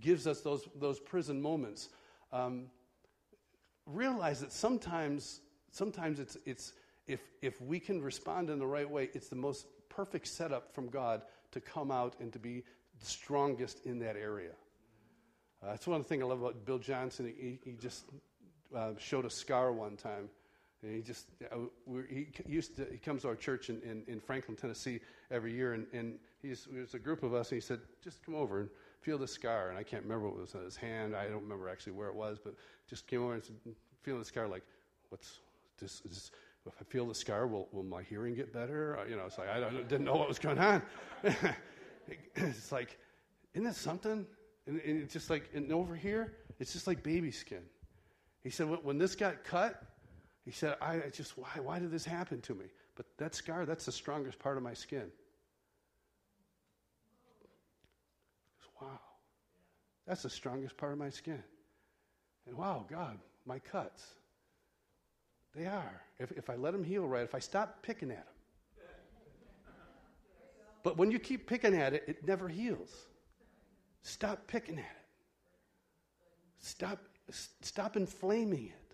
gives 0.00 0.26
us 0.26 0.40
those, 0.40 0.68
those 0.76 0.98
prison 0.98 1.40
moments. 1.40 1.88
Um, 2.32 2.66
realize 3.86 4.40
that 4.40 4.52
sometimes, 4.52 5.40
sometimes 5.70 6.20
it's, 6.20 6.36
it's 6.44 6.72
if, 7.06 7.20
if 7.40 7.60
we 7.60 7.78
can 7.80 8.02
respond 8.02 8.50
in 8.50 8.58
the 8.58 8.66
right 8.66 8.88
way, 8.88 9.10
it's 9.14 9.28
the 9.28 9.36
most 9.36 9.66
perfect 9.88 10.26
setup 10.26 10.74
from 10.74 10.88
God 10.88 11.22
to 11.52 11.60
come 11.60 11.90
out 11.90 12.16
and 12.20 12.32
to 12.32 12.38
be 12.38 12.64
the 13.00 13.06
strongest 13.06 13.86
in 13.86 13.98
that 14.00 14.16
area. 14.16 14.52
Uh, 15.62 15.70
that's 15.70 15.86
one 15.86 16.04
things 16.04 16.22
I 16.22 16.26
love 16.26 16.42
about 16.42 16.66
Bill 16.66 16.78
Johnson. 16.78 17.32
He, 17.38 17.58
he 17.64 17.76
just 17.76 18.04
uh, 18.74 18.92
showed 18.98 19.24
a 19.24 19.30
scar 19.30 19.72
one 19.72 19.96
time. 19.96 20.28
And 20.82 20.94
he 20.94 21.00
just, 21.00 21.28
uh, 21.50 21.56
he 22.08 22.28
used 22.46 22.76
to, 22.76 22.86
he 22.90 22.98
comes 22.98 23.22
to 23.22 23.28
our 23.28 23.36
church 23.36 23.70
in, 23.70 23.80
in, 23.82 24.02
in 24.06 24.20
Franklin, 24.20 24.56
Tennessee 24.56 25.00
every 25.30 25.52
year, 25.52 25.72
and, 25.72 25.86
and 25.92 26.18
he's, 26.42 26.68
there's 26.70 26.94
a 26.94 26.98
group 26.98 27.22
of 27.22 27.34
us, 27.34 27.50
and 27.50 27.56
he 27.56 27.66
said, 27.66 27.80
just 28.02 28.22
come 28.24 28.34
over 28.34 28.60
and 28.60 28.68
feel 29.00 29.18
the 29.18 29.26
scar. 29.26 29.70
And 29.70 29.78
I 29.78 29.82
can't 29.82 30.02
remember 30.02 30.28
what 30.28 30.38
was 30.38 30.54
on 30.54 30.64
his 30.64 30.76
hand. 30.76 31.16
I 31.16 31.24
don't 31.24 31.42
remember 31.42 31.68
actually 31.68 31.92
where 31.92 32.08
it 32.08 32.14
was, 32.14 32.38
but 32.42 32.54
just 32.88 33.06
came 33.06 33.22
over 33.22 33.34
and 33.34 33.42
said, 33.42 33.56
feeling 34.02 34.20
the 34.20 34.26
scar, 34.26 34.46
like, 34.46 34.62
what's 35.08 35.40
this? 35.80 36.02
Is, 36.04 36.30
if 36.66 36.74
I 36.80 36.84
feel 36.84 37.06
the 37.06 37.14
scar, 37.14 37.46
will, 37.46 37.68
will 37.72 37.84
my 37.84 38.02
hearing 38.02 38.34
get 38.34 38.52
better? 38.52 38.98
Uh, 38.98 39.04
you 39.04 39.16
know, 39.16 39.24
it's 39.26 39.38
like, 39.38 39.48
I 39.48 39.70
didn't 39.70 40.04
know 40.04 40.16
what 40.16 40.28
was 40.28 40.38
going 40.38 40.58
on. 40.58 40.82
it's 42.36 42.72
like, 42.72 42.98
isn't 43.54 43.64
that 43.64 43.76
something? 43.76 44.26
And, 44.66 44.80
and, 44.80 45.02
it's 45.02 45.12
just 45.12 45.30
like, 45.30 45.48
and 45.54 45.72
over 45.72 45.94
here, 45.94 46.34
it's 46.58 46.72
just 46.72 46.86
like 46.86 47.02
baby 47.02 47.30
skin. 47.30 47.62
He 48.42 48.50
said, 48.50 48.66
when 48.82 48.98
this 48.98 49.14
got 49.14 49.44
cut, 49.44 49.82
he 50.46 50.52
said, 50.52 50.76
I, 50.80 51.00
just, 51.12 51.36
why, 51.36 51.48
why 51.60 51.80
did 51.80 51.90
this 51.90 52.04
happen 52.04 52.40
to 52.42 52.54
me? 52.54 52.66
But 52.94 53.06
that 53.18 53.34
scar, 53.34 53.66
that's 53.66 53.84
the 53.84 53.92
strongest 53.92 54.38
part 54.38 54.56
of 54.56 54.62
my 54.62 54.74
skin. 54.74 55.10
Goes, 58.60 58.70
wow, 58.80 59.00
that's 60.06 60.22
the 60.22 60.30
strongest 60.30 60.76
part 60.76 60.92
of 60.92 60.98
my 60.98 61.10
skin. 61.10 61.42
And 62.46 62.56
wow, 62.56 62.86
God, 62.88 63.18
my 63.44 63.58
cuts. 63.58 64.06
They 65.56 65.66
are. 65.66 66.00
If, 66.20 66.30
if 66.32 66.48
I 66.48 66.54
let 66.54 66.72
them 66.72 66.84
heal 66.84 67.08
right, 67.08 67.24
if 67.24 67.34
I 67.34 67.40
stop 67.40 67.82
picking 67.82 68.12
at 68.12 68.24
them. 68.24 68.34
But 70.84 70.96
when 70.96 71.10
you 71.10 71.18
keep 71.18 71.48
picking 71.48 71.74
at 71.74 71.92
it, 71.92 72.04
it 72.06 72.24
never 72.24 72.46
heals. 72.48 72.94
Stop 74.02 74.46
picking 74.46 74.78
at 74.78 74.84
it. 74.84 75.06
Stop, 76.60 77.00
stop 77.62 77.96
inflaming 77.96 78.66
it. 78.66 78.85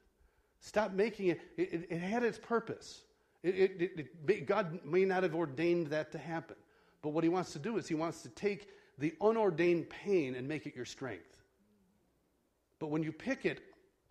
Stop 0.62 0.92
making 0.92 1.26
it. 1.26 1.40
It, 1.56 1.72
it, 1.72 1.86
it 1.90 1.98
had 1.98 2.22
its 2.22 2.38
purpose. 2.38 3.02
It, 3.42 4.46
God 4.46 4.78
may 4.84 5.04
not 5.04 5.24
have 5.24 5.34
ordained 5.34 5.88
that 5.88 6.12
to 6.12 6.18
happen. 6.18 6.56
But 7.02 7.10
what 7.10 7.24
he 7.24 7.28
wants 7.28 7.52
to 7.54 7.58
do 7.58 7.76
is 7.76 7.88
he 7.88 7.96
wants 7.96 8.22
to 8.22 8.28
take 8.28 8.68
the 8.96 9.12
unordained 9.20 9.90
pain 9.90 10.36
and 10.36 10.46
make 10.46 10.66
it 10.66 10.76
your 10.76 10.84
strength. 10.84 11.42
But 12.78 12.90
when 12.90 13.02
you 13.02 13.10
pick 13.10 13.44
it 13.44 13.60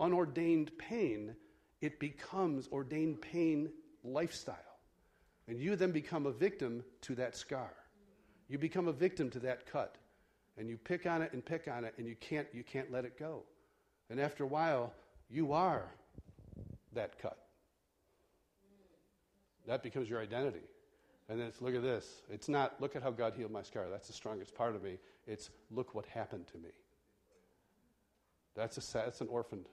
unordained 0.02 0.78
pain, 0.78 1.36
it 1.80 2.00
becomes 2.00 2.68
ordained 2.68 3.22
pain 3.22 3.70
lifestyle. 4.04 4.58
And 5.48 5.58
you 5.58 5.78
then 5.78 5.92
become 5.92 6.26
a 6.26 6.32
victim 6.32 6.84
to 7.04 7.16
that 7.16 7.38
scar. 7.38 7.72
You 8.50 8.58
become 8.58 8.90
a 8.90 8.94
victim 8.94 9.30
to 9.30 9.40
that 9.40 9.66
cut. 9.72 9.96
And 10.58 10.68
you 10.68 10.78
pick 10.78 11.06
on 11.06 11.22
it 11.22 11.32
and 11.32 11.46
pick 11.46 11.70
on 11.70 11.86
it, 11.86 11.94
and 11.98 12.06
you 12.06 12.16
can't, 12.20 12.48
you 12.52 12.64
can't 12.64 12.92
let 12.92 13.06
it 13.06 13.18
go. 13.18 13.44
And 14.10 14.20
after 14.20 14.44
a 14.44 14.48
while, 14.48 14.94
you 15.30 15.54
are 15.54 15.90
that 16.94 17.20
cut. 17.20 17.38
That 19.68 19.84
becomes 19.84 20.10
your 20.10 20.20
identity. 20.20 20.64
And 21.30 21.40
then 21.40 21.48
it's 21.48 21.62
look 21.62 21.76
at 21.76 21.82
this. 21.82 22.22
It's 22.30 22.50
not 22.50 22.82
look 22.82 22.96
at 22.96 23.04
how 23.04 23.12
God 23.12 23.34
healed 23.36 23.52
my 23.52 23.62
scar. 23.62 23.86
That's 23.90 24.08
the 24.08 24.14
strongest 24.14 24.54
part 24.56 24.76
of 24.76 24.84
me. 24.84 24.98
It's 25.28 25.50
look 25.70 25.96
what 25.96 26.06
happened 26.08 26.48
to 26.48 26.58
me. 26.58 26.70
That's 28.56 28.78
a 28.78 28.82
sad. 28.82 29.08
that's 29.08 29.22
an 29.22 29.28
orphan. 29.30 29.66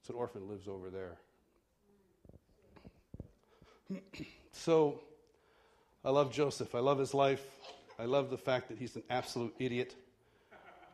It's 0.00 0.10
an 0.10 0.16
orphan 0.16 0.48
lives 0.48 0.68
over 0.68 0.90
there. 0.90 1.18
so 4.52 5.00
I 6.04 6.10
love 6.10 6.32
Joseph. 6.32 6.74
I 6.74 6.80
love 6.80 6.98
his 6.98 7.14
life. 7.14 7.46
I 7.98 8.04
love 8.04 8.30
the 8.30 8.38
fact 8.38 8.68
that 8.68 8.78
he's 8.78 8.96
an 8.96 9.02
absolute 9.08 9.54
idiot. 9.58 9.94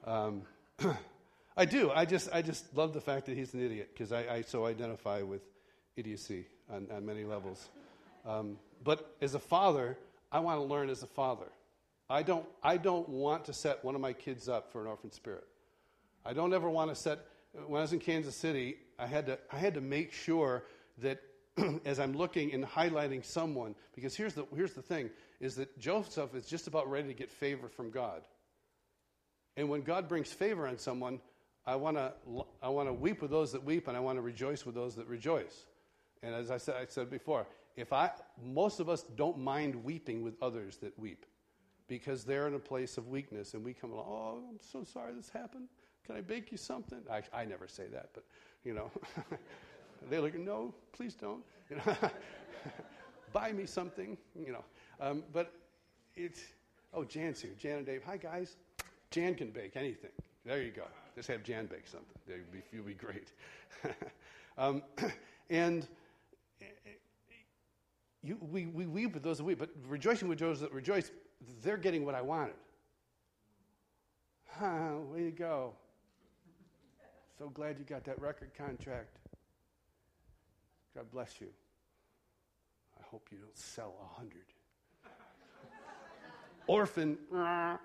Um, 0.05 0.43
I 1.59 1.65
do. 1.65 1.91
I 1.91 2.05
just, 2.05 2.29
I 2.33 2.41
just 2.41 2.77
love 2.77 2.95
the 2.95 3.01
fact 3.01 3.27
that 3.27 3.37
he's 3.37 3.53
an 3.53 3.61
idiot 3.61 3.91
because 3.93 4.13
I, 4.13 4.21
I, 4.37 4.43
so 4.43 4.65
identify 4.65 5.23
with 5.23 5.43
idiocy 5.97 6.47
on, 6.73 6.87
on 6.95 7.05
many 7.05 7.25
levels. 7.25 7.69
Um, 8.25 8.59
but 8.85 9.17
as 9.21 9.35
a 9.35 9.41
father, 9.41 9.99
I 10.31 10.39
want 10.39 10.61
to 10.61 10.65
learn 10.65 10.89
as 10.89 11.03
a 11.03 11.09
father. 11.09 11.49
I 12.09 12.23
don't, 12.23 12.47
I 12.63 12.77
don't 12.77 13.09
want 13.09 13.47
to 13.47 13.53
set 13.53 13.85
one 13.85 13.97
of 13.97 14.01
my 14.01 14.13
kids 14.13 14.49
up 14.49 14.71
for 14.71 14.81
an 14.81 14.87
orphan 14.87 15.11
spirit. 15.11 15.49
I 16.25 16.33
don't 16.33 16.55
ever 16.55 16.71
want 16.71 16.91
to 16.91 16.95
set. 16.95 17.19
When 17.67 17.81
I 17.81 17.83
was 17.83 17.93
in 17.93 17.99
Kansas 17.99 18.37
City, 18.37 18.77
I 18.97 19.09
had 19.09 19.27
to, 19.27 19.37
I 19.51 19.59
had 19.59 19.75
to 19.75 19.81
make 19.81 20.13
sure 20.13 20.63
that 20.99 21.21
as 21.85 21.99
I'm 21.99 22.13
looking 22.13 22.55
and 22.55 22.65
highlighting 22.65 23.25
someone, 23.25 23.75
because 23.97 24.15
here's 24.15 24.35
the, 24.35 24.47
here's 24.55 24.75
the 24.75 24.83
thing, 24.83 25.11
is 25.41 25.57
that 25.57 25.77
Joseph 25.81 26.37
is 26.37 26.47
just 26.47 26.69
about 26.69 26.89
ready 26.89 27.09
to 27.09 27.15
get 27.15 27.33
favor 27.33 27.69
from 27.69 27.91
God. 27.91 28.23
And 29.57 29.69
when 29.69 29.83
God 29.83 30.09
brings 30.09 30.33
favor 30.33 30.69
on 30.69 30.79
someone, 30.79 31.19
I 31.69 31.77
want 31.77 31.99
to 31.99 32.13
I 32.63 32.69
want 32.71 32.89
to 32.89 32.95
weep 32.95 33.21
with 33.21 33.31
those 33.31 33.53
that 33.53 33.63
weep, 33.63 33.89
and 33.89 33.97
I 33.97 34.01
want 34.01 34.17
to 34.17 34.23
rejoice 34.23 34.65
with 34.65 34.75
those 34.75 34.95
that 34.95 35.07
rejoice. 35.07 35.67
And 36.23 36.35
as 36.35 36.51
I 36.51 36.57
said, 36.57 36.77
I 36.81 36.87
said 36.89 37.11
before, 37.11 37.47
if 37.77 37.93
I 37.93 38.11
most 38.43 38.81
of 38.81 38.89
us 38.89 39.03
don't 39.17 39.39
mind 39.39 39.75
weeping 39.85 40.23
with 40.23 40.35
others 40.41 40.79
that 40.79 40.99
weep, 40.99 41.27
because 41.87 42.25
they're 42.25 42.49
in 42.49 42.55
a 42.55 42.59
place 42.59 42.97
of 42.97 43.09
weakness, 43.09 43.53
and 43.53 43.63
we 43.63 43.75
come 43.75 43.93
along. 43.93 44.07
Oh, 44.09 44.45
I'm 44.49 44.59
so 44.61 44.83
sorry 44.83 45.13
this 45.13 45.29
happened. 45.29 45.69
Can 46.07 46.17
I 46.17 46.23
bake 46.23 46.51
you 46.51 46.57
something? 46.57 47.01
I, 47.11 47.21
I 47.35 47.45
never 47.45 47.69
say 47.69 47.85
that, 47.93 48.09
but 48.15 48.25
you 48.65 48.73
know, 48.73 48.91
they 50.11 50.21
look. 50.21 50.39
No, 50.39 50.73
please 50.93 51.15
don't. 51.15 51.45
You 51.69 51.77
know, 51.77 51.97
buy 53.35 53.53
me 53.53 53.67
something. 53.67 54.17
You 54.35 54.53
know, 54.53 54.65
um, 55.03 55.23
but 55.35 55.53
it's. 56.17 56.41
Oh, 56.95 57.05
Jan's 57.05 57.43
here. 57.43 57.53
Jan 57.59 57.77
and 57.77 57.87
Dave. 57.87 58.05
Hi 58.07 58.17
guys. 58.17 58.57
Jan 59.11 59.35
can 59.35 59.51
bake 59.51 59.77
anything. 59.77 60.13
There 60.47 60.63
you 60.63 60.71
go. 60.71 60.85
Just 61.19 61.27
have 61.31 61.43
Jan 61.43 61.67
bake 61.67 61.89
something. 61.89 62.07
You'll 62.29 62.85
be, 62.85 62.93
be 62.93 62.95
great. 62.95 63.33
um, 64.57 64.85
and 65.51 65.85
you, 68.23 68.39
we, 68.41 68.67
we 68.67 68.87
weep 68.87 69.15
with 69.15 69.25
those 69.25 69.39
that 69.39 69.45
weep, 69.45 69.59
but 69.59 69.71
rejoicing 69.89 70.29
with 70.29 70.39
those 70.39 70.61
that 70.61 70.73
rejoice, 70.73 71.11
they're 71.61 71.77
getting 71.77 72.05
what 72.05 72.15
I 72.15 72.23
wanted. 72.23 72.55
Huh, 74.47 74.91
way 75.13 75.25
to 75.25 75.31
go. 75.33 75.73
So 77.37 77.49
glad 77.49 77.81
you 77.81 77.85
got 77.85 78.05
that 78.05 78.21
record 78.21 78.53
contract. 78.57 79.17
God 80.95 81.11
bless 81.11 81.41
you. 81.41 81.49
I 82.97 83.03
hope 83.11 83.27
you 83.33 83.39
don't 83.39 83.59
sell 83.59 83.97
a 84.01 84.17
hundred. 84.17 84.47
Orphan. 86.69 87.19
I 87.35 87.79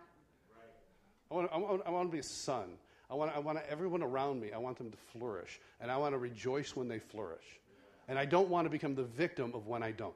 want, 1.31 1.49
I, 1.51 1.57
want, 1.57 1.81
I 1.87 1.89
want 1.89 2.09
to 2.09 2.11
be 2.11 2.19
a 2.19 2.23
son. 2.23 2.77
I 3.09 3.15
want, 3.15 3.35
I 3.35 3.39
want 3.39 3.59
everyone 3.69 4.01
around 4.01 4.39
me, 4.41 4.51
I 4.51 4.57
want 4.57 4.77
them 4.77 4.89
to 4.91 4.97
flourish. 5.17 5.59
And 5.79 5.91
I 5.91 5.97
want 5.97 6.13
to 6.13 6.17
rejoice 6.17 6.75
when 6.75 6.87
they 6.87 6.99
flourish. 6.99 7.59
And 8.07 8.17
I 8.17 8.25
don't 8.25 8.49
want 8.49 8.65
to 8.65 8.69
become 8.69 8.95
the 8.95 9.03
victim 9.03 9.51
of 9.53 9.67
when 9.67 9.83
I 9.83 9.91
don't. 9.91 10.13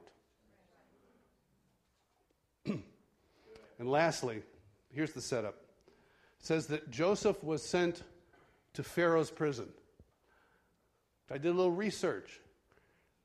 and 2.66 3.90
lastly, 3.90 4.42
here's 4.92 5.12
the 5.12 5.22
setup 5.22 5.54
it 6.38 6.46
says 6.46 6.66
that 6.68 6.90
Joseph 6.90 7.42
was 7.42 7.62
sent 7.62 8.02
to 8.74 8.82
Pharaoh's 8.82 9.30
prison. 9.30 9.68
I 11.30 11.38
did 11.38 11.48
a 11.48 11.54
little 11.54 11.72
research. 11.72 12.40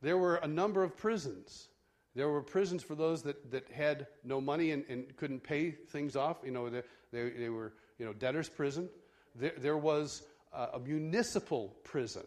There 0.01 0.17
were 0.17 0.35
a 0.35 0.47
number 0.47 0.83
of 0.83 0.97
prisons. 0.97 1.69
There 2.15 2.29
were 2.29 2.41
prisons 2.41 2.83
for 2.83 2.95
those 2.95 3.23
that, 3.23 3.51
that 3.51 3.71
had 3.71 4.07
no 4.23 4.41
money 4.41 4.71
and, 4.71 4.83
and 4.89 5.15
couldn't 5.15 5.41
pay 5.41 5.71
things 5.71 6.15
off. 6.15 6.37
You 6.43 6.51
know, 6.51 6.69
they, 6.69 6.81
they, 7.11 7.29
they 7.29 7.49
were 7.49 7.73
you 7.97 8.05
know, 8.05 8.13
debtor's 8.13 8.49
prison. 8.49 8.89
There, 9.35 9.53
there 9.57 9.77
was 9.77 10.23
a 10.53 10.79
municipal 10.79 11.75
prison. 11.83 12.23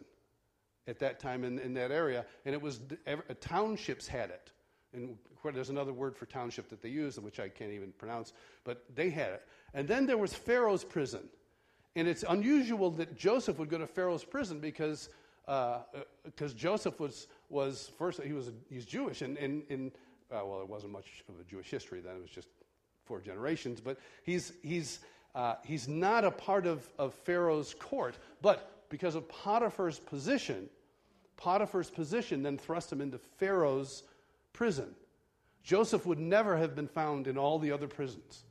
at 0.87 0.99
that 1.01 1.19
time 1.19 1.45
in, 1.45 1.59
in 1.59 1.75
that 1.75 1.91
area, 1.91 2.25
and 2.45 2.55
it 2.55 2.63
was 2.63 2.81
uh, 3.07 3.17
townships 3.41 4.07
had 4.07 4.31
it. 4.31 4.51
And 4.93 5.17
there's 5.53 5.71
another 5.71 5.93
word 5.93 6.17
for 6.17 6.27
township 6.27 6.69
that 6.71 6.81
they 6.81 6.89
use, 6.89 7.19
which 7.19 7.41
I 7.41 7.49
can't 7.49 7.73
even 7.73 7.93
pronounce, 7.93 8.33
but 8.65 8.85
they 8.95 9.11
had 9.11 9.31
it. 9.31 9.47
And 9.75 9.87
then 9.87 10.07
there 10.07 10.19
was 10.19 10.33
Pharaoh's 10.33 10.85
prison. 10.85 11.29
And 11.95 12.09
it's 12.09 12.25
unusual 12.29 12.91
that 12.93 13.17
Joseph 13.17 13.59
would 13.59 13.69
go 13.69 13.79
to 13.79 13.87
Pharaoh's 13.87 14.25
prison 14.25 14.61
because 14.61 15.09
because 15.47 16.53
uh, 16.53 16.57
Joseph 16.57 16.99
was, 16.99 17.29
was 17.51 17.93
first, 17.99 18.21
he 18.21 18.33
was 18.33 18.51
he's 18.69 18.85
Jewish, 18.85 19.23
and, 19.23 19.39
and, 19.39 19.63
and 19.71 19.93
uh, 20.33 20.41
well, 20.45 20.61
it 20.61 20.69
wasn't 20.69 20.93
much 20.93 21.23
of 21.29 21.39
a 21.41 21.45
Jewish 21.45 21.71
history 21.71 22.01
then, 22.01 22.17
it 22.17 22.23
was 22.23 22.31
just 22.31 22.49
four 23.05 23.21
generations, 23.21 23.81
but 23.81 23.97
he's, 24.25 24.53
he's, 24.65 24.99
uh, 25.37 25.57
he's 25.65 25.87
not 25.87 26.25
a 26.25 26.31
part 26.31 26.67
of, 26.67 26.89
of 26.99 27.13
Pharaoh's 27.13 27.75
court, 27.75 28.17
but 28.41 28.89
because 28.89 29.15
of 29.15 29.29
Potiphar's 29.29 29.99
position, 29.99 30.71
Potiphar's 31.37 31.91
position 31.91 32.43
then 32.43 32.57
thrust 32.57 32.91
him 32.91 33.03
into 33.03 33.19
Pharaoh's 33.37 34.03
prison. 34.55 34.95
Joseph 35.63 36.07
would 36.07 36.19
never 36.19 36.57
have 36.57 36.75
been 36.75 36.89
found 36.89 37.27
in 37.27 37.37
all 37.37 37.59
the 37.59 37.73
other 37.73 37.87
prisons. 37.87 38.45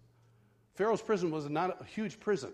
Pharaoh's 0.75 1.01
prison 1.01 1.31
was 1.31 1.49
not 1.49 1.81
a 1.81 1.85
huge 1.85 2.19
prison. 2.19 2.53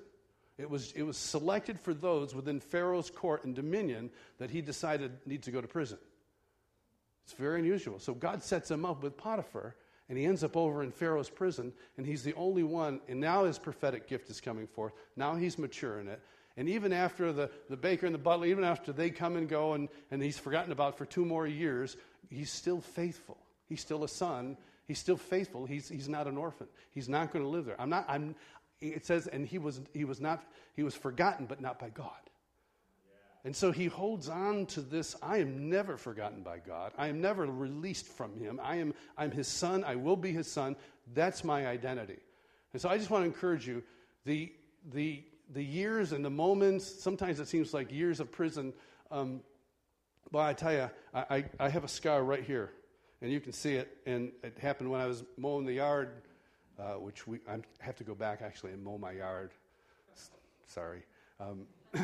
It 0.57 0.69
was, 0.69 0.93
it 0.93 1.03
was 1.03 1.17
selected 1.17 1.77
for 1.77 1.93
those 1.93 2.33
within 2.33 2.61
Pharaoh's 2.61 3.09
court 3.09 3.43
and 3.43 3.53
dominion 3.53 4.11
that 4.37 4.49
he 4.49 4.61
decided 4.61 5.11
need 5.25 5.43
to 5.43 5.51
go 5.51 5.59
to 5.59 5.67
prison. 5.67 5.97
It's 7.25 7.33
very 7.33 7.59
unusual. 7.59 7.99
So 7.99 8.13
God 8.13 8.43
sets 8.43 8.71
him 8.71 8.85
up 8.85 9.03
with 9.03 9.17
Potiphar, 9.17 9.75
and 10.11 10.19
he 10.19 10.25
ends 10.25 10.43
up 10.43 10.57
over 10.57 10.83
in 10.83 10.91
Pharaoh's 10.91 11.29
prison, 11.29 11.71
and 11.95 12.05
he's 12.05 12.21
the 12.21 12.33
only 12.33 12.63
one. 12.63 12.99
And 13.07 13.21
now 13.21 13.45
his 13.45 13.57
prophetic 13.57 14.09
gift 14.09 14.29
is 14.29 14.41
coming 14.41 14.67
forth. 14.67 14.91
Now 15.15 15.35
he's 15.35 15.57
mature 15.57 16.01
in 16.01 16.09
it. 16.09 16.21
And 16.57 16.67
even 16.67 16.91
after 16.91 17.31
the, 17.31 17.49
the 17.69 17.77
baker 17.77 18.07
and 18.07 18.13
the 18.13 18.19
butler, 18.19 18.47
even 18.47 18.65
after 18.65 18.91
they 18.91 19.09
come 19.09 19.37
and 19.37 19.47
go 19.47 19.71
and, 19.71 19.87
and 20.11 20.21
he's 20.21 20.37
forgotten 20.37 20.73
about 20.73 20.97
for 20.97 21.05
two 21.05 21.23
more 21.23 21.47
years, 21.47 21.95
he's 22.29 22.51
still 22.51 22.81
faithful. 22.81 23.37
He's 23.69 23.79
still 23.79 24.03
a 24.03 24.09
son. 24.09 24.57
He's 24.85 24.99
still 24.99 25.15
faithful. 25.15 25.65
He's, 25.65 25.87
he's 25.87 26.09
not 26.09 26.27
an 26.27 26.35
orphan. 26.35 26.67
He's 26.89 27.07
not 27.07 27.31
going 27.31 27.45
to 27.45 27.49
live 27.49 27.63
there. 27.63 27.79
I'm 27.79 27.89
not, 27.89 28.03
I'm, 28.09 28.35
it 28.81 29.05
says, 29.05 29.27
and 29.27 29.47
he 29.47 29.59
was, 29.59 29.79
he 29.93 30.03
was 30.03 30.19
not, 30.19 30.43
he 30.75 30.83
was 30.83 30.93
forgotten, 30.93 31.45
but 31.45 31.61
not 31.61 31.79
by 31.79 31.87
God. 31.87 32.09
And 33.43 33.55
so 33.55 33.71
he 33.71 33.85
holds 33.85 34.29
on 34.29 34.67
to 34.67 34.81
this 34.81 35.15
I 35.21 35.37
am 35.37 35.69
never 35.69 35.97
forgotten 35.97 36.43
by 36.43 36.59
God. 36.59 36.91
I 36.97 37.07
am 37.07 37.21
never 37.21 37.45
released 37.45 38.07
from 38.07 38.39
him. 38.39 38.59
I 38.61 38.77
am 38.77 38.93
I'm 39.17 39.31
his 39.31 39.47
son. 39.47 39.83
I 39.83 39.95
will 39.95 40.15
be 40.15 40.31
his 40.31 40.51
son. 40.51 40.75
That's 41.13 41.43
my 41.43 41.67
identity. 41.67 42.19
And 42.73 42.81
so 42.81 42.89
I 42.89 42.97
just 42.97 43.09
want 43.09 43.23
to 43.23 43.27
encourage 43.27 43.67
you 43.67 43.83
the, 44.25 44.53
the, 44.93 45.23
the 45.51 45.63
years 45.63 46.11
and 46.11 46.23
the 46.23 46.29
moments, 46.29 46.85
sometimes 46.85 47.39
it 47.39 47.47
seems 47.47 47.73
like 47.73 47.91
years 47.91 48.19
of 48.19 48.31
prison. 48.31 48.73
Um, 49.09 49.41
but 50.31 50.39
I 50.39 50.53
tell 50.53 50.71
you, 50.71 50.89
I, 51.13 51.25
I, 51.29 51.45
I 51.59 51.69
have 51.69 51.83
a 51.83 51.89
scar 51.89 52.23
right 52.23 52.43
here, 52.43 52.71
and 53.21 53.29
you 53.29 53.41
can 53.41 53.51
see 53.51 53.73
it. 53.73 53.97
And 54.05 54.31
it 54.43 54.57
happened 54.59 54.89
when 54.89 55.01
I 55.01 55.07
was 55.07 55.25
mowing 55.37 55.65
the 55.65 55.73
yard 55.73 56.21
uh, 56.81 56.93
which 56.93 57.27
we, 57.27 57.39
I 57.47 57.57
have 57.79 57.95
to 57.97 58.03
go 58.03 58.15
back 58.15 58.41
actually 58.41 58.71
and 58.71 58.83
mow 58.83 58.97
my 58.97 59.11
yard. 59.11 59.51
Sorry. 60.67 61.03
Um, 61.39 61.67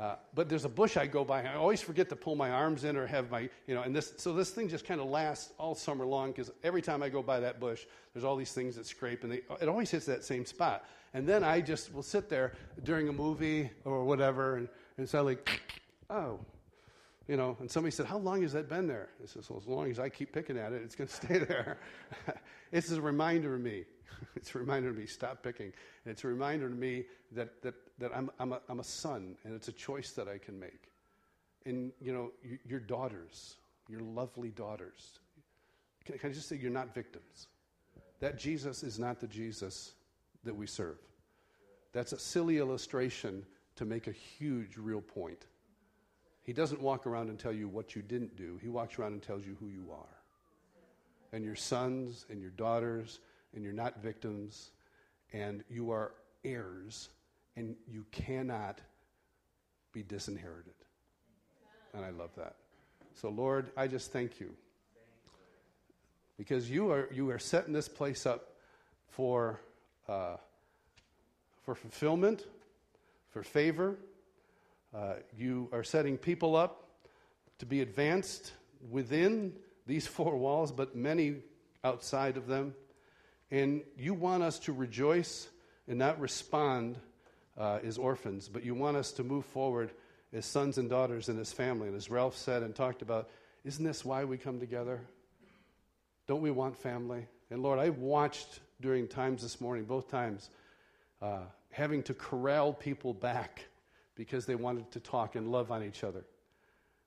uh, 0.00 0.16
but 0.34 0.48
there's 0.48 0.64
a 0.64 0.68
bush 0.68 0.96
I 0.96 1.06
go 1.06 1.24
by. 1.24 1.42
I 1.42 1.56
always 1.56 1.82
forget 1.82 2.08
to 2.08 2.16
pull 2.16 2.34
my 2.34 2.50
arms 2.50 2.84
in 2.84 2.96
or 2.96 3.06
have 3.06 3.30
my, 3.30 3.50
you 3.66 3.74
know, 3.74 3.82
and 3.82 3.94
this, 3.94 4.14
so 4.16 4.32
this 4.32 4.48
thing 4.48 4.66
just 4.66 4.86
kind 4.86 4.98
of 4.98 5.08
lasts 5.08 5.52
all 5.58 5.74
summer 5.74 6.06
long 6.06 6.30
because 6.30 6.50
every 6.64 6.80
time 6.80 7.02
I 7.02 7.10
go 7.10 7.22
by 7.22 7.38
that 7.40 7.60
bush, 7.60 7.84
there's 8.14 8.24
all 8.24 8.34
these 8.34 8.52
things 8.52 8.76
that 8.76 8.86
scrape 8.86 9.24
and 9.24 9.32
they, 9.32 9.42
it 9.60 9.68
always 9.68 9.90
hits 9.90 10.06
that 10.06 10.24
same 10.24 10.46
spot. 10.46 10.86
And 11.12 11.28
then 11.28 11.44
I 11.44 11.60
just 11.60 11.92
will 11.92 12.02
sit 12.02 12.30
there 12.30 12.54
during 12.82 13.10
a 13.10 13.12
movie 13.12 13.68
or 13.84 14.04
whatever 14.04 14.56
and, 14.56 14.68
and 14.96 15.06
suddenly, 15.06 15.36
oh, 16.08 16.40
you 17.30 17.36
know, 17.36 17.56
and 17.60 17.70
somebody 17.70 17.92
said, 17.92 18.06
How 18.06 18.18
long 18.18 18.42
has 18.42 18.52
that 18.54 18.68
been 18.68 18.88
there? 18.88 19.08
I 19.22 19.26
said, 19.26 19.44
Well, 19.48 19.60
as 19.60 19.68
long 19.68 19.88
as 19.88 20.00
I 20.00 20.08
keep 20.08 20.32
picking 20.32 20.58
at 20.58 20.72
it, 20.72 20.82
it's 20.82 20.96
going 20.96 21.06
to 21.08 21.14
stay 21.14 21.38
there. 21.38 21.78
it's 22.72 22.90
a 22.90 23.00
reminder 23.00 23.56
to 23.56 23.62
me. 23.62 23.84
it's 24.34 24.52
a 24.56 24.58
reminder 24.58 24.92
to 24.92 24.98
me, 24.98 25.06
stop 25.06 25.40
picking. 25.40 25.72
And 26.04 26.12
it's 26.12 26.24
a 26.24 26.26
reminder 26.26 26.68
to 26.68 26.74
me 26.74 27.04
that, 27.30 27.62
that, 27.62 27.74
that 27.98 28.10
I'm, 28.16 28.32
I'm, 28.40 28.52
a, 28.52 28.60
I'm 28.68 28.80
a 28.80 28.84
son, 28.84 29.36
and 29.44 29.54
it's 29.54 29.68
a 29.68 29.72
choice 29.72 30.10
that 30.12 30.26
I 30.26 30.38
can 30.38 30.58
make. 30.58 30.90
And, 31.66 31.92
you 32.00 32.12
know, 32.12 32.32
you, 32.42 32.58
your 32.66 32.80
daughters, 32.80 33.54
your 33.88 34.00
lovely 34.00 34.50
daughters, 34.50 35.20
can, 36.04 36.18
can 36.18 36.30
I 36.30 36.32
just 36.32 36.48
say 36.48 36.56
you're 36.56 36.72
not 36.72 36.92
victims? 36.92 37.46
That 38.18 38.38
Jesus 38.38 38.82
is 38.82 38.98
not 38.98 39.20
the 39.20 39.28
Jesus 39.28 39.92
that 40.42 40.56
we 40.56 40.66
serve. 40.66 40.98
That's 41.92 42.12
a 42.12 42.18
silly 42.18 42.58
illustration 42.58 43.46
to 43.76 43.84
make 43.84 44.08
a 44.08 44.12
huge, 44.12 44.76
real 44.76 45.00
point. 45.00 45.46
He 46.50 46.54
doesn't 46.54 46.82
walk 46.82 47.06
around 47.06 47.28
and 47.28 47.38
tell 47.38 47.52
you 47.52 47.68
what 47.68 47.94
you 47.94 48.02
didn't 48.02 48.34
do, 48.34 48.58
He 48.60 48.68
walks 48.68 48.98
around 48.98 49.12
and 49.12 49.22
tells 49.22 49.46
you 49.46 49.56
who 49.60 49.68
you 49.68 49.86
are. 49.92 50.18
And 51.32 51.44
your 51.44 51.54
sons 51.54 52.26
and 52.28 52.40
your 52.40 52.50
daughters, 52.50 53.20
and 53.54 53.62
you're 53.62 53.72
not 53.72 54.02
victims, 54.02 54.72
and 55.32 55.62
you 55.70 55.92
are 55.92 56.10
heirs, 56.44 57.08
and 57.54 57.76
you 57.88 58.04
cannot 58.10 58.80
be 59.92 60.02
disinherited. 60.02 60.74
And 61.94 62.04
I 62.04 62.10
love 62.10 62.30
that. 62.36 62.56
So, 63.14 63.28
Lord, 63.28 63.70
I 63.76 63.86
just 63.86 64.10
thank 64.10 64.40
you. 64.40 64.52
Because 66.36 66.68
you 66.68 66.90
are, 66.90 67.08
you 67.12 67.30
are 67.30 67.38
setting 67.38 67.72
this 67.72 67.88
place 67.88 68.26
up 68.26 68.56
for, 69.06 69.60
uh, 70.08 70.34
for 71.62 71.76
fulfillment, 71.76 72.44
for 73.28 73.44
favor, 73.44 73.98
uh, 74.94 75.14
you 75.36 75.68
are 75.72 75.84
setting 75.84 76.18
people 76.18 76.56
up 76.56 76.88
to 77.58 77.66
be 77.66 77.80
advanced 77.80 78.52
within 78.90 79.52
these 79.86 80.06
four 80.06 80.36
walls, 80.36 80.72
but 80.72 80.96
many 80.96 81.36
outside 81.84 82.36
of 82.36 82.46
them. 82.46 82.74
And 83.50 83.82
you 83.96 84.14
want 84.14 84.42
us 84.42 84.58
to 84.60 84.72
rejoice 84.72 85.48
and 85.88 85.98
not 85.98 86.20
respond 86.20 86.98
uh, 87.58 87.80
as 87.84 87.98
orphans, 87.98 88.48
but 88.48 88.64
you 88.64 88.74
want 88.74 88.96
us 88.96 89.12
to 89.12 89.24
move 89.24 89.44
forward 89.44 89.90
as 90.32 90.46
sons 90.46 90.78
and 90.78 90.88
daughters 90.88 91.28
in 91.28 91.36
this 91.36 91.52
family. 91.52 91.88
And 91.88 91.96
as 91.96 92.10
Ralph 92.10 92.36
said 92.36 92.62
and 92.62 92.74
talked 92.74 93.02
about, 93.02 93.28
isn't 93.64 93.84
this 93.84 94.04
why 94.04 94.24
we 94.24 94.38
come 94.38 94.60
together? 94.60 95.00
Don't 96.26 96.42
we 96.42 96.50
want 96.50 96.76
family? 96.76 97.26
And 97.50 97.62
Lord, 97.62 97.78
I 97.78 97.90
watched 97.90 98.60
during 98.80 99.08
times 99.08 99.42
this 99.42 99.60
morning, 99.60 99.84
both 99.84 100.08
times, 100.08 100.48
uh, 101.20 101.40
having 101.70 102.02
to 102.04 102.14
corral 102.14 102.72
people 102.72 103.12
back 103.12 103.64
because 104.20 104.44
they 104.44 104.54
wanted 104.54 104.90
to 104.90 105.00
talk 105.00 105.34
and 105.34 105.50
love 105.50 105.72
on 105.72 105.82
each 105.82 106.04
other. 106.04 106.26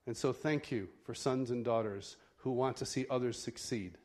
And 0.07 0.17
so, 0.17 0.33
thank 0.33 0.71
you 0.71 0.89
for 1.03 1.13
sons 1.13 1.51
and 1.51 1.63
daughters 1.63 2.15
who 2.37 2.49
want 2.49 2.77
to 2.77 2.87
see 2.87 3.05
others 3.07 3.39
succeed. 3.39 3.99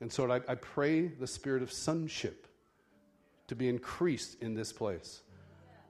And 0.00 0.12
so, 0.12 0.30
I, 0.30 0.36
I 0.46 0.54
pray 0.54 1.08
the 1.08 1.26
spirit 1.26 1.64
of 1.64 1.72
sonship 1.72 2.46
to 3.48 3.56
be 3.56 3.68
increased 3.68 4.40
in 4.40 4.54
this 4.54 4.72
place. 4.72 5.22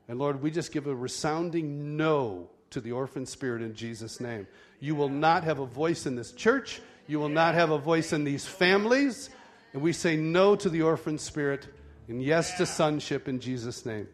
And 0.09 0.19
Lord, 0.19 0.43
we 0.43 0.51
just 0.51 0.73
give 0.73 0.87
a 0.87 0.95
resounding 0.95 1.99
no 1.99 2.49
to 2.71 2.81
the 2.81 2.93
orphan 2.93 3.27
spirit 3.27 3.61
in 3.61 3.75
Jesus' 3.75 4.21
name. 4.21 4.47
You 4.81 4.95
will 4.95 5.11
not 5.11 5.45
have 5.45 5.59
a 5.59 5.67
voice 5.67 6.07
in 6.07 6.17
this 6.17 6.33
church. 6.33 6.81
You 7.09 7.21
will 7.21 7.29
not 7.29 7.55
have 7.55 7.73
a 7.73 7.79
voice 7.79 8.15
in 8.15 8.25
these 8.25 8.47
families. 8.47 9.29
And 9.75 9.83
we 9.83 9.93
say 9.93 10.17
no 10.17 10.57
to 10.57 10.71
the 10.71 10.81
orphan 10.81 11.19
spirit 11.19 11.69
and 12.09 12.23
yes 12.23 12.57
to 12.57 12.65
sonship 12.65 13.29
in 13.29 13.39
Jesus' 13.39 13.85
name. 13.85 14.09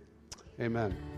Amen. 0.61 1.15